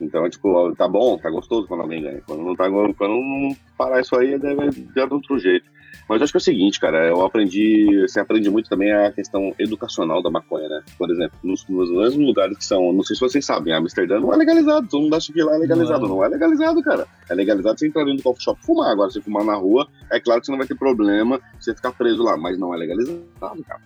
Então, 0.00 0.28
tipo, 0.28 0.74
tá 0.74 0.86
bom, 0.86 1.16
tá 1.16 1.30
gostoso 1.30 1.66
quando 1.66 1.80
alguém 1.82 2.02
ganha. 2.02 2.20
Quando 2.26 2.42
não 2.42 2.54
tá 2.54 2.68
quando 2.70 3.12
não 3.14 3.56
parar 3.78 4.00
isso 4.00 4.14
aí, 4.18 4.38
deve 4.38 4.70
dar 4.94 5.06
de 5.06 5.14
outro 5.14 5.38
jeito. 5.38 5.64
Mas 6.08 6.20
eu 6.20 6.24
acho 6.24 6.32
que 6.32 6.36
é 6.36 6.40
o 6.40 6.42
seguinte, 6.42 6.78
cara, 6.80 7.06
eu 7.06 7.24
aprendi, 7.24 7.86
você 8.06 8.20
aprende 8.20 8.50
muito 8.50 8.68
também 8.68 8.92
a 8.92 9.10
questão 9.12 9.54
educacional 9.58 10.22
da 10.22 10.30
maconha, 10.30 10.68
né? 10.68 10.82
Por 10.98 11.10
exemplo, 11.10 11.38
nos, 11.42 11.66
nos 11.68 11.90
mesmos 11.90 12.26
lugares 12.26 12.58
que 12.58 12.64
são, 12.64 12.92
não 12.92 13.02
sei 13.02 13.14
se 13.16 13.20
vocês 13.20 13.44
sabem, 13.44 13.72
Amsterdã 13.72 14.18
não 14.20 14.32
é 14.32 14.36
legalizado, 14.36 14.86
todo 14.88 15.02
mundo 15.02 15.14
acha 15.14 15.32
que 15.32 15.42
lá 15.42 15.54
é 15.54 15.58
legalizado, 15.58 16.02
Não 16.06 16.16
não 16.16 16.24
é, 16.24 16.28
legalizado, 16.28 16.82
cara. 16.82 17.06
É 17.30 17.34
legalizado 17.34 17.78
você 17.78 17.86
entrar 17.86 18.04
dentro 18.04 18.18
do 18.18 18.22
coffee 18.24 18.42
shop 18.44 18.60
e 18.62 18.66
fumar, 18.66 18.90
agora 18.90 19.10
se 19.10 19.14
você 19.14 19.22
fumar 19.22 19.44
na 19.44 19.54
rua, 19.54 19.86
é 20.10 20.20
claro 20.20 20.40
que 20.40 20.46
você 20.46 20.52
não 20.52 20.58
vai 20.58 20.66
ter 20.66 20.76
problema 20.76 21.40
você 21.58 21.74
ficar 21.74 21.92
preso 21.92 22.22
lá, 22.22 22.36
mas 22.36 22.58
não 22.58 22.74
é 22.74 22.78
legalizado, 22.78 23.64
cara. 23.64 23.80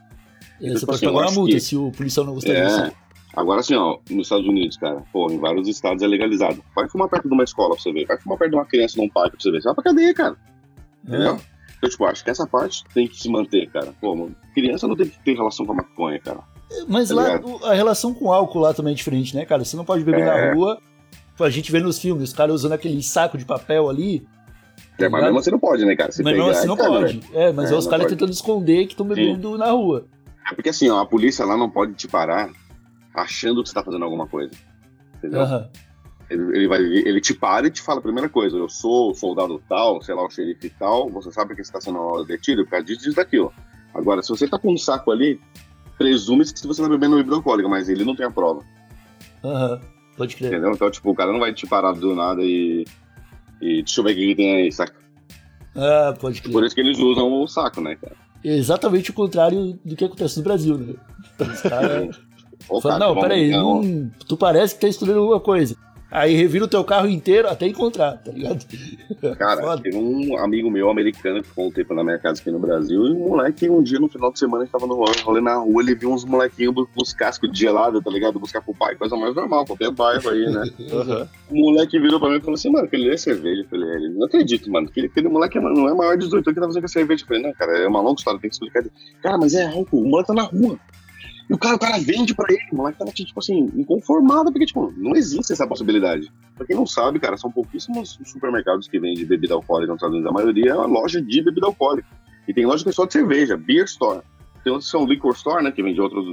É, 0.61 0.65
Tipo 0.67 0.79
você 0.79 0.87
pode 0.87 0.97
assim, 0.97 1.07
pagar 1.07 1.27
uma 1.29 1.33
multa 1.33 1.53
que- 1.53 1.61
se 1.61 1.77
o 1.77 1.93
policial 1.93 2.25
não 2.27 2.35
gostar 2.35 2.53
É. 2.55 2.65
disso. 2.65 2.93
Agora 3.37 3.61
assim, 3.61 3.75
ó, 3.75 3.99
nos 4.11 4.23
Estados 4.27 4.47
Unidos, 4.49 4.79
cara, 4.79 5.03
pô, 5.13 5.31
em 5.31 5.39
vários 5.39 5.69
estados 5.69 6.03
é 6.03 6.07
legalizado. 6.07 6.65
Vai 6.75 6.89
fumar 6.89 7.07
perto 7.09 7.29
de 7.29 7.35
uma 7.35 7.45
escola 7.45 7.75
pra 7.75 7.79
você 7.83 7.93
ver. 7.93 8.07
Vai 8.07 8.17
fumar 8.19 8.39
perto 8.39 8.53
de 8.53 8.57
uma 8.57 8.65
criança 8.65 8.97
num 8.99 9.11
parque 9.11 9.33
pra 9.33 9.41
você 9.43 9.51
ver. 9.51 9.61
Você 9.61 9.69
vai 9.69 9.75
pra 9.75 9.85
cadeia, 9.85 10.15
cara. 10.15 10.37
Entendeu? 11.07 11.39
Então, 11.79 11.91
tipo, 11.91 12.05
acho 12.07 12.25
que 12.25 12.31
essa 12.31 12.47
parte 12.47 12.85
tem 12.95 13.07
que 13.07 13.21
se 13.21 13.29
manter, 13.29 13.69
cara. 13.71 13.93
Pô, 14.01 14.15
mano, 14.15 14.35
criança 14.55 14.87
não 14.89 14.97
tem 14.97 15.09
que 15.09 15.19
ter 15.23 15.35
relação 15.35 15.67
com 15.67 15.73
a 15.73 15.77
maconha, 15.77 16.19
cara. 16.19 16.41
Mas 16.89 17.09
Tá 17.11 17.15
lá, 17.15 17.25
ligado? 17.37 17.65
a 17.65 17.75
relação 17.75 18.13
com 18.15 18.27
o 18.27 18.33
álcool 18.33 18.61
lá 18.61 18.75
também 18.75 18.93
é 18.93 18.97
diferente, 18.97 19.37
né, 19.37 19.45
cara? 19.45 19.65
Você 19.65 19.77
não 19.77 19.85
pode 19.85 20.03
beber 20.05 20.23
É. 20.23 20.49
na 20.49 20.55
rua. 20.55 20.79
A 21.39 21.51
gente 21.51 21.71
vê 21.71 21.81
nos 21.81 21.99
filmes, 21.99 22.31
os 22.31 22.35
caras 22.35 22.55
usando 22.55 22.73
aquele 22.73 23.03
saco 23.03 23.37
de 23.37 23.45
papel 23.45 23.89
ali. 23.91 24.27
É, 24.99 25.09
mas 25.09 25.23
mesmo 25.23 25.39
assim 25.39 25.51
não 25.51 25.59
pode, 25.59 25.85
né, 25.85 25.95
cara? 25.95 26.11
Se 26.11 26.23
mas 26.23 26.37
não, 26.37 26.47
pegar, 26.47 26.59
assim 26.59 26.67
não 26.69 26.77
cara, 26.77 26.89
pode. 26.89 27.19
velho. 27.19 27.37
É, 27.39 27.53
mas 27.53 27.71
É, 27.71 27.75
é, 27.75 27.77
os 27.77 27.87
caras 27.87 28.07
tentando 28.07 28.33
esconder 28.33 28.87
que 28.87 28.93
estão 28.95 29.07
bebendo 29.07 29.59
na 29.59 29.71
rua. 29.71 30.07
É 30.51 30.55
porque 30.55 30.71
assim, 30.71 30.89
ó, 30.89 31.01
a 31.01 31.07
polícia 31.07 31.45
lá 31.45 31.57
não 31.57 31.69
pode 31.69 31.93
te 31.93 32.09
parar 32.09 32.51
achando 33.15 33.63
que 33.63 33.69
você 33.69 33.75
tá 33.75 33.83
fazendo 33.85 34.05
alguma 34.05 34.27
coisa. 34.27 34.53
Entendeu? 35.19 35.41
Aham. 35.43 35.69
Ele, 36.29 36.57
ele 36.57 36.69
vai, 36.69 36.81
ele 36.81 37.21
te 37.21 37.33
para 37.35 37.67
e 37.69 37.71
te 37.71 37.81
fala 37.81 38.01
a 38.01 38.03
primeira 38.03 38.29
coisa: 38.29 38.57
eu 38.57 38.69
sou 38.69 39.15
soldado 39.15 39.63
tal, 39.69 40.03
sei 40.03 40.15
lá, 40.15 40.25
o 40.25 40.31
xerife 40.31 40.71
tal, 40.71 41.09
você 41.09 41.31
sabe 41.31 41.51
que 41.55 41.63
você 41.65 41.69
está 41.71 41.81
sendo 41.81 42.25
detido 42.25 42.65
por 42.65 42.71
causa 42.73 42.87
disso, 42.87 43.01
disso, 43.03 43.17
daquilo. 43.17 43.53
Agora, 43.95 44.23
se 44.23 44.29
você 44.29 44.49
tá 44.49 44.59
com 44.59 44.73
um 44.73 44.77
saco 44.79 45.11
ali, 45.13 45.41
presume-se 45.97 46.53
que 46.53 46.67
você 46.67 46.83
tá 46.83 46.89
bebendo 46.89 47.17
bebida 47.17 47.37
alcoólica, 47.37 47.69
mas 47.69 47.89
ele 47.89 48.05
não 48.05 48.17
tem 48.17 48.27
a 48.27 48.31
prova, 48.31 48.63
Aham. 49.45 49.81
Pode 50.17 50.35
crer. 50.35 50.53
entendeu? 50.53 50.73
Então, 50.73 50.91
tipo, 50.91 51.11
o 51.11 51.15
cara 51.15 51.31
não 51.31 51.39
vai 51.39 51.53
te 51.53 51.67
parar 51.67 51.93
do 51.93 52.15
nada 52.15 52.43
e. 52.43 52.85
E 53.61 53.83
deixa 53.83 54.01
eu 54.01 54.05
ver 54.05 54.13
o 54.13 54.17
que 54.17 54.35
tem 54.35 54.57
aí, 54.57 54.73
saca? 54.73 54.95
Ah, 55.75 56.15
pode 56.19 56.43
crer. 56.43 56.53
Por 56.53 56.65
isso 56.65 56.75
que 56.75 56.81
eles 56.81 56.99
usam 56.99 57.33
o 57.43 57.47
saco, 57.47 57.81
né, 57.81 57.97
cara? 57.97 58.17
Exatamente 58.43 59.11
o 59.11 59.15
contrário 59.15 59.79
do 59.85 59.95
que 59.97 60.05
acontece 60.05 60.39
no 60.39 60.45
Brasil, 60.45 60.77
né? 60.79 60.95
Os 61.41 61.61
caras 61.63 62.21
Ô, 62.69 62.81
cara, 62.81 62.99
não, 62.99 63.09
vamos- 63.09 63.23
peraí, 63.23 63.51
não, 63.51 63.83
não, 63.83 64.11
tu 64.27 64.37
parece 64.37 64.75
que 64.75 64.81
tá 64.81 64.89
estudando 64.89 65.19
alguma 65.19 65.41
coisa. 65.41 65.77
Aí 66.11 66.35
revira 66.35 66.65
o 66.65 66.69
teu 66.69 66.85
carro 66.85 67.09
inteiro 67.09 67.49
até 67.49 67.67
encontrar, 67.67 68.13
tá 68.19 68.31
ligado? 68.31 68.65
Cara, 69.37 69.61
Foda. 69.61 69.83
teve 69.83 69.97
um 69.97 70.39
amigo 70.39 70.71
meu 70.71 70.89
americano 70.89 71.43
que 71.43 71.49
ficou 71.49 71.67
um 71.67 71.71
tempo 71.73 71.93
na 71.95 72.05
minha 72.05 72.19
casa 72.19 72.41
aqui 72.41 72.51
no 72.51 72.61
Brasil, 72.61 73.07
e 73.07 73.13
um 73.13 73.29
moleque, 73.29 73.69
um 73.69 73.83
dia 73.83 73.99
no 73.99 74.09
final 74.09 74.33
de 74.33 74.39
semana, 74.39 74.63
gente 74.65 74.73
tava 74.73 74.87
no 74.87 74.95
rolê, 74.95 75.41
na 75.41 75.57
rua, 75.57 75.83
ele 75.83 75.95
viu 75.97 76.13
uns 76.13 76.25
molequinhos 76.25 76.73
bu- 76.73 76.89
buscar 76.95 77.27
cascos 77.27 77.51
de 77.51 77.59
gelado, 77.59 78.01
tá 78.01 78.11
ligado? 78.11 78.39
Buscar 78.39 78.63
pro 78.63 78.73
pai, 78.75 78.95
coisa 78.95 79.17
mais 79.17 79.35
normal, 79.35 79.67
qualquer 79.67 79.91
bairro 79.91 80.29
aí, 80.31 80.47
né? 80.49 80.63
Aham. 80.93 81.29
O 81.51 81.55
moleque 81.73 81.99
virou 81.99 82.21
pra 82.21 82.29
mim 82.29 82.37
e 82.37 82.41
falou 82.41 82.55
assim, 82.55 82.71
mano, 82.71 82.85
aquele 82.87 83.11
é 83.11 83.17
cerveja. 83.17 83.63
Eu 83.63 83.67
falei, 83.69 83.89
ele, 83.97 84.09
não 84.11 84.27
acredito, 84.27 84.71
mano, 84.71 84.87
aquele, 84.89 85.09
aquele 85.09 85.29
moleque 85.29 85.59
não 85.59 85.89
é 85.89 85.95
maior 85.95 86.17
de 86.17 86.25
18 86.25 86.47
anos 86.49 86.55
que 86.55 86.61
tá 86.61 86.67
fazendo 86.67 86.83
com 86.83 86.87
a 86.87 86.89
cerveja. 86.89 87.23
Eu 87.25 87.27
falei, 87.27 87.43
não, 87.43 87.53
cara, 87.53 87.79
é 87.79 87.89
uma 87.89 88.01
longa 88.01 88.19
história, 88.19 88.39
tem 88.41 88.49
que 88.49 88.55
explicar. 88.55 88.85
Cara, 89.23 89.39
mas 89.39 89.55
é 89.55 89.67
álcool, 89.67 90.03
o 90.03 90.09
moleque 90.09 90.29
tá 90.29 90.35
na 90.35 90.43
rua. 90.45 90.79
E 91.49 91.55
o 91.55 91.59
cara, 91.59 91.77
o 91.77 91.79
cara 91.79 91.99
vende 91.99 92.35
pra 92.35 92.53
ele, 92.53 92.67
o 92.73 92.77
moleque 92.77 92.99
tava, 92.99 93.13
tipo 93.13 93.39
assim, 93.39 93.71
inconformado, 93.77 94.51
porque, 94.51 94.67
tipo, 94.67 94.93
não 94.97 95.15
existe 95.15 95.53
essa 95.53 95.67
possibilidade. 95.67 96.31
Pra 96.57 96.67
quem 96.67 96.75
não 96.75 96.87
sabe, 96.87 97.21
cara, 97.21 97.37
são 97.37 97.51
pouquíssimos 97.51 98.19
supermercados 98.25 98.89
que 98.89 98.99
vendem 98.99 99.25
bebida 99.25 99.55
alcoólica 99.55 99.93
nos 99.93 99.99
Estados 99.99 100.17
Unidos. 100.17 100.31
A 100.31 100.35
maioria 100.35 100.71
é 100.73 100.75
uma 100.75 100.87
loja 100.87 101.23
de 101.23 101.43
bebida 101.43 101.67
alcoólica. 101.67 102.09
E 102.49 102.55
tem 102.55 102.67
loja 102.67 102.83
que 102.83 102.91
é 102.91 102.93
só 102.93 103.07
de 103.07 103.13
cerveja, 103.13 103.57
beer 103.57 103.85
store. 103.85 104.23
Tem 104.65 104.73
outros 104.73 104.91
que 104.91 104.99
são 104.99 105.07
liquor 105.07 105.35
store, 105.35 105.63
né, 105.63 105.71
que 105.71 105.83
vende 105.83 106.01
outros, 106.01 106.25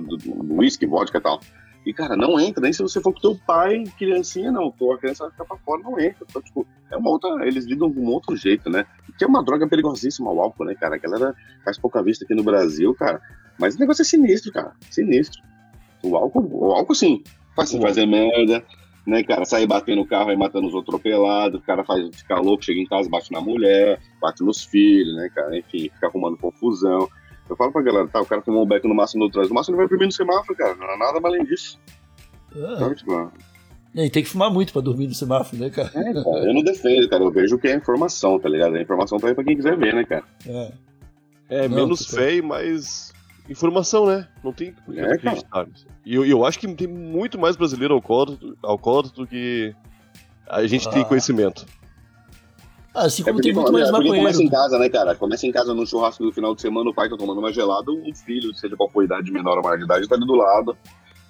whisky, 0.49 0.87
vodka 0.87 1.19
e 1.19 1.21
tal. 1.21 1.39
E, 1.85 1.93
cara, 1.93 2.15
não 2.15 2.39
entra, 2.39 2.61
nem 2.61 2.71
se 2.71 2.81
você 2.81 3.01
for 3.01 3.13
com 3.13 3.19
teu 3.19 3.37
pai, 3.45 3.83
criancinha, 3.97 4.51
não. 4.51 4.71
Tua 4.71 4.97
criança 4.97 5.25
vai 5.25 5.31
ficar 5.31 5.45
pra 5.45 5.57
fora, 5.57 5.81
não 5.83 5.99
entra. 5.99 6.25
Então, 6.29 6.41
tipo, 6.41 6.65
é 6.89 6.95
uma 6.95 7.09
outra. 7.09 7.45
Eles 7.45 7.65
lidam 7.65 7.93
com 7.93 7.99
um 7.99 8.07
outro 8.07 8.35
jeito, 8.37 8.69
né? 8.69 8.85
Que 9.17 9.25
é 9.25 9.27
uma 9.27 9.43
droga 9.43 9.67
perigosíssima 9.67 10.31
o 10.31 10.41
álcool, 10.41 10.63
né, 10.63 10.75
cara? 10.75 10.95
A 10.95 10.97
galera 10.97 11.35
faz 11.63 11.77
pouca 11.77 12.01
vista 12.01 12.23
aqui 12.23 12.33
no 12.33 12.43
Brasil, 12.43 12.95
cara. 12.95 13.21
Mas 13.59 13.75
o 13.75 13.79
negócio 13.79 14.01
é 14.01 14.05
sinistro, 14.05 14.51
cara. 14.51 14.73
Sinistro. 14.89 15.41
O 16.03 16.15
álcool, 16.15 16.47
o 16.51 16.71
álcool 16.71 16.95
sim, 16.95 17.23
faz 17.55 17.69
você 17.69 17.79
fazer 17.79 18.05
merda, 18.05 18.63
né, 19.05 19.23
cara? 19.23 19.45
Sair 19.45 19.67
batendo 19.67 20.01
o 20.01 20.07
carro 20.07 20.31
e 20.31 20.35
matando 20.35 20.67
os 20.67 20.73
outros 20.73 20.95
atropelados, 20.95 21.61
o 21.61 21.63
cara 21.63 21.83
faz 21.83 22.15
ficar 22.15 22.39
louco, 22.39 22.63
chega 22.65 22.79
em 22.79 22.85
casa, 22.85 23.09
bate 23.09 23.31
na 23.31 23.39
mulher, 23.39 23.99
bate 24.21 24.43
nos 24.43 24.63
filhos, 24.63 25.15
né, 25.15 25.29
cara? 25.33 25.57
Enfim, 25.57 25.89
fica 25.93 26.07
arrumando 26.07 26.37
confusão. 26.37 27.07
Eu 27.49 27.55
falo 27.55 27.71
pra 27.71 27.81
galera, 27.81 28.07
tá, 28.07 28.21
o 28.21 28.25
cara 28.25 28.41
tomou 28.41 28.63
um 28.63 28.67
beco 28.67 28.87
no 28.87 28.95
máximo 28.95 29.25
no 29.25 29.31
trás, 29.31 29.49
no 29.49 29.55
máximo 29.55 29.75
ele 29.75 29.83
vai 29.83 29.89
dormir 29.89 30.05
no 30.05 30.11
semáforo, 30.11 30.57
cara. 30.57 30.75
Não 30.75 30.89
é 30.89 30.97
nada 30.97 31.19
mais 31.19 31.35
além 31.35 31.45
disso. 31.45 31.79
Ah, 32.55 32.77
Sabe, 32.79 32.95
tipo, 32.95 33.31
e 33.95 34.09
tem 34.09 34.23
que 34.23 34.29
fumar 34.29 34.51
muito 34.51 34.73
pra 34.73 34.81
dormir 34.81 35.07
no 35.07 35.13
semáforo, 35.13 35.61
né, 35.61 35.69
cara? 35.69 35.89
é, 35.93 36.13
cara, 36.13 36.45
eu 36.47 36.53
não 36.53 36.63
defendo, 36.63 37.07
cara. 37.07 37.23
Eu 37.23 37.31
vejo 37.31 37.59
que 37.59 37.67
é 37.67 37.75
informação, 37.75 38.39
tá 38.39 38.49
ligado? 38.49 38.75
A 38.75 38.81
informação 38.81 39.19
tá 39.19 39.27
aí 39.27 39.35
pra 39.35 39.43
quem 39.43 39.55
quiser 39.55 39.77
ver, 39.77 39.93
né, 39.93 40.03
cara? 40.03 40.23
É. 40.47 40.71
É, 41.49 41.67
Não, 41.67 41.75
menos 41.75 42.11
e 42.13 42.41
mais 42.41 43.13
informação, 43.49 44.05
né? 44.05 44.27
Não 44.43 44.53
tem 44.53 44.73
por 44.73 44.93
que 44.93 44.99
É, 44.99 45.13
acreditar. 45.13 45.67
E 46.05 46.15
eu, 46.15 46.25
eu 46.25 46.45
acho 46.45 46.59
que 46.59 46.67
tem 46.75 46.87
muito 46.87 47.37
mais 47.39 47.55
brasileiro 47.55 47.93
alcoólatra, 47.93 48.37
alcoólatra 48.63 49.11
do 49.15 49.27
que 49.27 49.73
a 50.47 50.65
gente 50.67 50.89
tem 50.89 51.01
Ah. 51.01 51.05
conhecimento. 51.05 51.65
Assim 52.95 53.23
É 53.23 53.25
como 53.25 53.37
porque, 53.37 53.49
tem 53.49 53.55
muito 53.55 53.73
mais 53.73 53.87
é 53.87 53.91
porque 53.91 54.03
maconheiro. 54.03 54.27
começa 54.27 54.43
em 54.43 54.49
casa, 54.49 54.77
né, 54.77 54.87
cara? 54.87 55.15
Começa 55.15 55.47
em 55.47 55.51
casa 55.51 55.73
no 55.73 55.85
churrasco 55.85 56.23
do 56.23 56.31
final 56.31 56.53
de 56.53 56.61
semana, 56.61 56.89
o 56.89 56.93
pai 56.93 57.09
tá 57.09 57.17
tomando 57.17 57.39
uma 57.39 57.51
gelada, 57.51 57.91
o 57.91 58.13
filho, 58.15 58.53
seja 58.53 58.75
qual 58.77 58.87
for 58.89 59.01
a 59.01 59.05
idade, 59.05 59.31
menor 59.31 59.57
ou 59.57 59.63
maior 59.63 59.77
de 59.77 59.83
idade, 59.85 60.07
tá 60.07 60.13
ali 60.15 60.25
do 60.27 60.35
lado. 60.35 60.77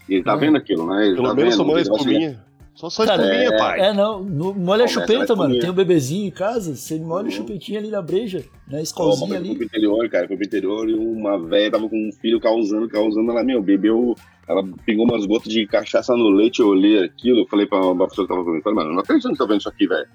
E 0.09 0.15
ele 0.15 0.23
tá 0.23 0.35
Hum. 0.35 0.39
vendo 0.39 0.57
aquilo, 0.57 0.85
né? 0.87 1.05
Ele 1.07 1.15
Pelo 1.15 1.29
tá 1.29 1.33
menos 1.35 1.55
vendo, 1.57 1.67
chegar- 1.69 1.81
espuminha. 1.95 2.43
Só, 2.75 2.89
só 2.89 3.05
Cara, 3.05 3.21
espuminha, 3.23 3.49
é- 3.49 3.57
pai. 3.57 3.79
É, 3.81 3.93
não, 3.93 4.23
no, 4.23 4.53
molha 4.53 4.85
a 4.85 4.87
chupeta, 4.87 5.35
na 5.35 5.35
mano. 5.35 5.59
Tem 5.59 5.69
um 5.69 5.73
bebezinho 5.73 6.27
em 6.27 6.31
casa, 6.31 6.75
você 6.75 6.97
molha 6.97 7.21
a 7.21 7.25
Uhum. 7.25 7.31
chupetinha 7.31 7.79
ali 7.79 7.89
na 7.89 8.01
breja, 8.01 8.43
na 8.67 8.81
escolzinha 8.81 9.27
foi 9.27 9.37
ali. 9.37 9.55
pro 9.55 9.63
interior, 9.65 10.09
cara, 10.09 10.27
foi 10.27 10.35
pro 10.35 10.45
interior 10.45 10.89
e 10.89 10.93
uma 10.95 11.37
velha 11.37 11.69
tava 11.71 11.87
com 11.87 11.95
um 11.95 12.11
filho 12.19 12.39
causando, 12.39 12.89
causando, 12.89 13.29
ela, 13.31 13.43
meu, 13.43 13.61
bebeu, 13.61 14.15
ela 14.47 14.63
pingou 14.85 15.05
umas 15.05 15.23
gotas 15.25 15.53
de 15.53 15.67
cachaça 15.67 16.15
no 16.15 16.29
leite, 16.29 16.61
eu 16.61 16.67
olhei 16.69 17.03
aquilo, 17.03 17.41
eu 17.41 17.47
falei 17.47 17.67
pra 17.67 17.79
uma 17.79 18.07
pessoa 18.07 18.25
que 18.27 18.33
tava 18.33 18.43
comigo, 18.43 18.63
falei, 18.63 18.75
mano, 18.77 18.89
eu 18.89 18.93
não 18.95 19.01
acredito 19.01 19.31
que 19.31 19.37
tá 19.37 19.45
vendo 19.45 19.59
isso 19.59 19.69
aqui, 19.69 19.85
velho. 19.87 20.07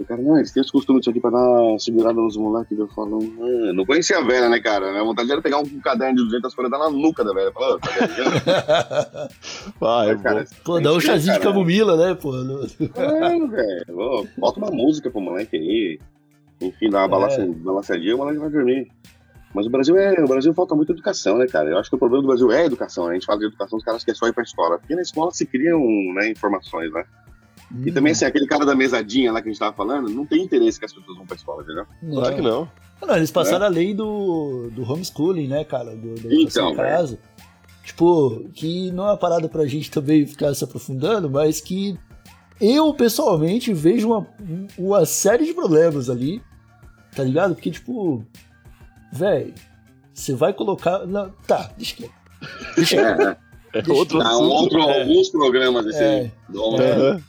O 0.00 0.04
cara, 0.04 0.20
não, 0.20 0.36
eles 0.36 0.50
têm 0.50 0.60
os 0.62 0.70
costumes 0.70 1.00
disso 1.00 1.10
aqui 1.10 1.20
pra 1.20 1.30
dar 1.30 1.38
uma 1.38 1.78
segurada 1.78 2.14
nos 2.14 2.36
moleques. 2.36 2.76
Eu 2.76 2.88
falo, 2.88 3.22
mano, 3.22 3.72
não 3.72 3.84
conhecia 3.86 4.18
a 4.18 4.24
velha, 4.24 4.48
né, 4.48 4.58
cara? 4.60 5.00
A 5.00 5.04
vontade 5.04 5.30
era 5.30 5.40
pegar 5.40 5.58
um 5.58 5.80
caderno 5.80 6.16
de 6.16 6.24
200 6.24 6.54
folhas 6.54 6.68
e 6.70 6.72
dar 6.72 6.78
na 6.78 6.90
nuca 6.90 7.22
da 7.24 7.32
velha. 7.32 7.52
Fala, 7.52 7.76
"Ô, 7.76 7.78
tá 7.78 7.90
viajando?" 7.90 8.30
Ah, 9.80 10.06
é 10.08 10.16
Cara. 10.16 10.44
Pô, 10.64 10.80
dá 10.80 10.92
um 10.92 11.00
chazinho 11.00 11.34
de 11.34 11.40
camomila, 11.40 11.96
né, 11.96 12.14
pô? 12.14 12.34
É, 12.36 13.46
velho. 13.46 14.28
Bota 14.38 14.58
uma 14.58 14.70
música 14.70 15.10
pro 15.10 15.20
moleque 15.20 15.56
aí. 15.56 16.00
Enfim, 16.60 16.90
dá 16.90 16.98
uma 17.00 17.04
É. 17.04 17.08
balança, 17.08 17.46
balançadinha, 17.56 18.14
o 18.14 18.18
moleque 18.18 18.38
vai 18.38 18.50
dormir. 18.50 18.88
Mas 19.54 19.66
o 19.66 19.70
Brasil 19.70 19.96
é. 19.98 20.14
O 20.24 20.26
Brasil 20.28 20.54
falta 20.54 20.74
muita 20.74 20.92
educação, 20.92 21.36
né, 21.36 21.46
cara? 21.46 21.68
Eu 21.70 21.78
acho 21.78 21.90
que 21.90 21.96
o 21.96 21.98
problema 21.98 22.22
do 22.22 22.28
Brasil 22.28 22.50
é 22.50 22.62
a 22.62 22.66
educação. 22.66 23.04
né? 23.04 23.10
A 23.10 23.14
gente 23.14 23.26
fala 23.26 23.38
de 23.38 23.46
educação, 23.46 23.78
os 23.78 23.84
caras 23.84 24.02
querem 24.02 24.18
só 24.18 24.26
ir 24.26 24.32
pra 24.32 24.42
escola. 24.42 24.78
Porque 24.78 24.94
na 24.94 25.02
escola 25.02 25.30
se 25.30 25.44
criam 25.44 25.78
né, 26.14 26.30
informações, 26.30 26.90
né? 26.92 27.04
E 27.84 27.90
Hum. 27.90 27.94
também, 27.94 28.12
assim, 28.12 28.24
aquele 28.24 28.46
cara 28.46 28.66
da 28.66 28.74
mesadinha 28.74 29.32
lá 29.32 29.40
que 29.40 29.48
a 29.48 29.52
gente 29.52 29.58
tava 29.58 29.74
falando, 29.74 30.08
não 30.10 30.26
tem 30.26 30.42
interesse 30.44 30.78
que 30.78 30.84
as 30.84 30.92
pessoas 30.92 31.16
vão 31.16 31.26
pra 31.26 31.36
escola, 31.36 31.62
entendeu? 31.62 31.86
Claro 32.10 32.34
que 32.34 32.42
não. 32.42 32.70
Ah, 33.00 33.06
Não, 33.06 33.16
eles 33.16 33.30
passaram 33.30 33.64
a 33.66 33.68
lei 33.68 33.94
do, 33.94 34.68
do 34.72 34.82
homeschooling, 34.82 35.48
né, 35.48 35.64
cara? 35.64 35.96
Do, 35.96 36.10
educação 36.10 36.70
Então, 36.70 36.70
em 36.72 36.76
casa. 36.76 37.18
Tipo, 37.84 38.44
que 38.54 38.90
não 38.92 39.04
é 39.04 39.10
uma 39.10 39.16
parada 39.16 39.48
pra 39.48 39.66
gente 39.66 39.90
também 39.90 40.24
ficar 40.26 40.54
se 40.54 40.62
aprofundando, 40.62 41.28
mas 41.28 41.60
que 41.60 41.98
eu, 42.60 42.94
pessoalmente, 42.94 43.72
vejo 43.74 44.06
uma, 44.08 44.26
uma 44.78 45.04
série 45.04 45.44
de 45.46 45.52
problemas 45.52 46.08
ali, 46.08 46.40
tá 47.16 47.24
ligado? 47.24 47.54
Porque, 47.56 47.70
tipo, 47.72 48.24
velho, 49.12 49.52
você 50.14 50.32
vai 50.34 50.52
colocar. 50.52 51.04
Não, 51.06 51.30
tá, 51.46 51.72
deixa 51.76 51.96
quieto. 51.96 52.12
Deixa 52.76 52.96
quieto. 52.96 53.20
É, 53.74 53.78
É 53.80 53.92
outro 53.92 54.18
Tá, 54.18 54.36
um 54.38 54.42
outro, 54.50 54.80
alguns 54.80 55.30
programas 55.30 55.84
desse 55.86 56.02
É. 56.02 56.20
aí. 56.20 56.32
Do- 56.50 56.80
É. 56.80 57.20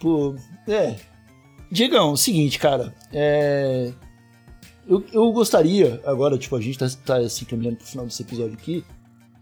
Pô, 0.00 0.34
é. 0.66 0.96
Diegão, 1.70 2.16
seguinte, 2.16 2.58
cara. 2.58 2.94
É. 3.12 3.92
Eu, 4.86 5.04
eu 5.12 5.32
gostaria, 5.32 6.00
agora, 6.06 6.38
tipo, 6.38 6.56
a 6.56 6.60
gente 6.60 6.78
tá, 6.78 6.86
tá 7.04 7.16
assim, 7.18 7.44
caminhando 7.44 7.76
pro 7.76 7.86
final 7.86 8.06
desse 8.06 8.22
episódio 8.22 8.54
aqui, 8.54 8.82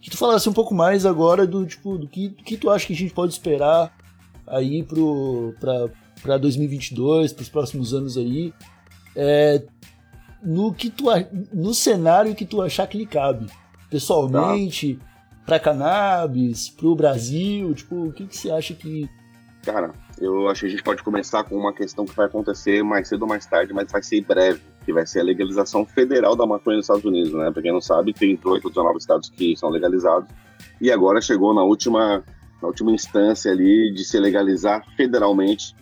que 0.00 0.10
tu 0.10 0.16
falasse 0.16 0.48
um 0.48 0.52
pouco 0.52 0.74
mais 0.74 1.06
agora 1.06 1.46
do, 1.46 1.64
tipo, 1.64 1.96
do 1.96 2.08
que, 2.08 2.30
do 2.30 2.42
que 2.42 2.56
tu 2.56 2.68
acha 2.68 2.84
que 2.84 2.92
a 2.92 2.96
gente 2.96 3.14
pode 3.14 3.32
esperar 3.32 3.96
aí 4.44 4.82
pro, 4.82 5.54
pra, 5.60 5.88
pra 6.20 6.38
2022, 6.38 7.32
pros 7.32 7.48
próximos 7.48 7.94
anos 7.94 8.16
aí. 8.16 8.52
É, 9.14 9.62
no, 10.42 10.74
que 10.74 10.90
tu, 10.90 11.04
no 11.52 11.72
cenário 11.72 12.34
que 12.34 12.44
tu 12.44 12.60
achar 12.60 12.88
que 12.88 12.98
lhe 12.98 13.06
cabe. 13.06 13.46
Pessoalmente, 13.88 14.98
pra 15.44 15.60
cannabis, 15.60 16.68
pro 16.68 16.96
Brasil, 16.96 17.72
tipo, 17.72 18.06
o 18.06 18.12
que, 18.12 18.26
que 18.26 18.36
você 18.36 18.50
acha 18.50 18.74
que 18.74 19.08
Cara, 19.66 19.92
eu 20.18 20.48
acho 20.48 20.60
que 20.60 20.66
a 20.66 20.70
gente 20.70 20.82
pode 20.82 21.02
começar 21.02 21.44
com 21.44 21.56
uma 21.56 21.72
questão 21.72 22.04
que 22.04 22.14
vai 22.14 22.26
acontecer 22.26 22.82
mais 22.82 23.08
cedo 23.08 23.22
ou 23.22 23.28
mais 23.28 23.44
tarde, 23.46 23.72
mas 23.72 23.90
vai 23.90 24.02
ser 24.02 24.20
breve, 24.22 24.60
que 24.84 24.92
vai 24.92 25.06
ser 25.06 25.20
a 25.20 25.24
legalização 25.24 25.84
federal 25.84 26.34
da 26.34 26.46
maconha 26.46 26.76
nos 26.76 26.86
Estados 26.86 27.04
Unidos, 27.04 27.32
né? 27.32 27.50
Pra 27.50 27.62
quem 27.62 27.72
não 27.72 27.80
sabe, 27.80 28.12
tem 28.12 28.34
18 28.36 28.64
ou 28.64 28.70
19 28.70 28.98
estados 28.98 29.28
que 29.28 29.56
são 29.56 29.68
legalizados, 29.68 30.28
e 30.80 30.90
agora 30.90 31.20
chegou 31.20 31.52
na 31.54 31.62
última, 31.62 32.24
na 32.62 32.68
última 32.68 32.92
instância 32.92 33.50
ali 33.52 33.92
de 33.92 34.04
se 34.04 34.18
legalizar 34.18 34.84
federalmente 34.96 35.74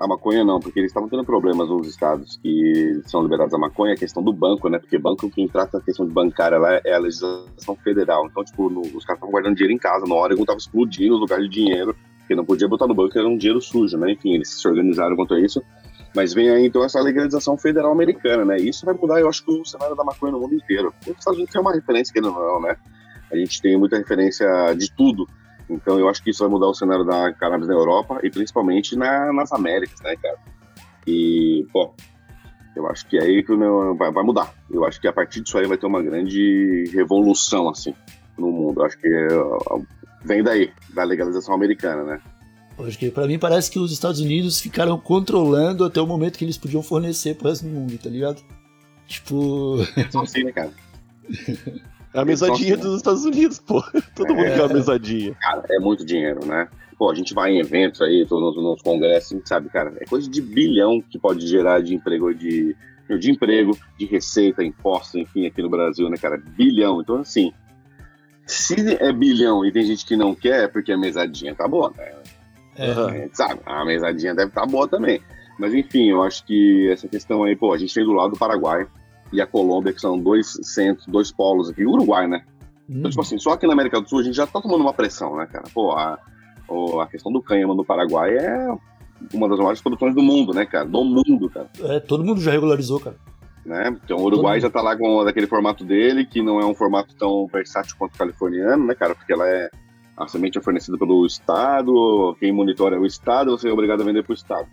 a 0.00 0.06
maconha 0.06 0.44
não, 0.44 0.60
porque 0.60 0.78
eles 0.78 0.90
estavam 0.90 1.08
tendo 1.08 1.24
problemas 1.24 1.68
nos 1.68 1.88
estados 1.88 2.36
que 2.40 3.00
são 3.06 3.20
liberados 3.20 3.52
a 3.52 3.58
maconha, 3.58 3.94
a 3.94 3.96
questão 3.96 4.22
do 4.22 4.32
banco, 4.32 4.68
né? 4.68 4.78
Porque 4.78 4.96
banco, 4.96 5.28
quem 5.28 5.48
trata 5.48 5.78
a 5.78 5.80
questão 5.80 6.06
de 6.06 6.12
bancária 6.12 6.56
lá 6.56 6.80
é 6.84 6.94
a 6.94 6.98
legislação 7.00 7.74
federal. 7.82 8.24
Então, 8.26 8.44
tipo, 8.44 8.70
no- 8.70 8.82
os 8.82 9.04
caras 9.04 9.16
estavam 9.18 9.32
guardando 9.32 9.56
dinheiro 9.56 9.74
em 9.74 9.78
casa, 9.78 10.06
no 10.06 10.14
Oregon 10.14 10.44
tava 10.44 10.58
explodindo 10.58 11.14
os 11.14 11.20
lugares 11.20 11.44
de 11.46 11.50
dinheiro, 11.50 11.96
porque 12.28 12.34
não 12.34 12.44
podia 12.44 12.68
botar 12.68 12.86
no 12.86 12.94
banco, 12.94 13.18
era 13.18 13.26
um 13.26 13.38
dinheiro 13.38 13.58
sujo, 13.58 13.96
né? 13.96 14.12
Enfim, 14.12 14.34
eles 14.34 14.50
se 14.60 14.68
organizaram 14.68 15.16
quanto 15.16 15.32
a 15.32 15.40
isso. 15.40 15.62
Mas 16.14 16.34
vem 16.34 16.50
aí, 16.50 16.66
então, 16.66 16.84
essa 16.84 17.00
legalização 17.00 17.56
federal 17.56 17.90
americana, 17.90 18.44
né? 18.44 18.58
Isso 18.58 18.84
vai 18.84 18.94
mudar, 18.94 19.18
eu 19.18 19.28
acho, 19.30 19.42
o 19.46 19.64
cenário 19.64 19.96
da 19.96 20.04
maconha 20.04 20.32
no 20.32 20.40
mundo 20.40 20.54
inteiro. 20.54 20.92
Os 21.06 21.16
Estados 21.16 21.38
Unidos 21.38 21.50
tem 21.52 21.60
uma 21.60 21.72
referência, 21.72 22.12
que 22.12 22.20
não, 22.20 22.60
né? 22.60 22.76
A 23.32 23.36
gente 23.36 23.62
tem 23.62 23.78
muita 23.78 23.96
referência 23.96 24.46
de 24.76 24.92
tudo. 24.94 25.26
Então, 25.70 25.98
eu 25.98 26.06
acho 26.06 26.22
que 26.22 26.28
isso 26.28 26.40
vai 26.40 26.50
mudar 26.50 26.66
o 26.66 26.74
cenário 26.74 27.04
da 27.04 27.32
cannabis 27.32 27.66
na 27.66 27.74
Europa 27.74 28.20
e 28.22 28.30
principalmente 28.30 28.94
na- 28.94 29.32
nas 29.32 29.50
Américas, 29.50 29.98
né, 30.02 30.14
cara? 30.16 30.36
E, 31.06 31.66
pô, 31.72 31.94
eu 32.76 32.86
acho 32.88 33.06
que 33.08 33.18
aí 33.18 33.42
que 33.42 33.56
meu- 33.56 33.94
vai, 33.96 34.12
vai 34.12 34.22
mudar. 34.22 34.52
Eu 34.70 34.84
acho 34.84 35.00
que 35.00 35.08
a 35.08 35.12
partir 35.14 35.40
disso 35.40 35.56
aí 35.56 35.66
vai 35.66 35.78
ter 35.78 35.86
uma 35.86 36.02
grande 36.02 36.90
revolução, 36.92 37.70
assim, 37.70 37.94
no 38.38 38.50
mundo. 38.50 38.80
Eu 38.80 38.86
acho 38.86 38.98
que 38.98 39.08
ó, 39.70 39.80
vem 40.24 40.42
daí, 40.42 40.70
da 40.94 41.04
legalização 41.04 41.54
americana, 41.54 42.02
né? 42.02 42.20
Acho 42.86 42.96
que 42.98 43.10
pra 43.10 43.26
mim 43.26 43.38
parece 43.38 43.70
que 43.70 43.78
os 43.78 43.90
Estados 43.90 44.20
Unidos 44.20 44.60
ficaram 44.60 44.98
controlando 44.98 45.84
até 45.84 46.00
o 46.00 46.06
momento 46.06 46.38
que 46.38 46.44
eles 46.44 46.56
podiam 46.56 46.82
fornecer 46.82 47.34
pro 47.34 47.48
resto 47.48 47.64
do 47.66 47.70
mundo, 47.70 47.98
tá 47.98 48.08
ligado? 48.08 48.40
Tipo. 49.06 49.78
Só 50.10 50.20
assim, 50.22 50.44
né, 50.44 50.52
cara? 50.52 50.70
É 52.14 52.20
a 52.20 52.24
mesadinha 52.24 52.76
Nossa. 52.76 52.88
dos 52.88 52.96
Estados 52.98 53.24
Unidos, 53.24 53.58
pô. 53.58 53.82
Todo 54.14 54.34
mundo 54.34 54.46
É. 54.46 54.54
quer 54.54 54.64
uma 54.64 54.74
mesadinha. 54.74 55.34
Cara, 55.34 55.64
é 55.70 55.78
muito 55.80 56.04
dinheiro, 56.04 56.44
né? 56.46 56.68
Pô, 56.96 57.10
a 57.10 57.14
gente 57.14 57.34
vai 57.34 57.52
em 57.52 57.58
eventos 57.58 58.00
aí, 58.00 58.24
tô 58.26 58.40
nos, 58.40 58.56
nos 58.56 58.82
congressos, 58.82 59.32
a 59.32 59.36
gente 59.36 59.48
sabe, 59.48 59.68
cara, 59.68 59.92
é 60.00 60.04
coisa 60.04 60.28
de 60.28 60.40
bilhão 60.40 61.00
que 61.00 61.18
pode 61.18 61.46
gerar 61.46 61.80
de 61.80 61.94
emprego, 61.94 62.34
de, 62.34 62.74
de 63.20 63.30
emprego, 63.30 63.76
de 63.98 64.04
receita, 64.06 64.64
impostos, 64.64 65.14
enfim, 65.16 65.46
aqui 65.46 65.62
no 65.62 65.68
Brasil, 65.70 66.08
né, 66.08 66.16
cara? 66.16 66.36
Bilhão. 66.56 67.00
Então, 67.00 67.16
assim, 67.16 67.52
se 68.48 68.96
é 68.98 69.12
bilhão 69.12 69.64
e 69.64 69.70
tem 69.70 69.84
gente 69.84 70.04
que 70.06 70.16
não 70.16 70.34
quer, 70.34 70.64
é 70.64 70.68
porque 70.68 70.90
a 70.90 70.98
mesadinha 70.98 71.54
tá 71.54 71.68
boa, 71.68 71.92
né? 71.96 72.12
É. 72.76 72.90
A 72.90 73.10
gente 73.10 73.36
sabe, 73.36 73.60
a 73.66 73.84
mesadinha 73.84 74.34
deve 74.34 74.48
estar 74.48 74.66
boa 74.66 74.88
também. 74.88 75.20
Mas 75.58 75.74
enfim, 75.74 76.08
eu 76.08 76.22
acho 76.22 76.44
que 76.46 76.88
essa 76.90 77.06
questão 77.06 77.44
aí, 77.44 77.54
pô, 77.54 77.74
a 77.74 77.78
gente 77.78 77.92
tem 77.92 78.04
do 78.04 78.12
lado 78.12 78.32
do 78.32 78.38
Paraguai 78.38 78.86
e 79.32 79.40
a 79.40 79.46
Colômbia, 79.46 79.92
que 79.92 80.00
são 80.00 80.18
dois 80.18 80.58
centros, 80.62 81.06
dois 81.06 81.30
polos 81.30 81.68
aqui, 81.68 81.82
e 81.82 81.86
o 81.86 81.90
Uruguai, 81.90 82.26
né? 82.26 82.42
Então, 82.88 83.10
tipo 83.10 83.20
assim, 83.20 83.38
só 83.38 83.52
aqui 83.52 83.66
na 83.66 83.74
América 83.74 84.00
do 84.00 84.08
Sul 84.08 84.20
a 84.20 84.22
gente 84.22 84.36
já 84.36 84.46
tá 84.46 84.62
tomando 84.62 84.80
uma 84.80 84.94
pressão, 84.94 85.36
né, 85.36 85.46
cara? 85.46 85.64
Pô, 85.74 85.92
a, 85.92 86.18
a 87.02 87.06
questão 87.06 87.30
do 87.30 87.42
cânhamo 87.42 87.74
no 87.74 87.84
Paraguai 87.84 88.34
é 88.34 88.68
uma 89.34 89.48
das 89.48 89.58
maiores 89.58 89.82
produções 89.82 90.14
do 90.14 90.22
mundo, 90.22 90.54
né, 90.54 90.64
cara? 90.64 90.86
Do 90.86 91.04
mundo, 91.04 91.50
cara. 91.50 91.68
é, 91.84 92.00
todo 92.00 92.24
mundo 92.24 92.40
já 92.40 92.50
regularizou, 92.50 92.98
cara. 92.98 93.16
Né? 93.68 93.94
Então 94.02 94.16
o 94.16 94.24
Uruguai 94.24 94.58
já 94.58 94.70
tá 94.70 94.80
lá 94.80 94.96
com 94.96 95.20
aquele 95.20 95.46
formato 95.46 95.84
dele, 95.84 96.24
que 96.24 96.40
não 96.40 96.58
é 96.58 96.64
um 96.64 96.74
formato 96.74 97.14
tão 97.14 97.46
versátil 97.46 97.94
quanto 97.98 98.14
o 98.14 98.18
californiano, 98.18 98.86
né, 98.86 98.94
cara? 98.94 99.14
Porque 99.14 99.30
ela 99.30 99.46
é. 99.46 99.70
A 100.16 100.26
semente 100.26 100.56
é 100.56 100.62
fornecida 100.62 100.96
pelo 100.96 101.26
Estado, 101.26 102.34
quem 102.40 102.50
monitora 102.50 102.96
é 102.96 102.98
o 102.98 103.04
Estado, 103.04 103.50
você 103.50 103.68
é 103.68 103.72
obrigado 103.72 104.00
a 104.00 104.04
vender 104.04 104.24
pro 104.24 104.32
Estado. 104.32 104.66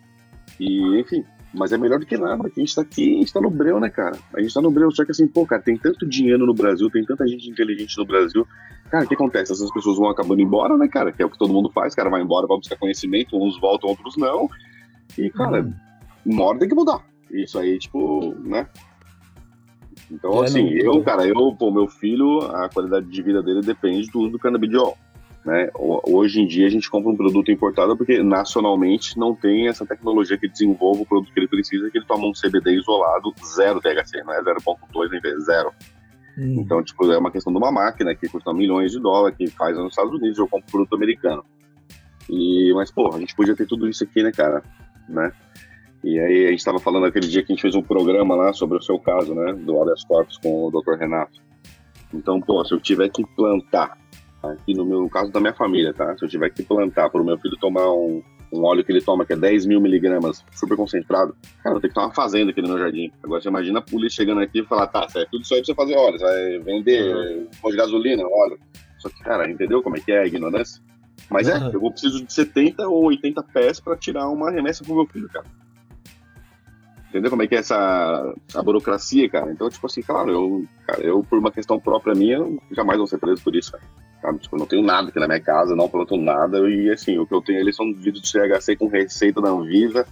E, 0.60 1.00
enfim, 1.00 1.26
mas 1.54 1.72
é 1.74 1.78
melhor 1.78 2.00
do 2.00 2.06
que 2.06 2.18
nada, 2.18 2.38
porque 2.38 2.62
a 2.62 2.64
gente 2.64 2.74
tá 2.74 2.82
aqui, 2.82 3.16
a 3.16 3.20
gente 3.20 3.34
tá 3.34 3.42
no 3.42 3.50
breu, 3.50 3.80
né, 3.80 3.90
cara? 3.90 4.18
A 4.34 4.42
gente 4.42 4.54
tá 4.54 4.62
no 4.62 4.72
breu, 4.72 4.90
só 4.92 5.04
que 5.06 5.12
assim, 5.12 5.28
pô, 5.28 5.46
cara, 5.46 5.62
tem 5.62 5.78
tanto 5.78 6.08
dinheiro 6.08 6.46
no 6.46 6.54
Brasil, 6.54 6.90
tem 6.90 7.06
tanta 7.06 7.28
gente 7.28 7.50
inteligente 7.50 7.98
no 7.98 8.06
Brasil. 8.06 8.48
Cara, 8.90 9.04
o 9.04 9.08
que 9.08 9.14
acontece? 9.14 9.52
Essas 9.52 9.72
pessoas 9.72 9.98
vão 9.98 10.10
acabando 10.10 10.42
embora, 10.42 10.78
né, 10.78 10.88
cara? 10.88 11.12
Que 11.12 11.22
é 11.22 11.26
o 11.26 11.30
que 11.30 11.38
todo 11.38 11.54
mundo 11.54 11.70
faz, 11.70 11.94
cara, 11.94 12.10
vai 12.10 12.22
embora, 12.22 12.48
vai 12.48 12.58
buscar 12.58 12.78
conhecimento, 12.78 13.38
uns 13.38 13.60
voltam, 13.60 13.90
outros 13.90 14.16
não. 14.18 14.50
E, 15.18 15.30
cara, 15.30 15.62
Uhum. 15.62 15.74
uma 16.26 16.46
hora 16.46 16.60
tem 16.60 16.70
que 16.70 16.76
mudar. 16.76 17.04
Isso 17.44 17.58
aí, 17.60 17.78
tipo, 17.78 18.34
né? 18.40 18.68
Então, 20.12 20.44
É, 20.44 20.46
assim, 20.46 20.70
eu, 20.70 21.02
cara, 21.04 21.26
eu, 21.28 21.56
pô, 21.56 21.72
meu 21.72 21.88
filho, 21.88 22.40
a 22.42 22.70
qualidade 22.70 23.08
de 23.08 23.22
vida 23.22 23.42
dele 23.42 23.62
depende 23.62 24.10
do 24.12 24.20
uso 24.20 24.32
do 24.32 24.40
canabidiol. 24.40 24.98
Né? 25.44 25.70
Ho- 25.76 26.02
Hoje 26.08 26.42
em 26.42 26.48
dia 26.48 26.66
a 26.66 26.70
gente 26.70 26.90
compra 26.90 27.12
um 27.12 27.16
produto 27.16 27.52
importado 27.52 27.96
porque 27.96 28.22
nacionalmente 28.24 29.18
não 29.18 29.36
tem 29.36 29.68
essa 29.68 29.86
tecnologia 29.86 30.38
que 30.38 30.48
desenvolva 30.48 31.02
o 31.02 31.06
produto 31.06 31.32
que 31.34 31.40
ele 31.40 31.48
precisa, 31.48 31.90
que 31.90 31.98
ele 32.00 32.06
toma 32.06 32.28
um 32.28 32.32
CBD 32.34 32.72
isolado, 32.80 33.34
zero 33.56 33.80
THC, 33.80 34.24
não 34.24 34.34
é 34.34 34.42
0.2 34.42 35.10
nem 35.12 35.22
vez, 35.22 35.46
zero. 35.46 35.72
Hum. 36.38 36.58
Então, 36.60 36.84
tipo, 36.84 37.12
é 37.12 37.18
uma 37.18 37.32
questão 37.32 37.54
de 37.54 37.58
uma 37.58 37.72
máquina 37.72 38.14
que 38.16 38.28
custa 38.28 38.54
milhões 38.54 38.92
de 38.92 39.00
dólares, 39.00 39.38
que 39.38 39.48
faz 39.48 39.78
nos 39.78 39.90
Estados 39.90 40.14
Unidos, 40.14 40.38
eu 40.38 40.48
compro 40.48 40.70
produto 40.70 40.96
americano. 40.96 41.44
E, 42.30 42.74
mas, 42.74 42.92
pô, 42.92 43.14
a 43.14 43.20
gente 43.20 43.36
podia 43.36 43.56
ter 43.56 43.68
tudo 43.68 43.88
isso 43.88 44.04
aqui, 44.04 44.22
né, 44.24 44.32
cara? 44.32 44.64
Né? 45.08 45.32
E 46.06 46.20
aí 46.20 46.46
a 46.48 46.52
gente 46.52 46.64
tava 46.64 46.78
falando 46.78 47.08
aquele 47.08 47.28
dia 47.28 47.42
que 47.42 47.52
a 47.52 47.56
gente 47.56 47.64
fez 47.64 47.74
um 47.74 47.82
programa 47.82 48.36
lá 48.36 48.54
sobre 48.54 48.78
o 48.78 48.82
seu 48.82 49.00
caso, 49.00 49.34
né? 49.34 49.54
Do 49.54 49.82
habeas 49.82 50.04
corpus 50.04 50.38
com 50.38 50.68
o 50.68 50.70
Dr. 50.72 51.00
Renato. 51.00 51.42
Então, 52.14 52.40
pô, 52.40 52.64
se 52.64 52.74
eu 52.76 52.80
tiver 52.80 53.10
que 53.10 53.26
plantar, 53.36 53.98
aqui 54.44 54.76
no 54.76 54.86
meu 54.86 55.02
no 55.02 55.10
caso 55.10 55.32
da 55.32 55.40
minha 55.40 55.54
família, 55.54 55.94
tá? 55.96 56.16
Se 56.16 56.24
eu 56.24 56.30
tiver 56.30 56.52
que 56.52 56.62
plantar 56.62 57.10
para 57.10 57.20
o 57.20 57.26
meu 57.26 57.38
filho 57.40 57.58
tomar 57.60 57.92
um, 57.92 58.22
um 58.54 58.64
óleo 58.64 58.84
que 58.86 58.92
ele 58.92 59.02
toma, 59.02 59.26
que 59.26 59.34
é 59.34 59.36
10 59.36 59.66
mil 59.66 59.82
miligramas, 59.82 60.46
super 60.52 60.78
concentrado, 60.78 61.36
cara, 61.64 61.76
eu 61.76 61.82
tenho 61.82 61.92
que 61.92 62.00
ter 62.00 62.06
uma 62.06 62.14
fazenda 62.14 62.52
aqui 62.52 62.62
no 62.62 62.68
meu 62.70 62.78
jardim. 62.78 63.12
Agora 63.24 63.42
você 63.42 63.50
imagina 63.50 63.80
a 63.80 63.82
polícia 63.82 64.18
chegando 64.24 64.42
aqui 64.42 64.60
e 64.60 64.66
falar, 64.66 64.86
tá, 64.86 65.08
é 65.16 65.26
tudo 65.26 65.42
isso 65.42 65.56
aí 65.56 65.62
pra 65.62 65.66
você 65.66 65.74
fazer 65.76 65.96
óleo, 65.98 66.20
você 66.20 66.24
vai 66.24 66.60
vender 66.60 67.48
pão 67.60 67.72
de 67.72 67.78
gasolina, 67.78 68.24
óleo. 68.24 68.60
Só 69.00 69.10
que, 69.10 69.24
cara, 69.24 69.50
entendeu 69.50 69.82
como 69.82 69.98
é 69.98 70.00
que 70.00 70.12
é 70.12 70.20
a 70.20 70.28
ignorância? 70.28 70.80
Mas 71.32 71.48
é, 71.48 71.58
Uhum. 71.58 71.72
eu 71.74 71.80
vou 71.80 71.92
preciso 71.92 72.24
de 72.24 72.32
70 72.32 72.88
ou 72.88 73.06
80 73.06 73.42
pés 73.52 73.80
para 73.80 73.98
tirar 73.98 74.30
uma 74.30 74.52
remessa 74.52 74.84
pro 74.84 74.94
meu 74.96 75.08
filho, 75.08 75.28
cara. 75.30 75.46
Entendeu 77.16 77.30
como 77.30 77.44
é 77.44 77.48
que 77.48 77.56
é 77.56 77.60
essa 77.60 78.36
a 78.54 78.62
burocracia, 78.62 79.30
cara? 79.30 79.50
Então, 79.50 79.70
tipo 79.70 79.86
assim, 79.86 80.02
claro, 80.02 80.30
eu, 80.30 80.66
cara, 80.86 81.02
eu 81.02 81.24
por 81.24 81.40
uma 81.40 81.50
questão 81.50 81.80
própria 81.80 82.14
minha, 82.14 82.46
jamais 82.72 82.98
vou 82.98 83.08
ser 83.08 83.18
preso 83.20 83.42
por 83.42 83.56
isso, 83.56 83.72
cara. 83.72 84.38
Tipo, 84.38 84.58
eu 84.58 84.60
não 84.60 84.66
tenho 84.66 84.82
nada 84.84 85.08
aqui 85.08 85.18
na 85.18 85.26
minha 85.26 85.40
casa, 85.40 85.78
não 85.78 85.88
planto 85.88 86.18
nada, 86.18 86.70
e 86.70 86.92
assim, 86.92 87.18
o 87.18 87.26
que 87.26 87.34
eu 87.34 87.42
tenho 87.42 87.62
ali 87.62 87.72
são 87.72 87.94
vidros 87.94 88.22
de 88.22 88.28
CHC 88.28 88.76
com 88.76 88.88
receita 88.88 89.42
da 89.42 89.48
Anvisa, 89.48 90.06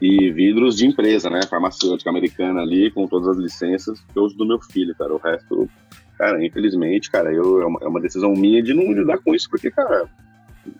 E 0.00 0.30
vidros 0.30 0.76
de 0.76 0.86
empresa, 0.86 1.28
né? 1.28 1.40
Farmacêutica 1.50 2.08
americana 2.08 2.60
ali, 2.60 2.92
com 2.92 3.08
todas 3.08 3.30
as 3.30 3.36
licenças, 3.36 3.98
que 3.98 4.16
eu 4.16 4.22
uso 4.22 4.36
do 4.36 4.46
meu 4.46 4.60
filho, 4.60 4.94
cara. 4.94 5.12
O 5.12 5.18
resto, 5.18 5.68
cara, 6.16 6.46
infelizmente, 6.46 7.10
cara, 7.10 7.34
eu, 7.34 7.60
é, 7.60 7.66
uma, 7.66 7.80
é 7.82 7.88
uma 7.88 8.00
decisão 8.00 8.32
minha 8.34 8.62
de 8.62 8.72
não 8.72 8.92
lidar 8.92 9.18
com 9.18 9.34
isso, 9.34 9.50
porque, 9.50 9.68
cara, 9.68 10.08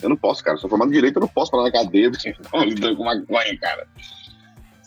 eu 0.01 0.07
não 0.07 0.15
posso, 0.15 0.41
cara. 0.41 0.55
Sou 0.55 0.69
formado 0.69 0.91
em 0.91 0.95
direito, 0.95 1.17
eu 1.17 1.21
não 1.21 1.27
posso 1.27 1.51
parar 1.51 1.63
na 1.63 1.71
cadeia 1.73 2.09
lidando 2.63 2.95
com 2.95 3.03
maconha, 3.03 3.57
cara. 3.59 3.85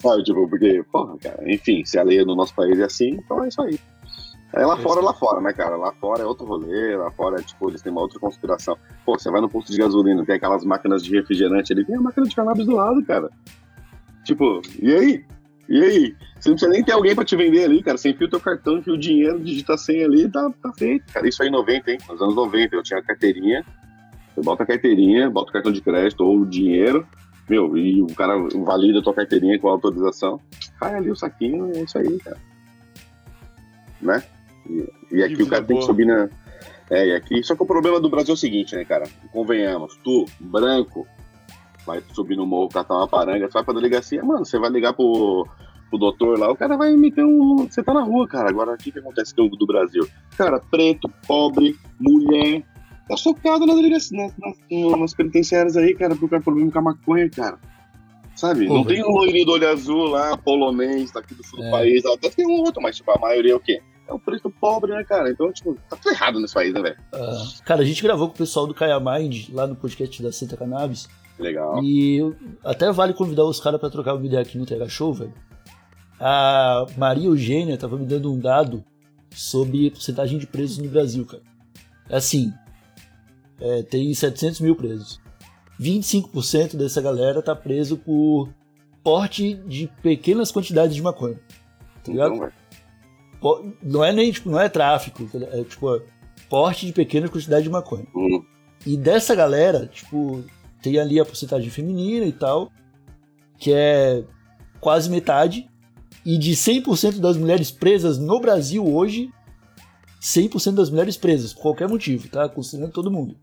Sabe, 0.04 0.22
tipo, 0.22 0.46
porque, 0.46 0.84
porra, 0.92 1.16
cara, 1.16 1.50
enfim, 1.50 1.82
se 1.82 1.98
a 1.98 2.02
lei 2.02 2.22
no 2.26 2.36
nosso 2.36 2.54
país 2.54 2.78
é 2.78 2.84
assim, 2.84 3.12
então 3.12 3.42
é 3.42 3.48
isso 3.48 3.62
aí. 3.62 3.80
É 4.52 4.66
lá 4.66 4.76
fora, 4.76 5.00
lá 5.00 5.14
fora, 5.14 5.40
né, 5.40 5.50
cara? 5.54 5.76
Lá 5.76 5.92
fora 5.92 6.22
é 6.22 6.26
outro 6.26 6.44
rolê, 6.44 6.94
lá 6.94 7.10
fora, 7.10 7.42
tipo, 7.42 7.70
eles 7.70 7.80
têm 7.80 7.90
uma 7.90 8.02
outra 8.02 8.20
conspiração. 8.20 8.76
Pô, 9.02 9.18
você 9.18 9.30
vai 9.30 9.40
no 9.40 9.48
posto 9.48 9.72
de 9.72 9.78
gasolina, 9.78 10.22
tem 10.26 10.34
aquelas 10.34 10.62
máquinas 10.62 11.02
de 11.02 11.10
refrigerante 11.10 11.72
ali, 11.72 11.86
tem 11.86 11.96
a 11.96 12.00
máquina 12.02 12.26
de 12.28 12.36
cannabis 12.36 12.66
do 12.66 12.76
lado, 12.76 13.02
cara. 13.06 13.30
Tipo, 14.24 14.60
e 14.78 14.94
aí? 14.94 15.24
E 15.70 15.82
aí? 15.82 16.16
Você 16.38 16.50
não 16.50 16.56
precisa 16.56 16.70
nem 16.70 16.84
ter 16.84 16.92
alguém 16.92 17.14
pra 17.14 17.24
te 17.24 17.34
vender 17.34 17.64
ali, 17.64 17.82
cara. 17.82 17.96
Você 17.96 18.10
enfia 18.10 18.26
o 18.26 18.30
teu 18.30 18.40
cartão, 18.40 18.76
enfia 18.76 18.92
o 18.92 18.98
dinheiro, 18.98 19.40
digita 19.40 19.72
a 19.72 19.78
senha 19.78 20.04
ali, 20.04 20.30
tá, 20.30 20.52
tá 20.62 20.70
feito. 20.74 21.10
Cara, 21.14 21.26
isso 21.26 21.42
aí 21.42 21.48
em 21.48 21.52
90, 21.52 21.90
hein? 21.90 21.98
Nos 22.06 22.20
anos 22.20 22.36
90, 22.36 22.76
eu 22.76 22.82
tinha 22.82 23.00
a 23.00 23.02
carteirinha. 23.02 23.64
Você 24.34 24.42
bota 24.42 24.64
a 24.64 24.66
carteirinha, 24.66 25.30
bota 25.30 25.48
o 25.48 25.52
cartão 25.52 25.72
de 25.72 25.80
crédito 25.80 26.20
ou 26.20 26.40
o 26.40 26.46
dinheiro, 26.46 27.06
meu, 27.48 27.76
e 27.76 28.02
o 28.02 28.06
cara 28.14 28.36
valida 28.64 29.00
a 29.00 29.02
tua 29.02 29.14
carteirinha 29.14 29.58
com 29.58 29.68
a 29.68 29.72
autorização. 29.72 30.40
Cai 30.78 30.94
ali 30.94 31.10
o 31.10 31.16
saquinho, 31.16 31.70
é 31.74 31.80
isso 31.80 31.98
aí, 31.98 32.18
cara. 32.18 32.38
Né? 34.00 34.22
E, 34.68 34.92
e 35.12 35.22
aqui 35.22 35.42
o 35.42 35.48
cara 35.48 35.64
tem 35.64 35.78
que 35.78 35.84
subir 35.84 36.06
na. 36.06 36.28
É, 36.90 37.08
e 37.08 37.14
aqui. 37.14 37.42
Só 37.42 37.54
que 37.54 37.62
o 37.62 37.66
problema 37.66 38.00
do 38.00 38.10
Brasil 38.10 38.32
é 38.32 38.34
o 38.34 38.38
seguinte, 38.38 38.74
né, 38.74 38.84
cara? 38.84 39.06
Convenhamos, 39.32 39.96
tu, 40.02 40.24
branco, 40.40 41.06
vai 41.86 42.02
subir 42.12 42.36
no 42.36 42.46
morro, 42.46 42.68
catar 42.68 42.94
uma 42.94 43.08
paranga, 43.08 43.48
tu 43.48 43.52
vai 43.52 43.64
pra 43.64 43.74
delegacia, 43.74 44.22
mano, 44.24 44.44
você 44.44 44.58
vai 44.58 44.70
ligar 44.70 44.94
pro, 44.94 45.46
pro 45.90 45.98
doutor 45.98 46.38
lá, 46.38 46.50
o 46.50 46.56
cara 46.56 46.76
vai 46.76 46.92
meter 46.96 47.24
um. 47.24 47.68
Você 47.68 47.82
tá 47.82 47.92
na 47.92 48.02
rua, 48.02 48.26
cara. 48.26 48.48
Agora, 48.48 48.72
o 48.72 48.76
que, 48.76 48.90
que 48.90 48.98
acontece 48.98 49.34
no 49.36 49.48
do 49.48 49.66
Brasil? 49.66 50.06
Cara, 50.36 50.58
preto, 50.58 51.10
pobre, 51.26 51.76
mulher, 52.00 52.62
tá 53.08 53.16
socado 53.16 53.66
na 53.66 53.74
delegacia, 53.74 54.16
nas, 54.16 54.34
nas, 54.38 54.98
nas 54.98 55.14
penitenciárias 55.14 55.76
aí, 55.76 55.94
cara, 55.94 56.16
porque 56.16 56.34
é 56.34 56.40
problema 56.40 56.70
com 56.70 56.78
a 56.78 56.82
maconha, 56.82 57.28
cara. 57.30 57.58
Sabe? 58.34 58.66
Pô, 58.66 58.74
não 58.74 58.84
tem 58.84 59.02
um 59.04 59.10
loirinho 59.10 59.46
do 59.46 59.52
olho 59.52 59.68
azul 59.68 60.06
lá, 60.06 60.36
polonês, 60.36 61.12
daqui 61.12 61.34
do 61.34 61.44
sul 61.44 61.60
do 61.60 61.66
é. 61.66 61.70
país, 61.70 62.04
até 62.04 62.28
tem 62.30 62.46
um 62.46 62.62
outro, 62.62 62.82
mas 62.82 62.96
tipo, 62.96 63.10
a 63.10 63.18
maioria 63.18 63.52
é 63.52 63.56
o 63.56 63.60
quê? 63.60 63.80
é 64.06 64.12
o 64.12 64.18
preto 64.18 64.50
pobre, 64.50 64.92
né, 64.92 65.02
cara? 65.04 65.30
Então, 65.30 65.50
tipo, 65.52 65.76
tá 65.88 65.96
tudo 65.96 66.12
errado 66.12 66.40
nesse 66.40 66.54
país, 66.54 66.72
né, 66.72 66.80
velho? 66.80 66.96
Uh, 67.14 67.62
cara, 67.64 67.82
a 67.82 67.84
gente 67.84 68.02
gravou 68.02 68.28
com 68.28 68.34
o 68.34 68.38
pessoal 68.38 68.66
do 68.66 68.74
Kaya 68.74 69.00
Mind, 69.00 69.48
lá 69.50 69.66
no 69.66 69.74
podcast 69.74 70.22
da 70.22 70.32
Santa 70.32 70.56
Cannabis. 70.56 71.08
Legal. 71.38 71.82
E 71.82 72.20
até 72.62 72.90
vale 72.92 73.12
convidar 73.12 73.44
os 73.44 73.58
caras 73.58 73.80
pra 73.80 73.90
trocar 73.90 74.14
uma 74.14 74.24
ideia 74.24 74.42
aqui 74.42 74.58
no 74.58 74.66
TH 74.66 74.88
Show, 74.88 75.12
velho. 75.12 75.34
A 76.20 76.86
Maria 76.96 77.26
Eugênia 77.26 77.76
tava 77.76 77.96
me 77.96 78.06
dando 78.06 78.32
um 78.32 78.38
dado 78.38 78.84
sobre 79.30 79.88
a 79.88 79.90
porcentagem 79.90 80.38
de 80.38 80.46
presos 80.46 80.78
no 80.78 80.88
Brasil, 80.88 81.24
cara. 81.26 81.42
É 82.08 82.16
assim, 82.16 82.52
é, 83.64 83.82
tem 83.82 84.12
700 84.12 84.60
mil 84.60 84.76
presos. 84.76 85.18
25% 85.80 86.76
dessa 86.76 87.00
galera 87.00 87.42
tá 87.42 87.56
preso 87.56 87.96
por 87.96 88.50
porte 89.02 89.54
de 89.66 89.90
pequenas 90.02 90.52
quantidades 90.52 90.94
de 90.94 91.02
maconha. 91.02 91.40
Tá 92.04 92.12
ligado? 92.12 92.52
Então, 93.38 93.72
não 93.82 94.04
é 94.04 94.12
nem, 94.12 94.30
tipo, 94.30 94.50
não 94.50 94.60
é 94.60 94.68
tráfico, 94.68 95.28
é 95.50 95.64
tipo, 95.64 96.02
porte 96.48 96.86
de 96.86 96.92
pequena 96.92 97.28
quantidade 97.28 97.64
de 97.64 97.70
maconha. 97.70 98.06
Uhum. 98.14 98.44
E 98.86 98.96
dessa 98.96 99.34
galera, 99.34 99.86
tipo, 99.86 100.44
tem 100.82 100.98
ali 100.98 101.18
a 101.18 101.24
porcentagem 101.24 101.70
feminina 101.70 102.26
e 102.26 102.32
tal, 102.32 102.70
que 103.58 103.72
é 103.72 104.24
quase 104.78 105.08
metade. 105.10 105.68
E 106.24 106.38
de 106.38 106.52
100% 106.52 107.18
das 107.18 107.36
mulheres 107.36 107.70
presas 107.70 108.18
no 108.18 108.40
Brasil 108.40 108.86
hoje, 108.86 109.30
100% 110.24 110.74
das 110.74 110.88
mulheres 110.88 111.18
presas, 111.18 111.52
por 111.52 111.60
qualquer 111.60 111.86
motivo, 111.86 112.28
tá? 112.28 112.48
Considerando 112.48 112.92
todo 112.92 113.10
mundo. 113.10 113.36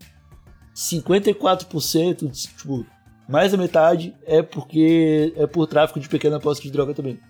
54%, 0.74 2.28
tipo, 2.56 2.84
mais 3.28 3.52
da 3.52 3.58
metade 3.58 4.12
é 4.26 4.42
porque 4.42 5.32
é 5.36 5.46
por 5.46 5.68
tráfico 5.68 6.00
de 6.00 6.08
pequena 6.08 6.40
posse 6.40 6.60
de 6.60 6.72
droga 6.72 6.92
também. 6.92 7.20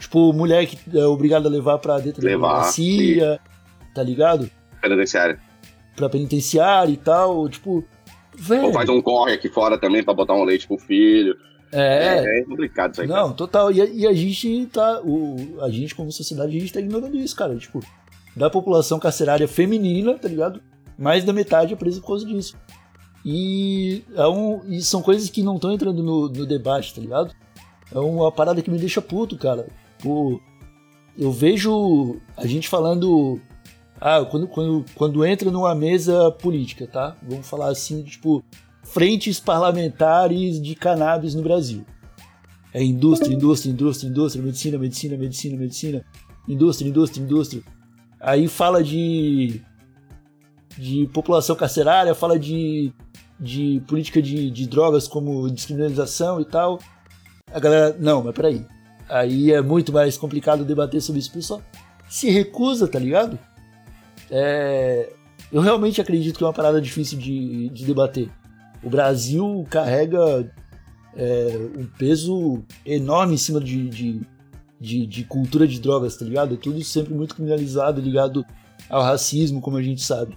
Tipo, 0.00 0.32
mulher 0.32 0.66
que 0.66 0.78
é 0.98 1.04
obrigada 1.04 1.48
a 1.48 1.50
levar 1.50 1.78
pra 1.78 1.98
dentro 2.00 2.24
levar, 2.24 2.48
da 2.48 2.54
delegacia, 2.54 3.40
tá 3.94 4.02
ligado? 4.02 4.50
Penitenciária. 4.82 5.38
Pra 5.94 6.08
penitenciária 6.08 6.92
e 6.92 6.96
tal, 6.96 7.48
tipo. 7.48 7.84
Véio. 8.36 8.64
Ou 8.64 8.72
faz 8.72 8.88
um 8.88 9.00
corre 9.00 9.34
aqui 9.34 9.48
fora 9.48 9.78
também 9.78 10.02
pra 10.02 10.14
botar 10.14 10.34
um 10.34 10.44
leite 10.44 10.66
pro 10.66 10.78
filho. 10.78 11.36
É, 11.70 12.18
é, 12.18 12.40
é 12.40 12.44
complicado 12.44 12.92
isso 12.92 13.02
aí. 13.02 13.06
Não, 13.06 13.24
cara. 13.26 13.34
total. 13.34 13.70
E 13.70 13.80
a, 13.80 13.84
e 13.84 14.06
a, 14.06 14.12
gente 14.12 14.66
tá. 14.66 15.00
O, 15.04 15.60
a 15.60 15.68
gente, 15.68 15.94
como 15.94 16.10
sociedade, 16.10 16.56
a 16.56 16.60
gente 16.60 16.72
tá 16.72 16.80
ignorando 16.80 17.16
isso, 17.16 17.36
cara. 17.36 17.56
Tipo, 17.56 17.80
da 18.38 18.48
população 18.48 18.98
carcerária 18.98 19.48
feminina, 19.48 20.14
tá 20.14 20.28
ligado? 20.28 20.60
Mais 20.96 21.24
da 21.24 21.32
metade 21.32 21.74
é 21.74 21.76
presa 21.76 22.00
por 22.00 22.08
causa 22.08 22.24
disso. 22.24 22.56
E, 23.24 24.04
é 24.14 24.26
um, 24.26 24.62
e 24.68 24.80
são 24.80 25.02
coisas 25.02 25.28
que 25.28 25.42
não 25.42 25.56
estão 25.56 25.72
entrando 25.72 26.02
no, 26.02 26.28
no 26.28 26.46
debate, 26.46 26.94
tá 26.94 27.00
ligado? 27.00 27.34
É 27.92 27.98
uma 27.98 28.30
parada 28.30 28.62
que 28.62 28.70
me 28.70 28.78
deixa 28.78 29.02
puto, 29.02 29.36
cara. 29.36 29.66
Tipo, 29.96 30.40
eu 31.16 31.32
vejo 31.32 32.20
a 32.36 32.46
gente 32.46 32.68
falando. 32.68 33.40
Ah, 34.00 34.24
quando, 34.24 34.46
quando, 34.46 34.84
quando 34.94 35.26
entra 35.26 35.50
numa 35.50 35.74
mesa 35.74 36.30
política, 36.30 36.86
tá? 36.86 37.16
Vamos 37.22 37.48
falar 37.48 37.68
assim, 37.68 38.04
tipo, 38.04 38.44
frentes 38.84 39.40
parlamentares 39.40 40.62
de 40.62 40.74
cannabis 40.76 41.34
no 41.34 41.42
Brasil. 41.42 41.84
É 42.72 42.82
indústria, 42.82 43.34
indústria, 43.34 43.72
indústria, 43.72 44.08
indústria, 44.08 44.44
medicina, 44.44 44.78
medicina, 44.78 45.16
medicina, 45.16 45.56
medicina, 45.56 46.04
indústria, 46.46 46.88
indústria, 46.88 47.22
indústria. 47.22 47.62
Aí 48.20 48.48
fala 48.48 48.82
de 48.82 49.62
de 50.78 51.08
população 51.12 51.56
carcerária, 51.56 52.14
fala 52.14 52.38
de, 52.38 52.92
de 53.38 53.82
política 53.88 54.22
de, 54.22 54.48
de 54.48 54.66
drogas 54.68 55.08
como 55.08 55.50
descriminalização 55.50 56.40
e 56.40 56.44
tal. 56.44 56.78
A 57.52 57.58
galera, 57.58 57.96
não, 57.98 58.22
mas 58.22 58.34
peraí. 58.34 58.64
Aí 59.08 59.52
é 59.52 59.60
muito 59.60 59.92
mais 59.92 60.16
complicado 60.16 60.64
debater 60.64 61.02
sobre 61.02 61.18
isso. 61.18 61.30
O 61.30 61.34
pessoal 61.34 61.62
se 62.08 62.30
recusa, 62.30 62.86
tá 62.86 62.98
ligado? 62.98 63.36
É, 64.30 65.12
eu 65.50 65.60
realmente 65.60 66.00
acredito 66.00 66.38
que 66.38 66.44
é 66.44 66.46
uma 66.46 66.52
parada 66.52 66.80
difícil 66.80 67.18
de, 67.18 67.68
de 67.70 67.84
debater. 67.84 68.30
O 68.82 68.88
Brasil 68.88 69.66
carrega 69.68 70.48
é, 71.16 71.58
um 71.76 71.86
peso 71.86 72.62
enorme 72.86 73.34
em 73.34 73.38
cima 73.38 73.60
de, 73.60 73.88
de, 73.88 74.20
de, 74.80 75.06
de, 75.06 75.24
cultura 75.24 75.66
de 75.66 75.80
drogas, 75.80 76.16
tá 76.16 76.24
ligado? 76.24 76.54
É 76.54 76.56
tudo 76.56 76.82
sempre 76.84 77.12
muito 77.14 77.34
criminalizado, 77.34 78.00
ligado 78.00 78.44
ao 78.88 79.02
racismo, 79.02 79.60
como 79.60 79.76
a 79.76 79.82
gente 79.82 80.02
sabe. 80.02 80.36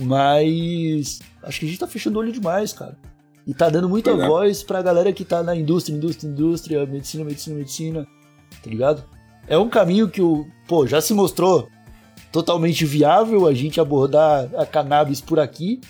Mas 0.00 1.20
acho 1.42 1.60
que 1.60 1.66
a 1.66 1.68
gente 1.68 1.78
tá 1.78 1.86
fechando 1.86 2.18
o 2.18 2.22
olho 2.22 2.32
demais, 2.32 2.72
cara. 2.72 2.96
E 3.46 3.52
tá 3.52 3.68
dando 3.68 3.88
muita 3.88 4.10
é. 4.10 4.26
voz 4.26 4.62
pra 4.62 4.82
galera 4.82 5.12
que 5.12 5.24
tá 5.24 5.42
na 5.42 5.54
indústria, 5.54 5.94
indústria, 5.94 6.28
indústria, 6.28 6.86
medicina, 6.86 7.24
medicina, 7.24 7.56
medicina, 7.56 8.06
tá 8.62 8.70
ligado? 8.70 9.04
É 9.46 9.58
um 9.58 9.68
caminho 9.68 10.08
que 10.08 10.22
o, 10.22 10.46
pô, 10.66 10.86
já 10.86 11.00
se 11.00 11.12
mostrou 11.12 11.68
totalmente 12.32 12.84
viável 12.84 13.46
a 13.46 13.54
gente 13.54 13.80
abordar 13.80 14.48
a 14.56 14.66
cannabis 14.66 15.20
por 15.20 15.38
aqui, 15.38 15.80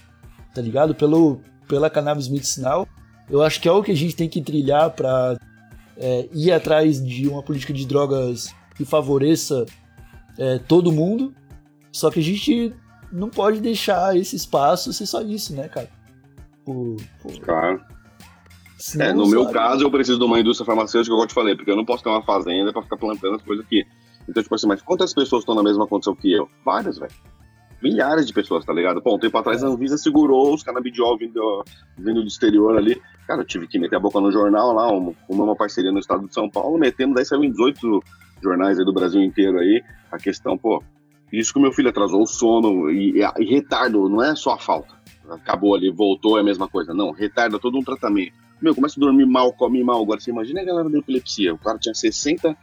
tá 0.55 0.61
ligado? 0.61 0.95
Pelo, 0.95 1.41
pela 1.69 1.89
cannabis 1.89 2.29
medicinal. 2.29 2.87
Eu 3.31 3.43
acho 3.43 3.61
que 3.61 3.69
é 3.69 3.73
o 3.73 3.83
que 3.83 3.93
a 3.93 3.97
gente 3.97 4.15
tem 4.15 4.29
que 4.29 4.43
trilhar 4.43 4.91
para 4.91 5.39
é, 5.97 6.29
ir 6.33 6.53
atrás 6.53 7.05
de 7.05 7.29
uma 7.29 7.43
política 7.43 7.73
de 7.73 7.87
drogas 7.87 8.55
que 8.75 8.85
favoreça 8.85 9.65
é, 10.39 10.59
todo 10.59 10.93
mundo. 10.93 11.35
Só 11.93 12.11
que 12.11 12.21
a 12.21 12.23
gente 12.23 12.75
não 13.13 13.29
pode 13.29 13.61
deixar 13.61 14.17
esse 14.17 14.35
espaço 14.35 14.93
ser 14.93 15.07
só 15.07 15.23
isso, 15.23 15.55
né, 15.55 15.69
cara? 15.69 15.89
Por, 16.65 16.97
por... 17.23 17.39
Claro. 17.41 17.81
É, 18.99 19.13
no 19.13 19.27
meu 19.27 19.47
caso, 19.49 19.85
eu 19.85 19.91
preciso 19.91 20.19
de 20.19 20.25
uma 20.25 20.39
indústria 20.39 20.67
farmacêutica, 20.67 21.13
como 21.13 21.23
eu 21.23 21.29
te 21.29 21.35
falei, 21.35 21.55
porque 21.55 21.71
eu 21.71 21.77
não 21.77 21.85
posso 21.85 22.03
ter 22.03 22.11
uma 22.11 22.23
fazenda 22.23 22.73
para 22.73 22.83
ficar 22.83 22.97
plantando 22.97 23.37
as 23.37 23.43
coisas 23.43 23.65
aqui. 23.65 23.87
Então, 24.29 24.43
tipo 24.43 24.55
assim, 24.55 24.67
mas 24.67 24.83
quantas 24.83 25.15
pessoas 25.15 25.43
estão 25.43 25.55
na 25.55 25.63
mesma 25.63 25.87
condição 25.87 26.15
que 26.15 26.33
eu? 26.33 26.49
Várias, 26.65 26.99
velho. 26.99 27.13
Milhares 27.85 28.27
de 28.27 28.33
pessoas, 28.33 28.65
tá 28.65 28.73
ligado? 28.73 29.03
Bom, 29.03 29.17
um 29.17 29.19
tempo 29.19 29.37
atrás 29.37 29.63
a 29.63 29.69
Anvisa 29.69 29.99
segurou 29.99 30.55
os 30.55 30.63
canabidiol 30.63 31.19
vindo, 31.19 31.65
vindo 31.99 32.23
do 32.23 32.27
exterior 32.27 32.77
ali. 32.79 33.01
Cara, 33.27 33.43
eu 33.43 33.47
tive 33.47 33.69
que 33.69 33.79
meter 33.79 33.97
a 33.97 34.01
boca 34.01 34.21
no 34.21 34.33
jornal 34.33 34.73
lá, 34.73 34.91
uma, 34.91 35.15
uma 35.29 35.55
parceria 35.55 35.93
no 35.93 35.99
estado 35.99 36.27
de 36.27 36.33
São 36.33 36.49
Paulo, 36.49 36.79
metendo, 36.79 37.15
daí 37.15 37.27
saiu 37.27 37.45
em 37.45 37.51
18 37.51 38.03
jornais 38.43 38.79
aí 38.79 38.85
do 38.87 38.93
Brasil 38.93 39.23
inteiro 39.23 39.59
aí, 39.59 39.83
a 40.11 40.19
questão, 40.19 40.57
pô, 40.57 40.83
isso 41.31 41.53
que 41.53 41.59
o 41.59 41.63
meu 41.63 41.73
filho 41.73 41.91
atrasou 41.91 42.23
o 42.23 42.27
sono 42.27 42.91
e, 42.91 43.21
e, 43.21 43.43
e 43.43 43.45
retardo, 43.45 44.09
não 44.09 44.23
é 44.23 44.35
só 44.35 44.55
a 44.55 44.59
falta 44.59 44.95
acabou 45.31 45.75
ali, 45.75 45.91
voltou, 45.91 46.37
é 46.39 46.41
a 46.41 46.45
mesma 46.45 46.69
coisa. 46.69 46.93
Não, 46.93 47.11
retarda 47.11 47.59
todo 47.59 47.79
um 47.79 47.83
tratamento. 47.83 48.35
Meu, 48.61 48.75
começa 48.75 48.99
a 48.99 49.01
dormir 49.01 49.27
mal, 49.27 49.53
come 49.53 49.83
mal. 49.83 50.03
Agora, 50.03 50.21
você 50.21 50.31
imagina 50.31 50.61
a 50.61 50.65
galera 50.65 50.89
da 50.89 50.99
epilepsia. 50.99 51.55
O 51.55 51.59
cara 51.59 51.79
tinha 51.79 51.95
60 51.95 52.49
é, 52.49 52.57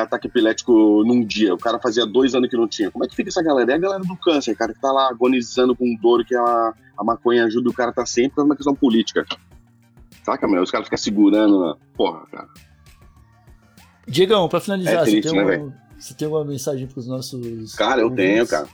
ataque 0.00 0.26
epilético 0.28 1.04
num 1.04 1.24
dia. 1.24 1.54
O 1.54 1.58
cara 1.58 1.78
fazia 1.78 2.06
dois 2.06 2.34
anos 2.34 2.48
que 2.48 2.56
não 2.56 2.66
tinha. 2.68 2.90
Como 2.90 3.04
é 3.04 3.08
que 3.08 3.14
fica 3.16 3.28
essa 3.28 3.42
galera? 3.42 3.72
É 3.72 3.74
a 3.74 3.78
galera 3.78 4.02
do 4.02 4.16
câncer, 4.16 4.56
cara, 4.56 4.72
que 4.72 4.80
tá 4.80 4.90
lá 4.90 5.08
agonizando 5.08 5.74
com 5.76 5.94
dor, 6.00 6.24
que 6.24 6.34
a, 6.34 6.74
a 6.98 7.04
maconha 7.04 7.44
ajuda 7.44 7.68
o 7.70 7.74
cara 7.74 7.92
tá 7.92 8.06
sempre 8.06 8.36
por 8.36 8.44
uma 8.44 8.56
questão 8.56 8.74
política. 8.74 9.24
Saca, 10.24 10.46
meu? 10.48 10.62
Os 10.62 10.70
caras 10.70 10.86
ficam 10.86 10.98
segurando 10.98 11.60
na. 11.60 11.76
Porra, 11.96 12.24
cara. 12.30 12.48
Diegão, 14.06 14.48
pra 14.48 14.60
finalizar, 14.60 14.94
É 14.94 14.98
você, 15.04 15.10
triste, 15.10 15.30
tem 15.30 15.38
né, 15.38 15.44
velho? 15.44 15.74
você 15.98 16.14
tem 16.14 16.26
alguma 16.26 16.44
mensagem 16.44 16.86
pros 16.86 17.06
nossos. 17.06 17.74
Cara, 17.74 18.00
eu 18.00 18.08
ouvintes? 18.08 18.26
tenho, 18.26 18.46
cara. 18.48 18.68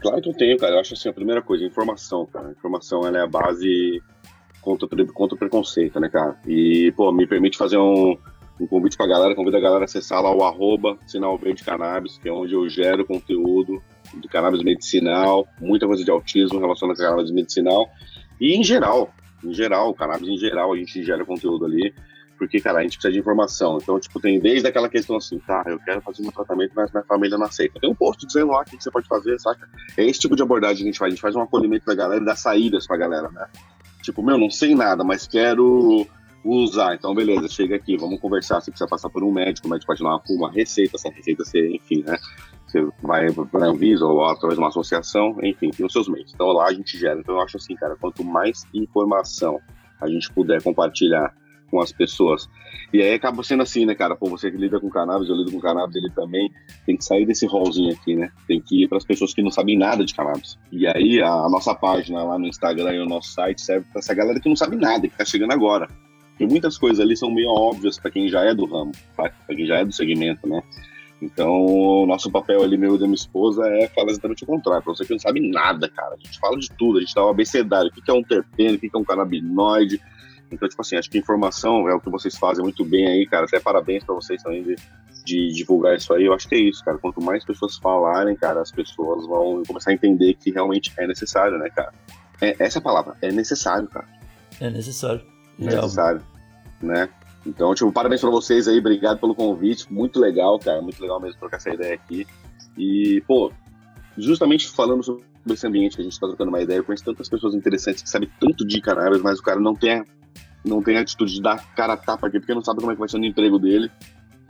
Claro 0.00 0.20
que 0.22 0.28
eu 0.28 0.34
tenho, 0.34 0.58
cara. 0.58 0.74
Eu 0.74 0.80
acho 0.80 0.94
assim, 0.94 1.08
a 1.08 1.12
primeira 1.12 1.40
coisa, 1.42 1.64
informação, 1.64 2.26
cara. 2.26 2.50
Informação 2.50 3.06
ela 3.06 3.18
é 3.18 3.22
a 3.22 3.26
base 3.26 4.02
contra, 4.60 4.88
contra 5.12 5.34
o 5.34 5.38
preconceito, 5.38 5.98
né, 6.00 6.08
cara? 6.08 6.36
E, 6.46 6.92
pô, 6.96 7.12
me 7.12 7.26
permite 7.26 7.56
fazer 7.56 7.78
um, 7.78 8.16
um 8.60 8.66
convite 8.66 8.96
pra 8.96 9.06
galera, 9.06 9.34
convido 9.34 9.56
a 9.56 9.60
galera 9.60 9.82
a 9.82 9.84
acessar 9.84 10.22
lá 10.22 10.34
o 10.34 10.44
arroba 10.44 10.96
Sinal 11.06 11.36
Verde 11.36 11.64
Cannabis, 11.64 12.18
que 12.18 12.28
é 12.28 12.32
onde 12.32 12.54
eu 12.54 12.68
gero 12.68 13.04
conteúdo 13.04 13.82
de 14.14 14.28
cannabis 14.28 14.62
medicinal, 14.62 15.46
muita 15.60 15.86
coisa 15.86 16.04
de 16.04 16.10
autismo 16.10 16.60
relacionada 16.60 17.02
a 17.02 17.10
cannabis 17.10 17.32
medicinal. 17.32 17.88
E 18.40 18.54
em 18.54 18.62
geral, 18.62 19.12
em 19.42 19.52
geral, 19.52 19.92
cannabis 19.94 20.28
em 20.28 20.36
geral, 20.36 20.72
a 20.72 20.76
gente 20.76 21.02
gera 21.02 21.24
conteúdo 21.24 21.64
ali. 21.64 21.92
Porque, 22.36 22.60
cara, 22.60 22.80
a 22.80 22.82
gente 22.82 22.96
precisa 22.96 23.12
de 23.12 23.18
informação. 23.18 23.78
Então, 23.80 23.98
tipo, 23.98 24.20
tem 24.20 24.40
desde 24.40 24.66
aquela 24.66 24.88
questão 24.88 25.16
assim, 25.16 25.38
tá, 25.38 25.62
eu 25.66 25.78
quero 25.78 26.00
fazer 26.00 26.22
meu 26.22 26.32
tratamento, 26.32 26.72
mas 26.74 26.90
minha 26.92 27.04
família 27.04 27.38
não 27.38 27.46
aceita. 27.46 27.78
Tem 27.78 27.88
um 27.88 27.94
post 27.94 28.26
dizendo 28.26 28.50
lá 28.50 28.62
o 28.62 28.64
que 28.64 28.82
você 28.82 28.90
pode 28.90 29.06
fazer, 29.06 29.38
saca? 29.38 29.68
É 29.96 30.04
esse 30.04 30.18
tipo 30.18 30.34
de 30.34 30.42
abordagem 30.42 30.78
que 30.78 30.82
a 30.82 30.86
gente 30.86 30.98
faz. 30.98 31.12
A 31.12 31.14
gente 31.14 31.22
faz 31.22 31.36
um 31.36 31.40
acolhimento 31.40 31.86
da 31.86 31.94
galera 31.94 32.20
e 32.20 32.24
dá 32.24 32.34
saídas 32.34 32.86
pra 32.86 32.96
galera, 32.96 33.30
né? 33.30 33.46
Tipo, 34.02 34.22
meu, 34.22 34.36
não 34.36 34.50
sei 34.50 34.74
nada, 34.74 35.04
mas 35.04 35.26
quero 35.26 36.06
usar. 36.44 36.94
Então, 36.94 37.14
beleza, 37.14 37.48
chega 37.48 37.76
aqui, 37.76 37.96
vamos 37.96 38.20
conversar. 38.20 38.60
Você 38.60 38.70
precisa 38.70 38.88
passar 38.88 39.08
por 39.08 39.24
um 39.24 39.32
médico, 39.32 39.66
o 39.66 39.70
médico 39.70 39.86
pode 39.86 40.02
dar 40.02 40.10
uma, 40.10 40.22
uma 40.30 40.52
receita, 40.52 40.96
essa 40.96 41.10
receita 41.10 41.44
ser, 41.44 41.70
enfim, 41.70 42.02
né? 42.06 42.18
Você 42.66 42.86
vai 43.02 43.32
para 43.32 43.66
a 43.66 43.68
Anvisa 43.68 44.04
ou 44.04 44.24
através 44.24 44.54
de 44.54 44.60
uma 44.60 44.68
associação, 44.68 45.36
enfim, 45.42 45.70
tem 45.70 45.86
os 45.86 45.92
seus 45.92 46.08
meios. 46.08 46.32
Então 46.34 46.48
lá 46.48 46.66
a 46.66 46.72
gente 46.74 46.98
gera. 46.98 47.20
Então 47.20 47.36
eu 47.36 47.40
acho 47.40 47.56
assim, 47.56 47.74
cara, 47.76 47.96
quanto 47.96 48.24
mais 48.24 48.64
informação 48.74 49.60
a 50.00 50.08
gente 50.08 50.32
puder 50.32 50.60
compartilhar 50.62 51.32
com 51.70 51.80
as 51.80 51.92
pessoas. 51.92 52.48
E 52.92 53.02
aí 53.02 53.14
acaba 53.14 53.42
sendo 53.42 53.62
assim, 53.62 53.84
né, 53.84 53.94
cara? 53.94 54.14
Pô, 54.14 54.28
você 54.28 54.50
que 54.50 54.56
lida 54.56 54.78
com 54.78 54.88
cannabis, 54.88 55.28
eu 55.28 55.34
lido 55.34 55.50
com 55.50 55.60
cannabis, 55.60 55.96
ele 55.96 56.10
também 56.10 56.50
tem 56.86 56.96
que 56.96 57.04
sair 57.04 57.26
desse 57.26 57.46
rolzinho 57.46 57.92
aqui, 57.92 58.14
né? 58.14 58.30
Tem 58.46 58.60
que 58.60 58.84
ir 58.84 58.88
para 58.88 58.98
as 58.98 59.04
pessoas 59.04 59.34
que 59.34 59.42
não 59.42 59.50
sabem 59.50 59.76
nada 59.76 60.04
de 60.04 60.14
cannabis. 60.14 60.58
E 60.70 60.86
aí 60.86 61.20
a, 61.20 61.32
a 61.32 61.48
nossa 61.48 61.74
página 61.74 62.22
lá 62.22 62.38
no 62.38 62.46
Instagram 62.46 62.92
e 62.92 63.00
o 63.00 63.06
nosso 63.06 63.32
site 63.32 63.60
serve 63.60 63.86
para 63.90 63.98
essa 63.98 64.14
galera 64.14 64.38
que 64.40 64.48
não 64.48 64.56
sabe 64.56 64.76
nada, 64.76 65.08
que 65.08 65.16
tá 65.16 65.24
chegando 65.24 65.52
agora. 65.52 65.88
Porque 66.34 66.46
muitas 66.46 66.76
coisas 66.76 66.98
ali 66.98 67.16
são 67.16 67.30
meio 67.30 67.48
óbvias 67.48 67.96
para 67.96 68.10
quem 68.10 68.28
já 68.28 68.42
é 68.42 68.52
do 68.52 68.66
ramo, 68.66 68.90
para 69.16 69.30
quem 69.48 69.66
já 69.66 69.76
é 69.76 69.84
do 69.84 69.92
segmento, 69.92 70.48
né? 70.48 70.60
Então, 71.22 71.64
o 71.64 72.06
nosso 72.06 72.30
papel 72.30 72.62
ali, 72.62 72.76
meu 72.76 72.96
e 72.96 72.98
da 72.98 73.06
minha 73.06 73.14
esposa, 73.14 73.64
é 73.66 73.88
falar 73.88 74.10
exatamente 74.10 74.42
o 74.42 74.46
contrário. 74.46 74.82
Pra 74.82 74.92
você 74.92 75.04
que 75.04 75.12
não 75.12 75.18
sabe 75.18 75.48
nada, 75.48 75.88
cara. 75.88 76.14
A 76.14 76.16
gente 76.16 76.38
fala 76.38 76.58
de 76.58 76.68
tudo, 76.72 76.98
a 76.98 77.00
gente 77.00 77.14
dá 77.14 77.24
um 77.24 77.30
abecedário. 77.30 77.88
O 77.88 77.92
que 77.92 78.10
é 78.10 78.14
um 78.14 78.22
terpeno, 78.22 78.74
o 78.74 78.78
que 78.78 78.90
é 78.92 78.98
um 78.98 79.04
canabinoide. 79.04 80.00
Então, 80.50 80.68
tipo 80.68 80.82
assim, 80.82 80.96
acho 80.96 81.08
que 81.08 81.16
informação 81.16 81.88
é 81.88 81.94
o 81.94 82.00
que 82.00 82.10
vocês 82.10 82.36
fazem 82.36 82.62
muito 82.62 82.84
bem 82.84 83.06
aí, 83.06 83.26
cara. 83.26 83.46
Até 83.46 83.58
parabéns 83.60 84.04
pra 84.04 84.14
vocês 84.14 84.42
também 84.42 84.62
de, 84.62 84.76
de 85.24 85.52
divulgar 85.54 85.96
isso 85.96 86.12
aí. 86.12 86.24
Eu 86.24 86.34
acho 86.34 86.48
que 86.48 86.56
é 86.56 86.58
isso, 86.58 86.84
cara. 86.84 86.98
Quanto 86.98 87.22
mais 87.22 87.44
pessoas 87.44 87.76
falarem, 87.78 88.36
cara, 88.36 88.60
as 88.60 88.70
pessoas 88.70 89.26
vão 89.26 89.62
começar 89.66 89.92
a 89.92 89.94
entender 89.94 90.34
que 90.34 90.50
realmente 90.50 90.92
é 90.98 91.06
necessário, 91.06 91.58
né, 91.58 91.70
cara? 91.70 91.92
É, 92.42 92.56
essa 92.58 92.78
é 92.78 92.80
a 92.80 92.82
palavra, 92.82 93.16
é 93.22 93.32
necessário, 93.32 93.88
cara. 93.88 94.06
É 94.60 94.68
necessário. 94.68 95.33
É 95.60 95.64
necessário, 95.64 96.22
né? 96.82 97.08
Então, 97.46 97.74
tipo, 97.74 97.92
parabéns 97.92 98.20
pra 98.20 98.30
vocês 98.30 98.66
aí, 98.66 98.78
obrigado 98.78 99.18
pelo 99.20 99.34
convite, 99.34 99.92
muito 99.92 100.18
legal, 100.18 100.58
cara, 100.58 100.80
muito 100.80 101.00
legal 101.00 101.20
mesmo 101.20 101.38
trocar 101.38 101.58
essa 101.58 101.70
ideia 101.70 101.94
aqui. 101.94 102.26
E, 102.76 103.22
pô, 103.26 103.52
justamente 104.16 104.66
falando 104.68 105.02
sobre 105.04 105.22
esse 105.50 105.66
ambiente 105.66 105.94
que 105.96 106.00
a 106.00 106.04
gente 106.04 106.18
tá 106.18 106.26
trocando 106.26 106.48
uma 106.48 106.60
ideia, 106.62 106.78
eu 106.78 106.84
conheço 106.84 107.04
tantas 107.04 107.28
pessoas 107.28 107.54
interessantes 107.54 108.02
que 108.02 108.08
sabem 108.08 108.30
tanto 108.40 108.66
de 108.66 108.80
cannabis, 108.80 109.20
mas 109.20 109.38
o 109.38 109.42
cara 109.42 109.60
não 109.60 109.74
tem, 109.74 109.92
a- 110.00 110.04
não 110.64 110.82
tem 110.82 110.96
a 110.96 111.02
atitude 111.02 111.34
de 111.34 111.42
dar 111.42 111.62
cara 111.74 111.92
a 111.92 111.96
tapa 111.98 112.26
aqui, 112.28 112.40
porque 112.40 112.54
não 112.54 112.64
sabe 112.64 112.80
como 112.80 112.92
é 112.92 112.94
que 112.94 113.00
vai 113.00 113.08
ser 113.10 113.18
no 113.18 113.26
emprego 113.26 113.58
dele, 113.58 113.90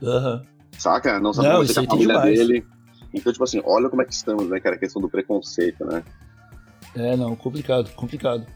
Aham. 0.02 0.42
saca? 0.78 1.18
Não 1.18 1.32
sabe 1.32 1.48
Não, 1.48 1.55
como 1.57 1.64
vai 1.66 1.74
ser 1.74 1.80
aí 1.80 1.86
a 1.86 1.90
família 1.90 2.14
demais. 2.14 2.38
dele. 2.38 2.66
Então, 3.12 3.32
tipo 3.32 3.44
assim, 3.44 3.61
olha 3.64 3.88
como 3.90 4.02
é 4.02 4.05
que 4.05 4.12
estamos, 4.14 4.48
né, 4.48 4.61
cara? 4.61 4.76
A 4.76 4.78
questão 4.78 5.02
do 5.02 5.09
preconceito, 5.09 5.84
né? 5.84 6.02
É, 6.94 7.16
não, 7.16 7.34
complicado, 7.34 7.90
complicado. 7.94 8.46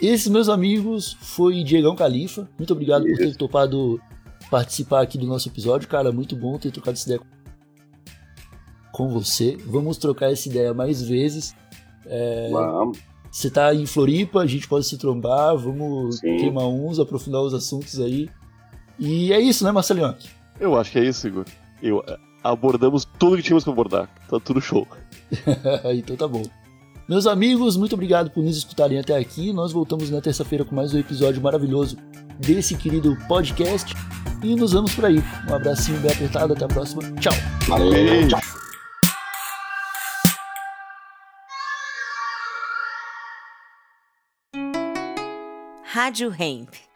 Esses 0.00 0.28
meus 0.28 0.48
amigos 0.48 1.16
foi 1.20 1.62
Diegão 1.62 1.94
Califa. 1.94 2.48
Muito 2.58 2.72
obrigado 2.72 3.04
por 3.04 3.16
ter 3.16 3.28
Isso. 3.28 3.38
topado 3.38 4.00
participar 4.50 5.02
aqui 5.02 5.18
do 5.18 5.26
nosso 5.26 5.48
episódio, 5.48 5.88
cara. 5.88 6.10
Muito 6.10 6.34
bom 6.34 6.58
ter 6.58 6.70
trocado 6.70 6.96
essa 6.96 7.06
ideia 7.06 7.20
com 8.92 9.08
você. 9.08 9.56
Vamos 9.66 9.98
trocar 9.98 10.32
essa 10.32 10.48
ideia 10.48 10.72
mais 10.72 11.02
vezes. 11.02 11.54
É. 12.06 12.48
Vamos. 12.50 12.98
Você 13.30 13.48
tá 13.48 13.72
em 13.72 13.86
Floripa, 13.86 14.40
a 14.40 14.46
gente 14.46 14.66
pode 14.66 14.86
se 14.86 14.98
trombar, 14.98 15.56
vamos 15.56 16.18
Sim. 16.18 16.36
queimar 16.36 16.66
uns, 16.66 16.98
aprofundar 16.98 17.40
os 17.42 17.54
assuntos 17.54 18.00
aí. 18.00 18.28
E 18.98 19.32
é 19.32 19.40
isso, 19.40 19.64
né, 19.64 19.70
Marcelinho? 19.70 20.16
Eu 20.58 20.76
acho 20.76 20.90
que 20.90 20.98
é 20.98 21.04
isso, 21.04 21.28
Igor. 21.28 21.44
Eu, 21.80 22.02
eh, 22.08 22.18
abordamos 22.42 23.06
tudo 23.18 23.36
que 23.36 23.42
tínhamos 23.42 23.62
que 23.62 23.70
abordar. 23.70 24.08
Tá 24.28 24.40
tudo 24.40 24.60
show. 24.60 24.86
então 25.94 26.16
tá 26.16 26.26
bom. 26.26 26.42
Meus 27.10 27.26
amigos, 27.26 27.76
muito 27.76 27.94
obrigado 27.94 28.30
por 28.30 28.40
nos 28.40 28.56
escutarem 28.56 28.96
até 28.96 29.16
aqui. 29.16 29.52
Nós 29.52 29.72
voltamos 29.72 30.10
na 30.10 30.20
terça-feira 30.20 30.64
com 30.64 30.76
mais 30.76 30.94
um 30.94 30.98
episódio 31.00 31.42
maravilhoso 31.42 31.96
desse 32.38 32.76
querido 32.76 33.16
podcast. 33.26 33.92
E 34.44 34.54
nos 34.54 34.72
vemos 34.72 34.94
por 34.94 35.06
aí. 35.06 35.18
Um 35.50 35.54
abracinho 35.54 35.98
bem 35.98 36.12
apertado, 36.12 36.52
até 36.52 36.66
a 36.66 36.68
próxima. 36.68 37.02
Tchau. 37.18 37.32
Valeu, 37.66 38.28
tchau. 38.28 38.40
Rádio 45.82 46.32
Hemp. 46.38 46.89